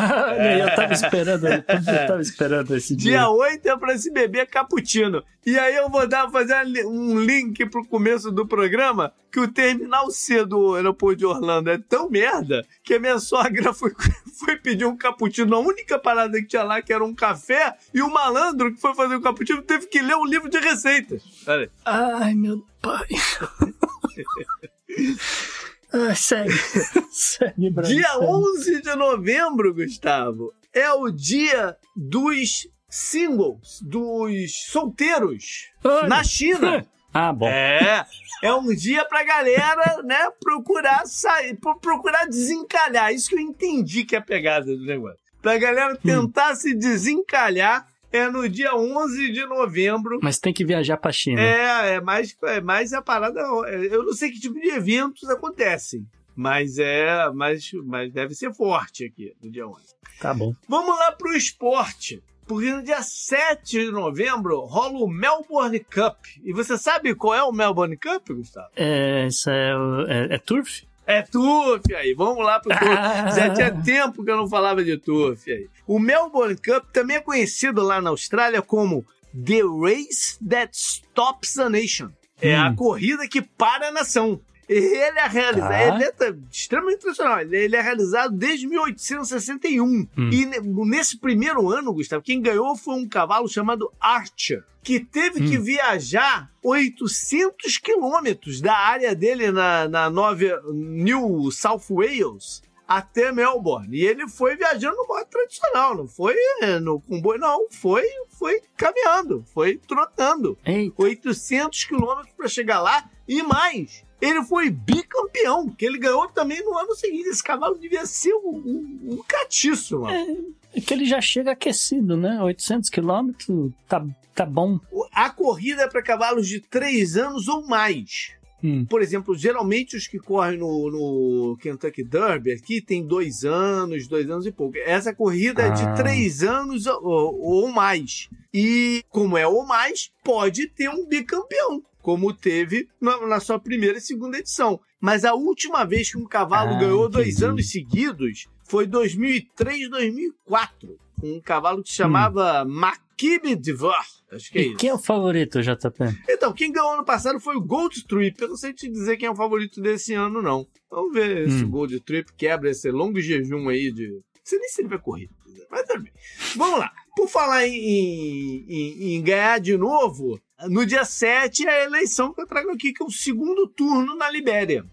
[0.59, 3.11] Eu tava esperando, eu tava esperando esse dia.
[3.11, 5.23] Dia 8 é pra se beber cappuccino.
[5.45, 10.11] E aí eu vou dar, fazer um link pro começo do programa que o terminal
[10.11, 13.91] C do aeroporto de Orlando é tão merda que a minha sogra foi,
[14.39, 15.55] foi pedir um cappuccino.
[15.55, 18.93] A única parada que tinha lá que era um café e o malandro que foi
[18.93, 21.23] fazer o cappuccino teve que ler um livro de receitas.
[21.47, 21.69] Olha.
[21.85, 23.07] Ai, meu pai.
[25.93, 26.51] Ai, segue.
[27.11, 27.97] segue, Brasil.
[27.97, 28.25] Dia segue.
[28.25, 36.07] 11 de novembro, Gustavo, é o dia dos singles, dos solteiros Olha.
[36.07, 36.85] na China.
[37.15, 37.47] Ah, bom.
[37.47, 38.07] É,
[38.41, 43.13] é um dia pra galera, né, procurar sair, pro- procurar desencalhar.
[43.13, 45.19] Isso que eu entendi que é a pegada do negócio.
[45.39, 50.19] Pra galera tentar se desencalhar é no dia 11 de novembro.
[50.21, 51.41] Mas tem que viajar pra China.
[51.41, 53.41] É, é mais, é mais a parada.
[53.41, 59.05] Eu não sei que tipo de eventos acontecem, mas é, mas, mas deve ser forte
[59.05, 59.81] aqui no dia 11.
[60.19, 60.53] Tá bom.
[60.69, 62.21] Vamos lá pro esporte.
[62.45, 66.17] Porque no dia 7 de novembro rola o Melbourne Cup.
[66.43, 68.67] E você sabe qual é o Melbourne Cup, Gustavo?
[68.75, 69.71] É, isso é,
[70.09, 70.83] é, é turf?
[71.05, 72.85] É turf aí, vamos lá pro turf.
[73.35, 75.67] Já tinha tempo que eu não falava de turf aí.
[75.85, 81.69] O Melbourne Cup também é conhecido lá na Austrália como The Race That Stops a
[81.69, 82.09] Nation.
[82.41, 82.63] É Hum.
[82.65, 84.39] a corrida que para a nação.
[84.69, 85.95] Ele é realizado, Tá.
[85.95, 86.13] ele é
[86.51, 87.39] extremamente tradicional.
[87.41, 89.83] Ele é realizado desde 1861.
[89.85, 90.07] Hum.
[90.31, 95.41] E ne- nesse primeiro ano, Gustavo, quem ganhou foi um cavalo chamado Archer, que teve
[95.47, 95.63] que Hum.
[95.63, 103.95] viajar 800 quilômetros da área dele na, na Nova New South Wales até Melbourne.
[103.97, 107.67] E ele foi viajando no modo tradicional, não foi eh, no comboio, não.
[107.71, 108.03] Foi,
[108.37, 110.57] foi caminhando, foi trotando.
[110.65, 110.93] Eita.
[111.01, 114.03] 800 quilômetros para chegar lá e mais.
[114.21, 117.27] Ele foi bicampeão, que ele ganhou também no ano seguinte.
[117.29, 120.53] Esse cavalo devia ser um, um, um catiço, mano.
[120.73, 122.41] É que ele já chega aquecido, né?
[122.41, 124.79] 800 quilômetros, tá, tá bom.
[125.11, 128.31] A corrida é para cavalos de 3 anos ou mais.
[128.63, 128.85] Hum.
[128.85, 134.29] Por exemplo, geralmente os que correm no, no Kentucky Derby aqui tem dois anos, dois
[134.29, 134.77] anos e pouco.
[134.85, 135.71] Essa corrida é Ah.
[135.71, 137.03] de três anos ou,
[137.41, 138.29] ou mais.
[138.53, 143.97] E como é ou mais, pode ter um bicampeão, como teve na, na sua primeira
[143.97, 144.79] e segunda edição.
[145.01, 150.99] Mas a última vez que um cavalo Ah, ganhou dois anos seguidos foi 2003, 2004.
[151.19, 154.05] Com um cavalo que se chamava Makibe Divar.
[154.31, 154.77] Acho que é E isso.
[154.77, 155.97] quem é o favorito, JP?
[156.29, 158.41] Então, quem ganhou ano passado foi o Gold Trip.
[158.41, 160.67] Eu não sei te dizer quem é o favorito desse ano, não.
[160.91, 161.67] Vamos ver se Hum.
[161.67, 164.09] o Gold Trip quebra esse longo jejum aí de.
[164.09, 165.29] Não sei nem se ele vai correr.
[165.71, 166.11] Mas também.
[166.55, 166.91] Vamos lá.
[167.15, 170.39] Por falar em- em- em ganhar de novo,
[170.69, 174.15] no dia 7 é a eleição que eu trago aqui, que é o segundo turno
[174.15, 174.85] na Libéria.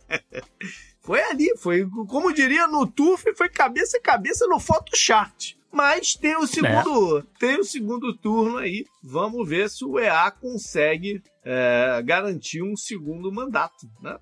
[1.01, 5.57] Foi ali, foi, como diria no Turf, foi cabeça a cabeça no Photoshop.
[5.69, 7.23] Mas tem o segundo, é.
[7.37, 8.85] tem o segundo turno aí.
[9.03, 14.17] Vamos ver se o EA consegue é, garantir um segundo mandato, né?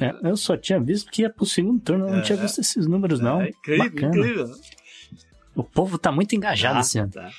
[0.00, 2.42] É, eu só tinha visto que ia pro segundo turno, eu não tinha é.
[2.42, 3.40] visto esses números, não.
[3.40, 4.08] É incrível, Bacana.
[4.08, 4.50] incrível.
[5.54, 7.12] O povo tá muito engajado tá, esse ano.
[7.12, 7.30] Tá.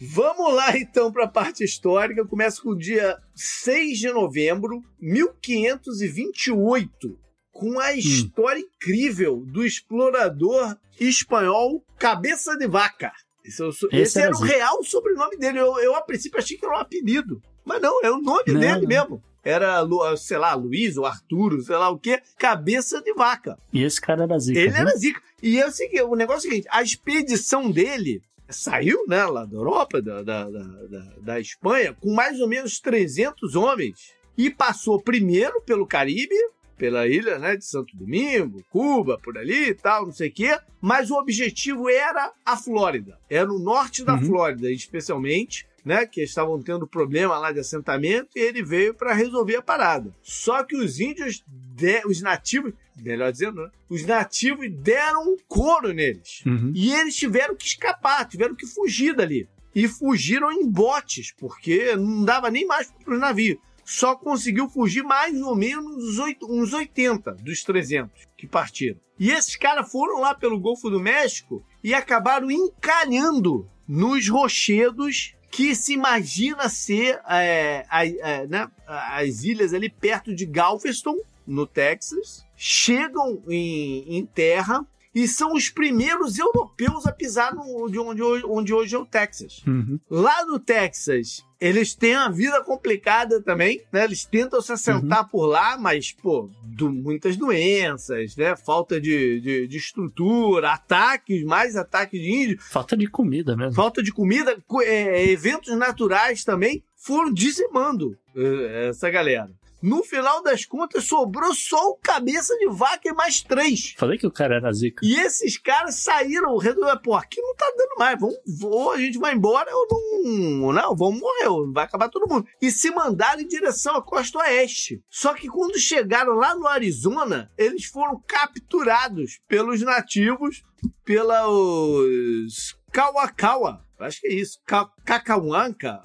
[0.00, 2.26] Vamos lá então para a parte histórica.
[2.26, 7.18] Começa com o dia 6 de novembro, 1528,
[7.50, 7.94] com a hum.
[7.94, 8.68] história hum.
[8.74, 13.12] incrível do explorador espanhol Cabeça de Vaca.
[13.44, 15.60] Esse, é esse, esse era, era o real sobrenome dele.
[15.60, 17.40] Eu, eu, a princípio, achei que era um apelido.
[17.64, 18.88] Mas não, é o nome não, dele não.
[18.88, 19.22] mesmo.
[19.42, 19.82] Era,
[20.16, 23.56] sei lá, Luiz ou Arturo, sei lá o quê, cabeça de vaca.
[23.72, 24.58] E esse cara era zica.
[24.58, 25.22] Ele era zica.
[25.40, 29.44] E é o, seguinte, o negócio é o seguinte: a expedição dele saiu, né, lá
[29.44, 34.14] da Europa, da, da, da, da, Espanha, com mais ou menos 300 homens.
[34.36, 36.34] E passou primeiro pelo Caribe,
[36.76, 40.58] pela ilha né, de Santo Domingo, Cuba, por ali e tal, não sei o quê.
[40.80, 43.18] Mas o objetivo era a Flórida.
[43.30, 44.24] Era o norte da uhum.
[44.24, 45.66] Flórida, especialmente.
[45.86, 50.12] Né, que estavam tendo problema lá de assentamento e ele veio para resolver a parada.
[50.20, 55.92] Só que os índios, de, os nativos, melhor dizendo, né, os nativos deram um couro
[55.92, 56.42] neles.
[56.44, 56.72] Uhum.
[56.74, 59.48] E eles tiveram que escapar, tiveram que fugir dali.
[59.72, 65.04] E fugiram em botes, porque não dava nem mais para os navios só conseguiu fugir
[65.04, 68.98] mais ou menos uns 80 dos 300 que partiram.
[69.16, 75.74] E esses caras foram lá pelo Golfo do México e acabaram encalhando nos rochedos que
[75.74, 81.16] se imagina ser é, é, né, as ilhas ali perto de Galveston,
[81.46, 82.44] no Texas.
[82.54, 84.84] Chegam em, em terra
[85.16, 89.62] e são os primeiros europeus a pisar no, de onde, onde hoje é o Texas.
[89.66, 89.98] Uhum.
[90.10, 94.04] Lá no Texas, eles têm uma vida complicada também, né?
[94.04, 95.28] Eles tentam se assentar uhum.
[95.28, 98.54] por lá, mas, pô, do, muitas doenças, né?
[98.56, 102.58] Falta de, de, de, estrutura, ataques, mais ataques de índio.
[102.60, 103.72] Falta de comida mesmo.
[103.72, 109.50] Falta de comida, é, eventos naturais também foram dizimando é, essa galera.
[109.82, 113.94] No final das contas, sobrou só o cabeça de vaca e mais três.
[113.96, 115.04] Falei que o cara era zica.
[115.04, 119.18] E esses caras saíram, resolveram, pô, aqui não tá dando mais, vamos, ou a gente
[119.18, 122.46] vai embora ou não, não, vamos morrer, vai acabar todo mundo.
[122.60, 125.02] E se mandaram em direção à costa oeste.
[125.10, 130.64] Só que quando chegaram lá no Arizona, eles foram capturados pelos nativos,
[131.04, 133.85] pelos Kawakawa.
[133.98, 134.60] Acho que é isso.
[135.04, 136.02] Cacauanca,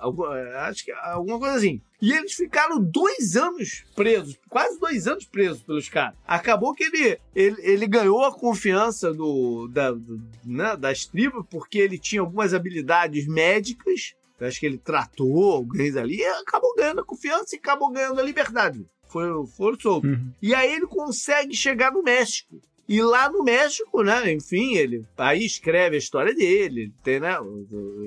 [0.68, 1.82] acho que é alguma coisa assim.
[2.02, 6.16] E eles ficaram dois anos presos, quase dois anos presos pelos caras.
[6.26, 11.78] Acabou que ele, ele, ele ganhou a confiança do, da, do, né, das tribos, porque
[11.78, 14.16] ele tinha algumas habilidades médicas.
[14.40, 18.24] Acho que ele tratou alguém ali e acabou ganhando a confiança e acabou ganhando a
[18.24, 18.84] liberdade.
[19.08, 20.08] Foi, foi solto.
[20.08, 20.32] Uhum.
[20.42, 22.60] E aí ele consegue chegar no México.
[22.92, 24.34] E lá no México, né?
[24.34, 27.38] Enfim, ele aí escreve a história dele, tem, né?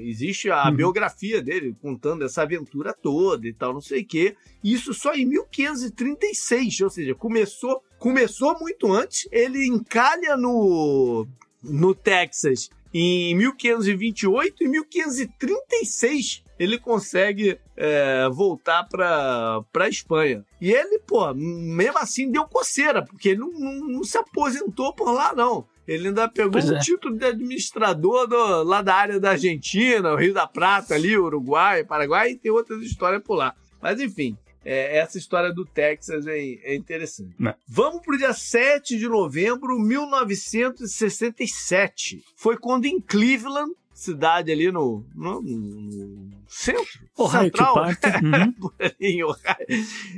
[0.01, 0.77] Existe a uhum.
[0.77, 4.36] biografia dele contando essa aventura toda e tal, não sei o quê.
[4.62, 9.27] Isso só em 1536, ou seja, começou começou muito antes.
[9.32, 11.27] Ele encalha no
[11.62, 20.44] no Texas em 1528 e 1536 ele consegue é, voltar para a Espanha.
[20.60, 25.12] E ele, pô, mesmo assim deu coceira, porque ele não, não, não se aposentou por
[25.12, 25.66] lá, não.
[25.86, 26.78] Ele ainda pegou o é.
[26.78, 31.85] título de administrador do, lá da área da Argentina, o Rio da Prata ali, Uruguai,
[31.85, 33.55] Paraguai, e tem outras histórias por lá.
[33.82, 37.35] Mas enfim, é, essa história do Texas é, é interessante.
[37.39, 37.55] Não.
[37.68, 42.24] Vamos pro dia 7 de novembro de 1967.
[42.35, 47.77] Foi quando em Cleveland cidade ali no, no, no centro, Ohio central,
[48.23, 49.35] uhum.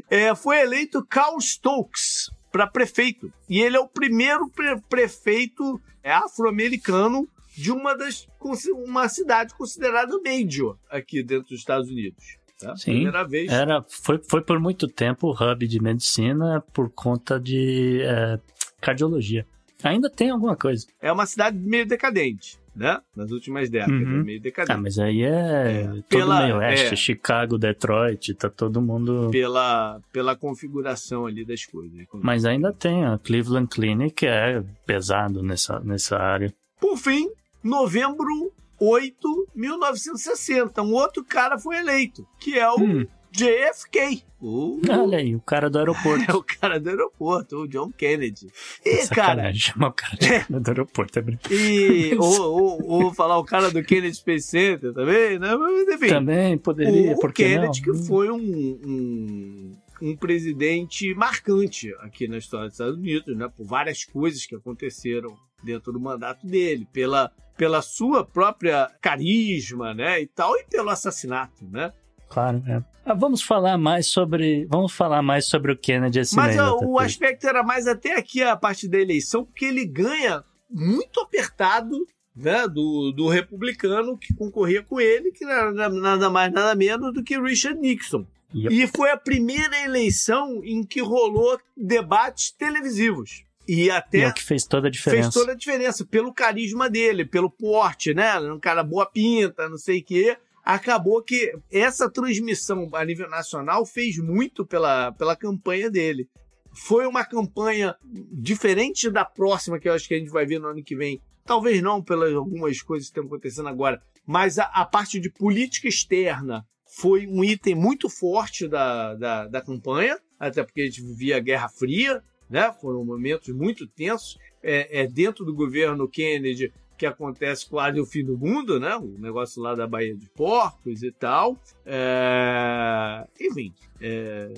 [0.08, 3.30] é, foi eleito Carl Stokes para prefeito.
[3.48, 8.26] E ele é o primeiro pre prefeito afro-americano de uma das
[8.74, 12.38] uma cidade considerada major aqui dentro dos Estados Unidos.
[12.58, 12.74] Tá?
[12.76, 13.50] Sim, Primeira vez.
[13.50, 18.40] Era, foi, foi por muito tempo o hub de medicina por conta de é,
[18.80, 19.46] cardiologia.
[19.82, 20.86] Ainda tem alguma coisa.
[21.02, 23.00] É uma cidade meio decadente né?
[23.16, 24.22] Nas últimas décadas, uhum.
[24.22, 24.72] meio decadente.
[24.72, 29.30] Ah, mas aí é, é todo pela, meio oeste, é, Chicago, Detroit, tá todo mundo...
[29.32, 32.06] Pela, pela configuração ali das coisas.
[32.12, 36.52] Mas ainda tem, a Cleveland Clinic é pesado nessa, nessa área.
[36.78, 37.30] Por fim,
[37.64, 43.06] novembro 8, 1960, um outro cara foi eleito, que é o hum.
[43.36, 44.24] JFK.
[44.40, 44.80] O...
[44.88, 46.24] Olha aí, o cara do aeroporto.
[46.26, 48.48] É o cara do aeroporto, o John Kennedy.
[48.84, 49.54] E, Sacanagem, cara.
[49.54, 50.26] chamar o cara de...
[50.32, 50.46] é.
[50.48, 55.38] do aeroporto, é E, ou, ou, ou, falar o cara do Kennedy Space Center também,
[55.38, 55.54] né?
[55.54, 56.08] Mas, enfim.
[56.08, 57.92] Também poderia, o, o Kennedy, não?
[57.92, 63.50] que foi um, um, um presidente marcante aqui na história dos Estados Unidos, né?
[63.54, 70.20] Por várias coisas que aconteceram dentro do mandato dele, pela, pela sua própria carisma, né,
[70.20, 71.92] e tal, e pelo assassinato, né?
[72.28, 72.82] Claro, é.
[73.06, 76.34] Ah, vamos falar mais sobre, vamos falar mais sobre o Kennedy assim.
[76.34, 80.42] Mas ó, o aspecto era mais até aqui a parte da eleição, porque ele ganha
[80.68, 81.96] muito apertado
[82.34, 87.22] né, do, do republicano que concorria com ele, que era nada mais nada menos do
[87.22, 88.26] que Richard Nixon.
[88.52, 88.74] Yep.
[88.74, 93.44] E foi a primeira eleição em que rolou debates televisivos.
[93.68, 94.18] E até.
[94.18, 95.30] E é o que fez toda a diferença.
[95.30, 98.38] Fez toda a diferença, pelo carisma dele, pelo porte, né?
[98.40, 100.36] Um cara boa pinta, não sei o quê.
[100.66, 106.28] Acabou que essa transmissão a nível nacional fez muito pela, pela campanha dele.
[106.74, 107.94] Foi uma campanha
[108.32, 111.22] diferente da próxima, que eu acho que a gente vai ver no ano que vem.
[111.44, 115.86] Talvez não pelas algumas coisas que estão acontecendo agora, mas a, a parte de política
[115.86, 121.36] externa foi um item muito forte da, da, da campanha, até porque a gente vivia
[121.36, 122.20] a Guerra Fria,
[122.50, 122.74] né?
[122.80, 124.36] Foram momentos muito tensos.
[124.60, 128.96] É, é, dentro do governo Kennedy que acontece quase o fim do mundo, né?
[128.96, 131.56] O negócio lá da Baía de Porcos e tal.
[131.84, 133.26] É...
[133.40, 134.50] Enfim, é...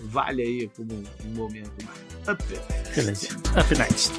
[0.00, 0.92] vale aí como
[1.24, 2.10] um momento mais.
[2.94, 3.28] Beleza.
[3.58, 4.12] Up next.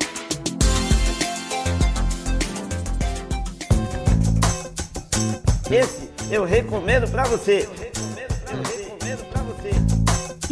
[5.71, 7.90] Esse eu recomendo para você.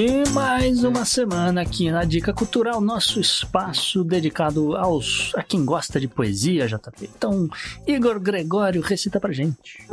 [0.02, 6.00] E mais uma semana aqui na Dica Cultural, nosso espaço dedicado aos a quem gosta
[6.00, 7.10] de poesia, JP.
[7.18, 7.50] Então,
[7.86, 9.86] Igor Gregório recita pra gente.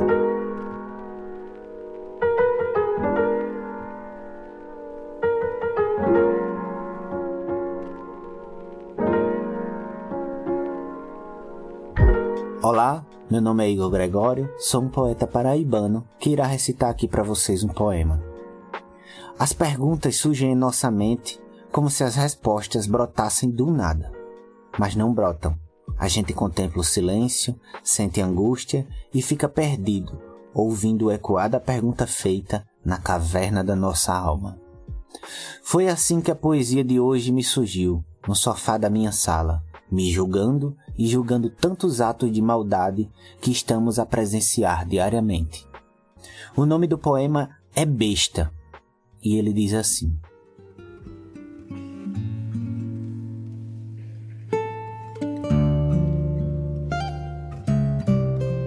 [12.62, 17.24] Olá, meu nome é Igor Gregório, sou um poeta paraibano que irá recitar aqui para
[17.24, 18.35] vocês um poema.
[19.38, 21.38] As perguntas surgem em nossa mente
[21.70, 24.10] como se as respostas brotassem do nada,
[24.78, 25.54] mas não brotam.
[25.98, 30.18] A gente contempla o silêncio, sente angústia e fica perdido,
[30.54, 34.58] ouvindo ecoar da pergunta feita na caverna da nossa alma.
[35.62, 40.10] Foi assim que a poesia de hoje me surgiu, no sofá da minha sala, me
[40.10, 43.10] julgando e julgando tantos atos de maldade
[43.40, 45.66] que estamos a presenciar diariamente.
[46.56, 48.50] O nome do poema é Besta,
[49.22, 50.16] e ele diz assim: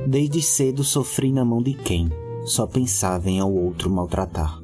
[0.08, 2.10] Desde cedo sofri na mão de quem
[2.46, 4.62] só pensava em ao outro maltratar.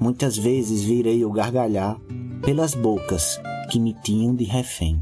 [0.00, 1.98] Muitas vezes virei o gargalhar
[2.42, 5.00] pelas bocas que me tinham de refém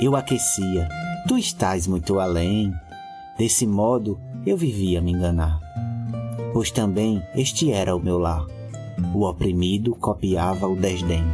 [0.00, 0.88] eu aquecia.
[1.26, 2.72] Tu estás muito além.
[3.38, 5.58] Desse modo, eu vivia me enganar.
[6.52, 8.46] Pois também este era o meu lar.
[9.14, 11.24] O oprimido copiava o desdém.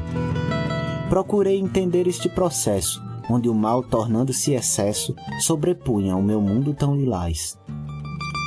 [1.09, 7.59] Procurei entender este processo, onde o mal, tornando-se excesso, sobrepunha o meu mundo tão lilás.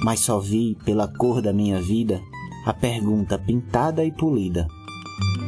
[0.04, 2.22] Mas só vi, pela cor da minha vida,
[2.66, 4.68] a pergunta pintada e polida: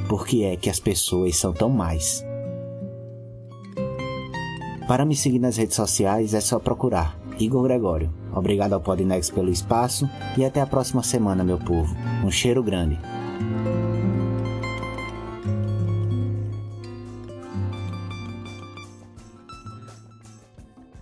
[0.07, 2.25] por que é que as pessoas são tão mais?
[4.87, 8.13] Para me seguir nas redes sociais é só procurar Igor Gregório.
[8.33, 11.93] Obrigado ao Podnext pelo espaço e até a próxima semana, meu povo.
[12.23, 12.97] Um cheiro grande.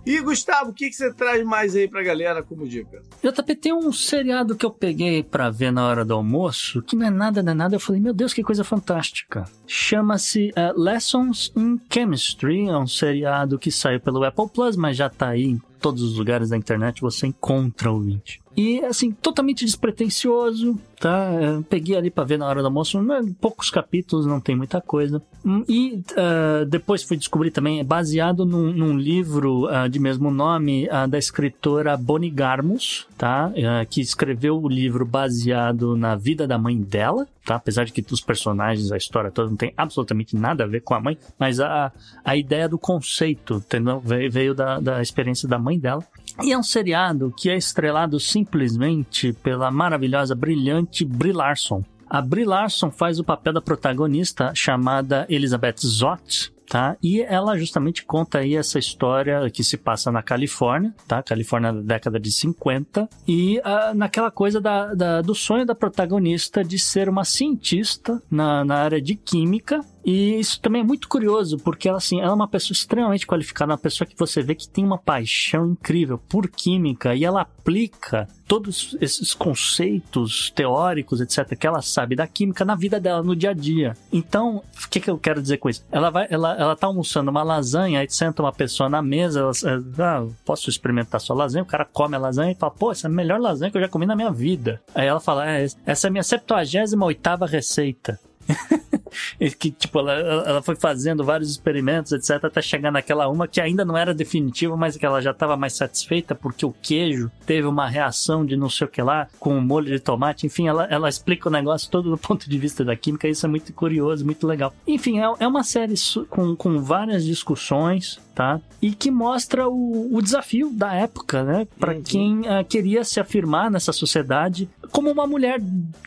[0.06, 3.02] E Gustavo, o que, que você traz mais aí pra galera como dica?
[3.20, 7.06] JP, tem um seriado que eu peguei pra ver na hora do almoço, que não
[7.08, 7.74] é nada, não é nada.
[7.74, 9.46] Eu falei, meu Deus, que coisa fantástica.
[9.66, 12.68] Chama-se uh, Lessons in Chemistry.
[12.68, 16.16] É um seriado que saiu pelo Apple Plus, mas já tá aí em todos os
[16.16, 18.45] lugares da internet, você encontra o vídeo.
[18.56, 21.30] E, assim, totalmente despretensioso, tá?
[21.34, 22.98] Eu peguei ali para ver na hora do almoço,
[23.38, 25.22] poucos capítulos, não tem muita coisa.
[25.44, 30.30] Hum, e uh, depois fui descobrir também, é baseado num, num livro uh, de mesmo
[30.30, 33.52] nome uh, da escritora Bonnie Garmus, tá?
[33.90, 37.56] que escreveu o livro baseado na vida da mãe dela, tá?
[37.56, 40.94] Apesar de que os personagens, a história toda não tem absolutamente nada a ver com
[40.94, 41.92] a mãe, mas a,
[42.24, 44.00] a ideia do conceito entendeu?
[44.00, 46.04] veio da, da experiência da mãe dela.
[46.42, 51.82] E é um seriado que é estrelado simplesmente pela maravilhosa, brilhante Brie Larson.
[52.08, 56.96] A Brie Larson faz o papel da protagonista chamada Elizabeth Zott, tá?
[57.02, 61.22] E ela justamente conta aí essa história que se passa na Califórnia, tá?
[61.22, 66.62] Califórnia da década de 50 e uh, naquela coisa da, da, do sonho da protagonista
[66.62, 71.58] de ser uma cientista na, na área de química E isso também é muito curioso,
[71.58, 74.68] porque ela, assim, ela é uma pessoa extremamente qualificada, uma pessoa que você vê que
[74.68, 81.66] tem uma paixão incrível por química e ela aplica todos esses conceitos teóricos, etc., que
[81.66, 83.94] ela sabe da química na vida dela, no dia a dia.
[84.12, 85.84] Então, o que, que eu quero dizer com isso?
[85.90, 89.52] Ela vai, ela, ela tá almoçando uma lasanha, aí senta uma pessoa na mesa, ela,
[89.98, 91.64] ah, posso experimentar sua lasanha?
[91.64, 93.82] O cara come a lasanha e fala, pô, essa é a melhor lasanha que eu
[93.82, 94.80] já comi na minha vida.
[94.94, 98.20] Aí ela fala, é, essa é a minha 78 receita.
[99.58, 103.84] que, tipo, ela, ela foi fazendo vários experimentos, etc, até chegar naquela uma que ainda
[103.84, 107.88] não era definitiva, mas que ela já estava mais satisfeita porque o queijo teve uma
[107.88, 110.46] reação de não sei o que lá com o molho de tomate.
[110.46, 113.28] Enfim, ela, ela explica o negócio todo do ponto de vista da química.
[113.28, 114.74] Isso é muito curioso, muito legal.
[114.86, 115.94] Enfim, é, é uma série
[116.28, 118.60] com, com várias discussões, tá?
[118.82, 121.66] E que mostra o, o desafio da época, né?
[121.80, 122.02] Para uhum.
[122.02, 125.58] quem uh, queria se afirmar nessa sociedade como uma mulher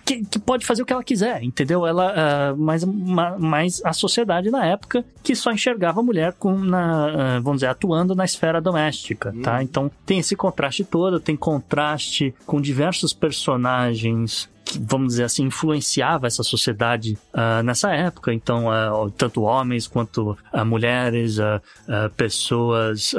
[0.06, 1.88] que, que pode fazer o que ela quiser, entendeu?
[1.88, 2.14] Ela,
[2.54, 7.42] uh, mas, mas a sociedade na época que só enxergava a mulher com na, uh,
[7.42, 9.42] vamos dizer, atuando na esfera doméstica, uhum.
[9.42, 9.64] tá?
[9.64, 14.48] Então tem esse contraste todo, tem contraste com diversos personagens
[14.80, 18.34] vamos dizer assim, influenciava essa sociedade uh, nessa época.
[18.34, 21.38] Então, uh, tanto homens quanto uh, mulheres,
[22.16, 23.14] pessoas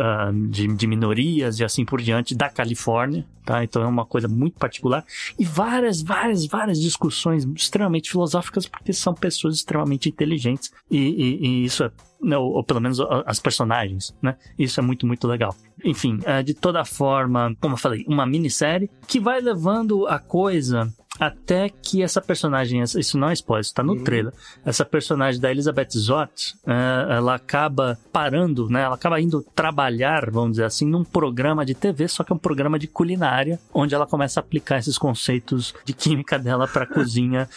[0.48, 3.24] de, de, minorias e assim por diante da Califórnia.
[3.44, 3.64] Tá?
[3.64, 5.04] Então é uma coisa muito particular.
[5.38, 10.70] E várias, várias, várias discussões extremamente filosóficas, porque são pessoas extremamente inteligentes.
[10.90, 11.90] E, e, e isso é
[12.22, 14.36] né, ou, ou, pelo menos as personagens, né?
[14.58, 15.56] Isso é muito, muito legal.
[15.82, 21.68] Enfim, de toda forma, como eu falei, uma minissérie que vai levando a coisa até
[21.68, 24.04] que essa personagem, isso não é spoiler, isso tá no uhum.
[24.04, 24.32] trailer.
[24.64, 28.82] Essa personagem da Elizabeth Zott, uh, ela acaba parando, né?
[28.82, 32.38] Ela acaba indo trabalhar, vamos dizer assim, num programa de TV, só que é um
[32.38, 33.39] programa de culinária,
[33.72, 37.48] onde ela começa a aplicar esses conceitos de química dela pra cozinha.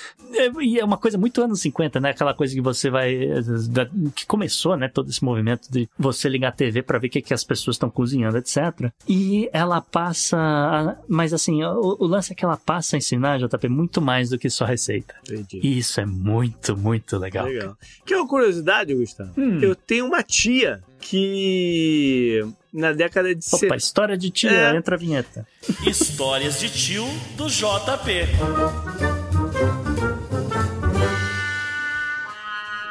[0.62, 2.10] E é uma coisa muito anos 50, né?
[2.10, 3.30] Aquela coisa que você vai.
[4.16, 4.88] que começou, né?
[4.88, 7.76] Todo esse movimento de você ligar a TV para ver o que, que as pessoas
[7.76, 8.92] estão cozinhando, etc.
[9.08, 10.98] E ela passa.
[11.08, 14.40] Mas assim, o, o lance é que ela passa a ensinar, JP, muito mais do
[14.40, 15.14] que só receita.
[15.24, 15.60] Entendi.
[15.62, 17.46] E isso é muito, muito legal.
[17.46, 17.78] Legal.
[18.06, 19.32] Que é uma curiosidade, Gustavo.
[19.38, 19.60] Hum.
[19.60, 23.46] Eu tenho uma tia que na década de...
[23.48, 23.76] Opa, set...
[23.78, 24.76] história de tia, é.
[24.76, 25.46] entra a vinheta.
[25.86, 27.06] Histórias de tio
[27.36, 28.28] do JP.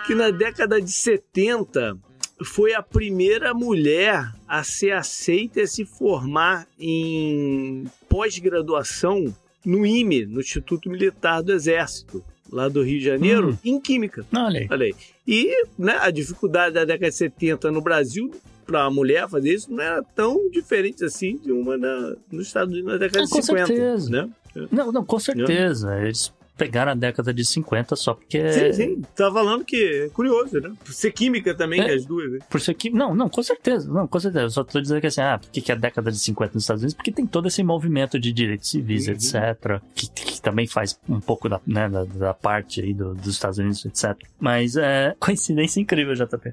[0.07, 1.97] Que na década de 70
[2.45, 9.35] foi a primeira mulher a ser aceita e se formar em pós-graduação
[9.65, 12.23] no IME, no Instituto Militar do Exército,
[12.53, 13.59] lá do Rio de Janeiro, hum.
[13.65, 14.25] em Química.
[14.33, 14.69] Olha aí.
[14.71, 14.95] Olha aí.
[15.27, 18.31] E né, a dificuldade da década de 70 no Brasil
[18.67, 22.73] para a mulher fazer isso não era tão diferente assim de uma na, nos Estados
[22.73, 23.67] Unidos na década ah, de 50.
[23.67, 24.11] Certeza.
[24.11, 24.31] Né?
[24.71, 25.99] Não, não, com certeza.
[26.01, 26.33] Eles
[26.63, 28.53] pegaram a década de 50 só porque.
[28.53, 29.03] Sim, sim.
[29.17, 30.73] Tá falando que é curioso, né?
[30.85, 32.31] Por ser química também, é, as duas.
[32.31, 32.39] Né?
[32.49, 33.05] Por ser química.
[33.05, 33.93] Não, não, com certeza.
[33.93, 34.45] Não, com certeza.
[34.45, 36.55] Eu só tô dizendo que assim, ah, por que, que é a década de 50
[36.55, 36.95] nos Estados Unidos?
[36.95, 39.15] Porque tem todo esse movimento de direitos civis, uhum.
[39.15, 39.81] etc.
[39.95, 43.59] Que, que, também faz um pouco da, né, da, da parte aí do, dos Estados
[43.59, 44.17] Unidos, etc.
[44.39, 46.53] Mas é coincidência incrível, JP.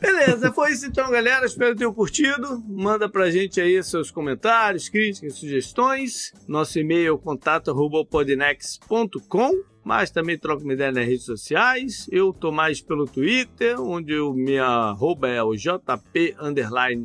[0.00, 1.44] Beleza, foi isso então, galera.
[1.46, 2.62] Espero que tenham curtido.
[2.68, 6.32] Manda pra gente aí seus comentários, críticas, sugestões.
[6.46, 9.47] Nosso e-mail é contato.podnex.com
[9.84, 12.08] mas também troco uma ideia nas redes sociais.
[12.12, 16.36] Eu tô mais pelo Twitter, onde o minha arroba é o JP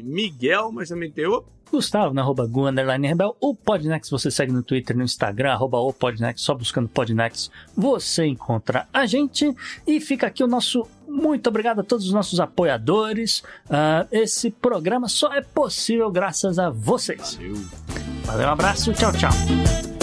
[0.03, 3.35] Miguel, mas também tem o Gustavo, na arroba Gu, underline Rebel.
[3.39, 8.25] O Podnext você segue no Twitter, no Instagram, arroba o Podnext, só buscando Podnext você
[8.25, 9.51] encontra a gente.
[9.87, 13.39] E fica aqui o nosso muito obrigado a todos os nossos apoiadores.
[13.65, 17.35] Uh, esse programa só é possível graças a vocês.
[17.35, 17.55] Valeu.
[18.25, 20.02] Valeu, um abraço, tchau, tchau.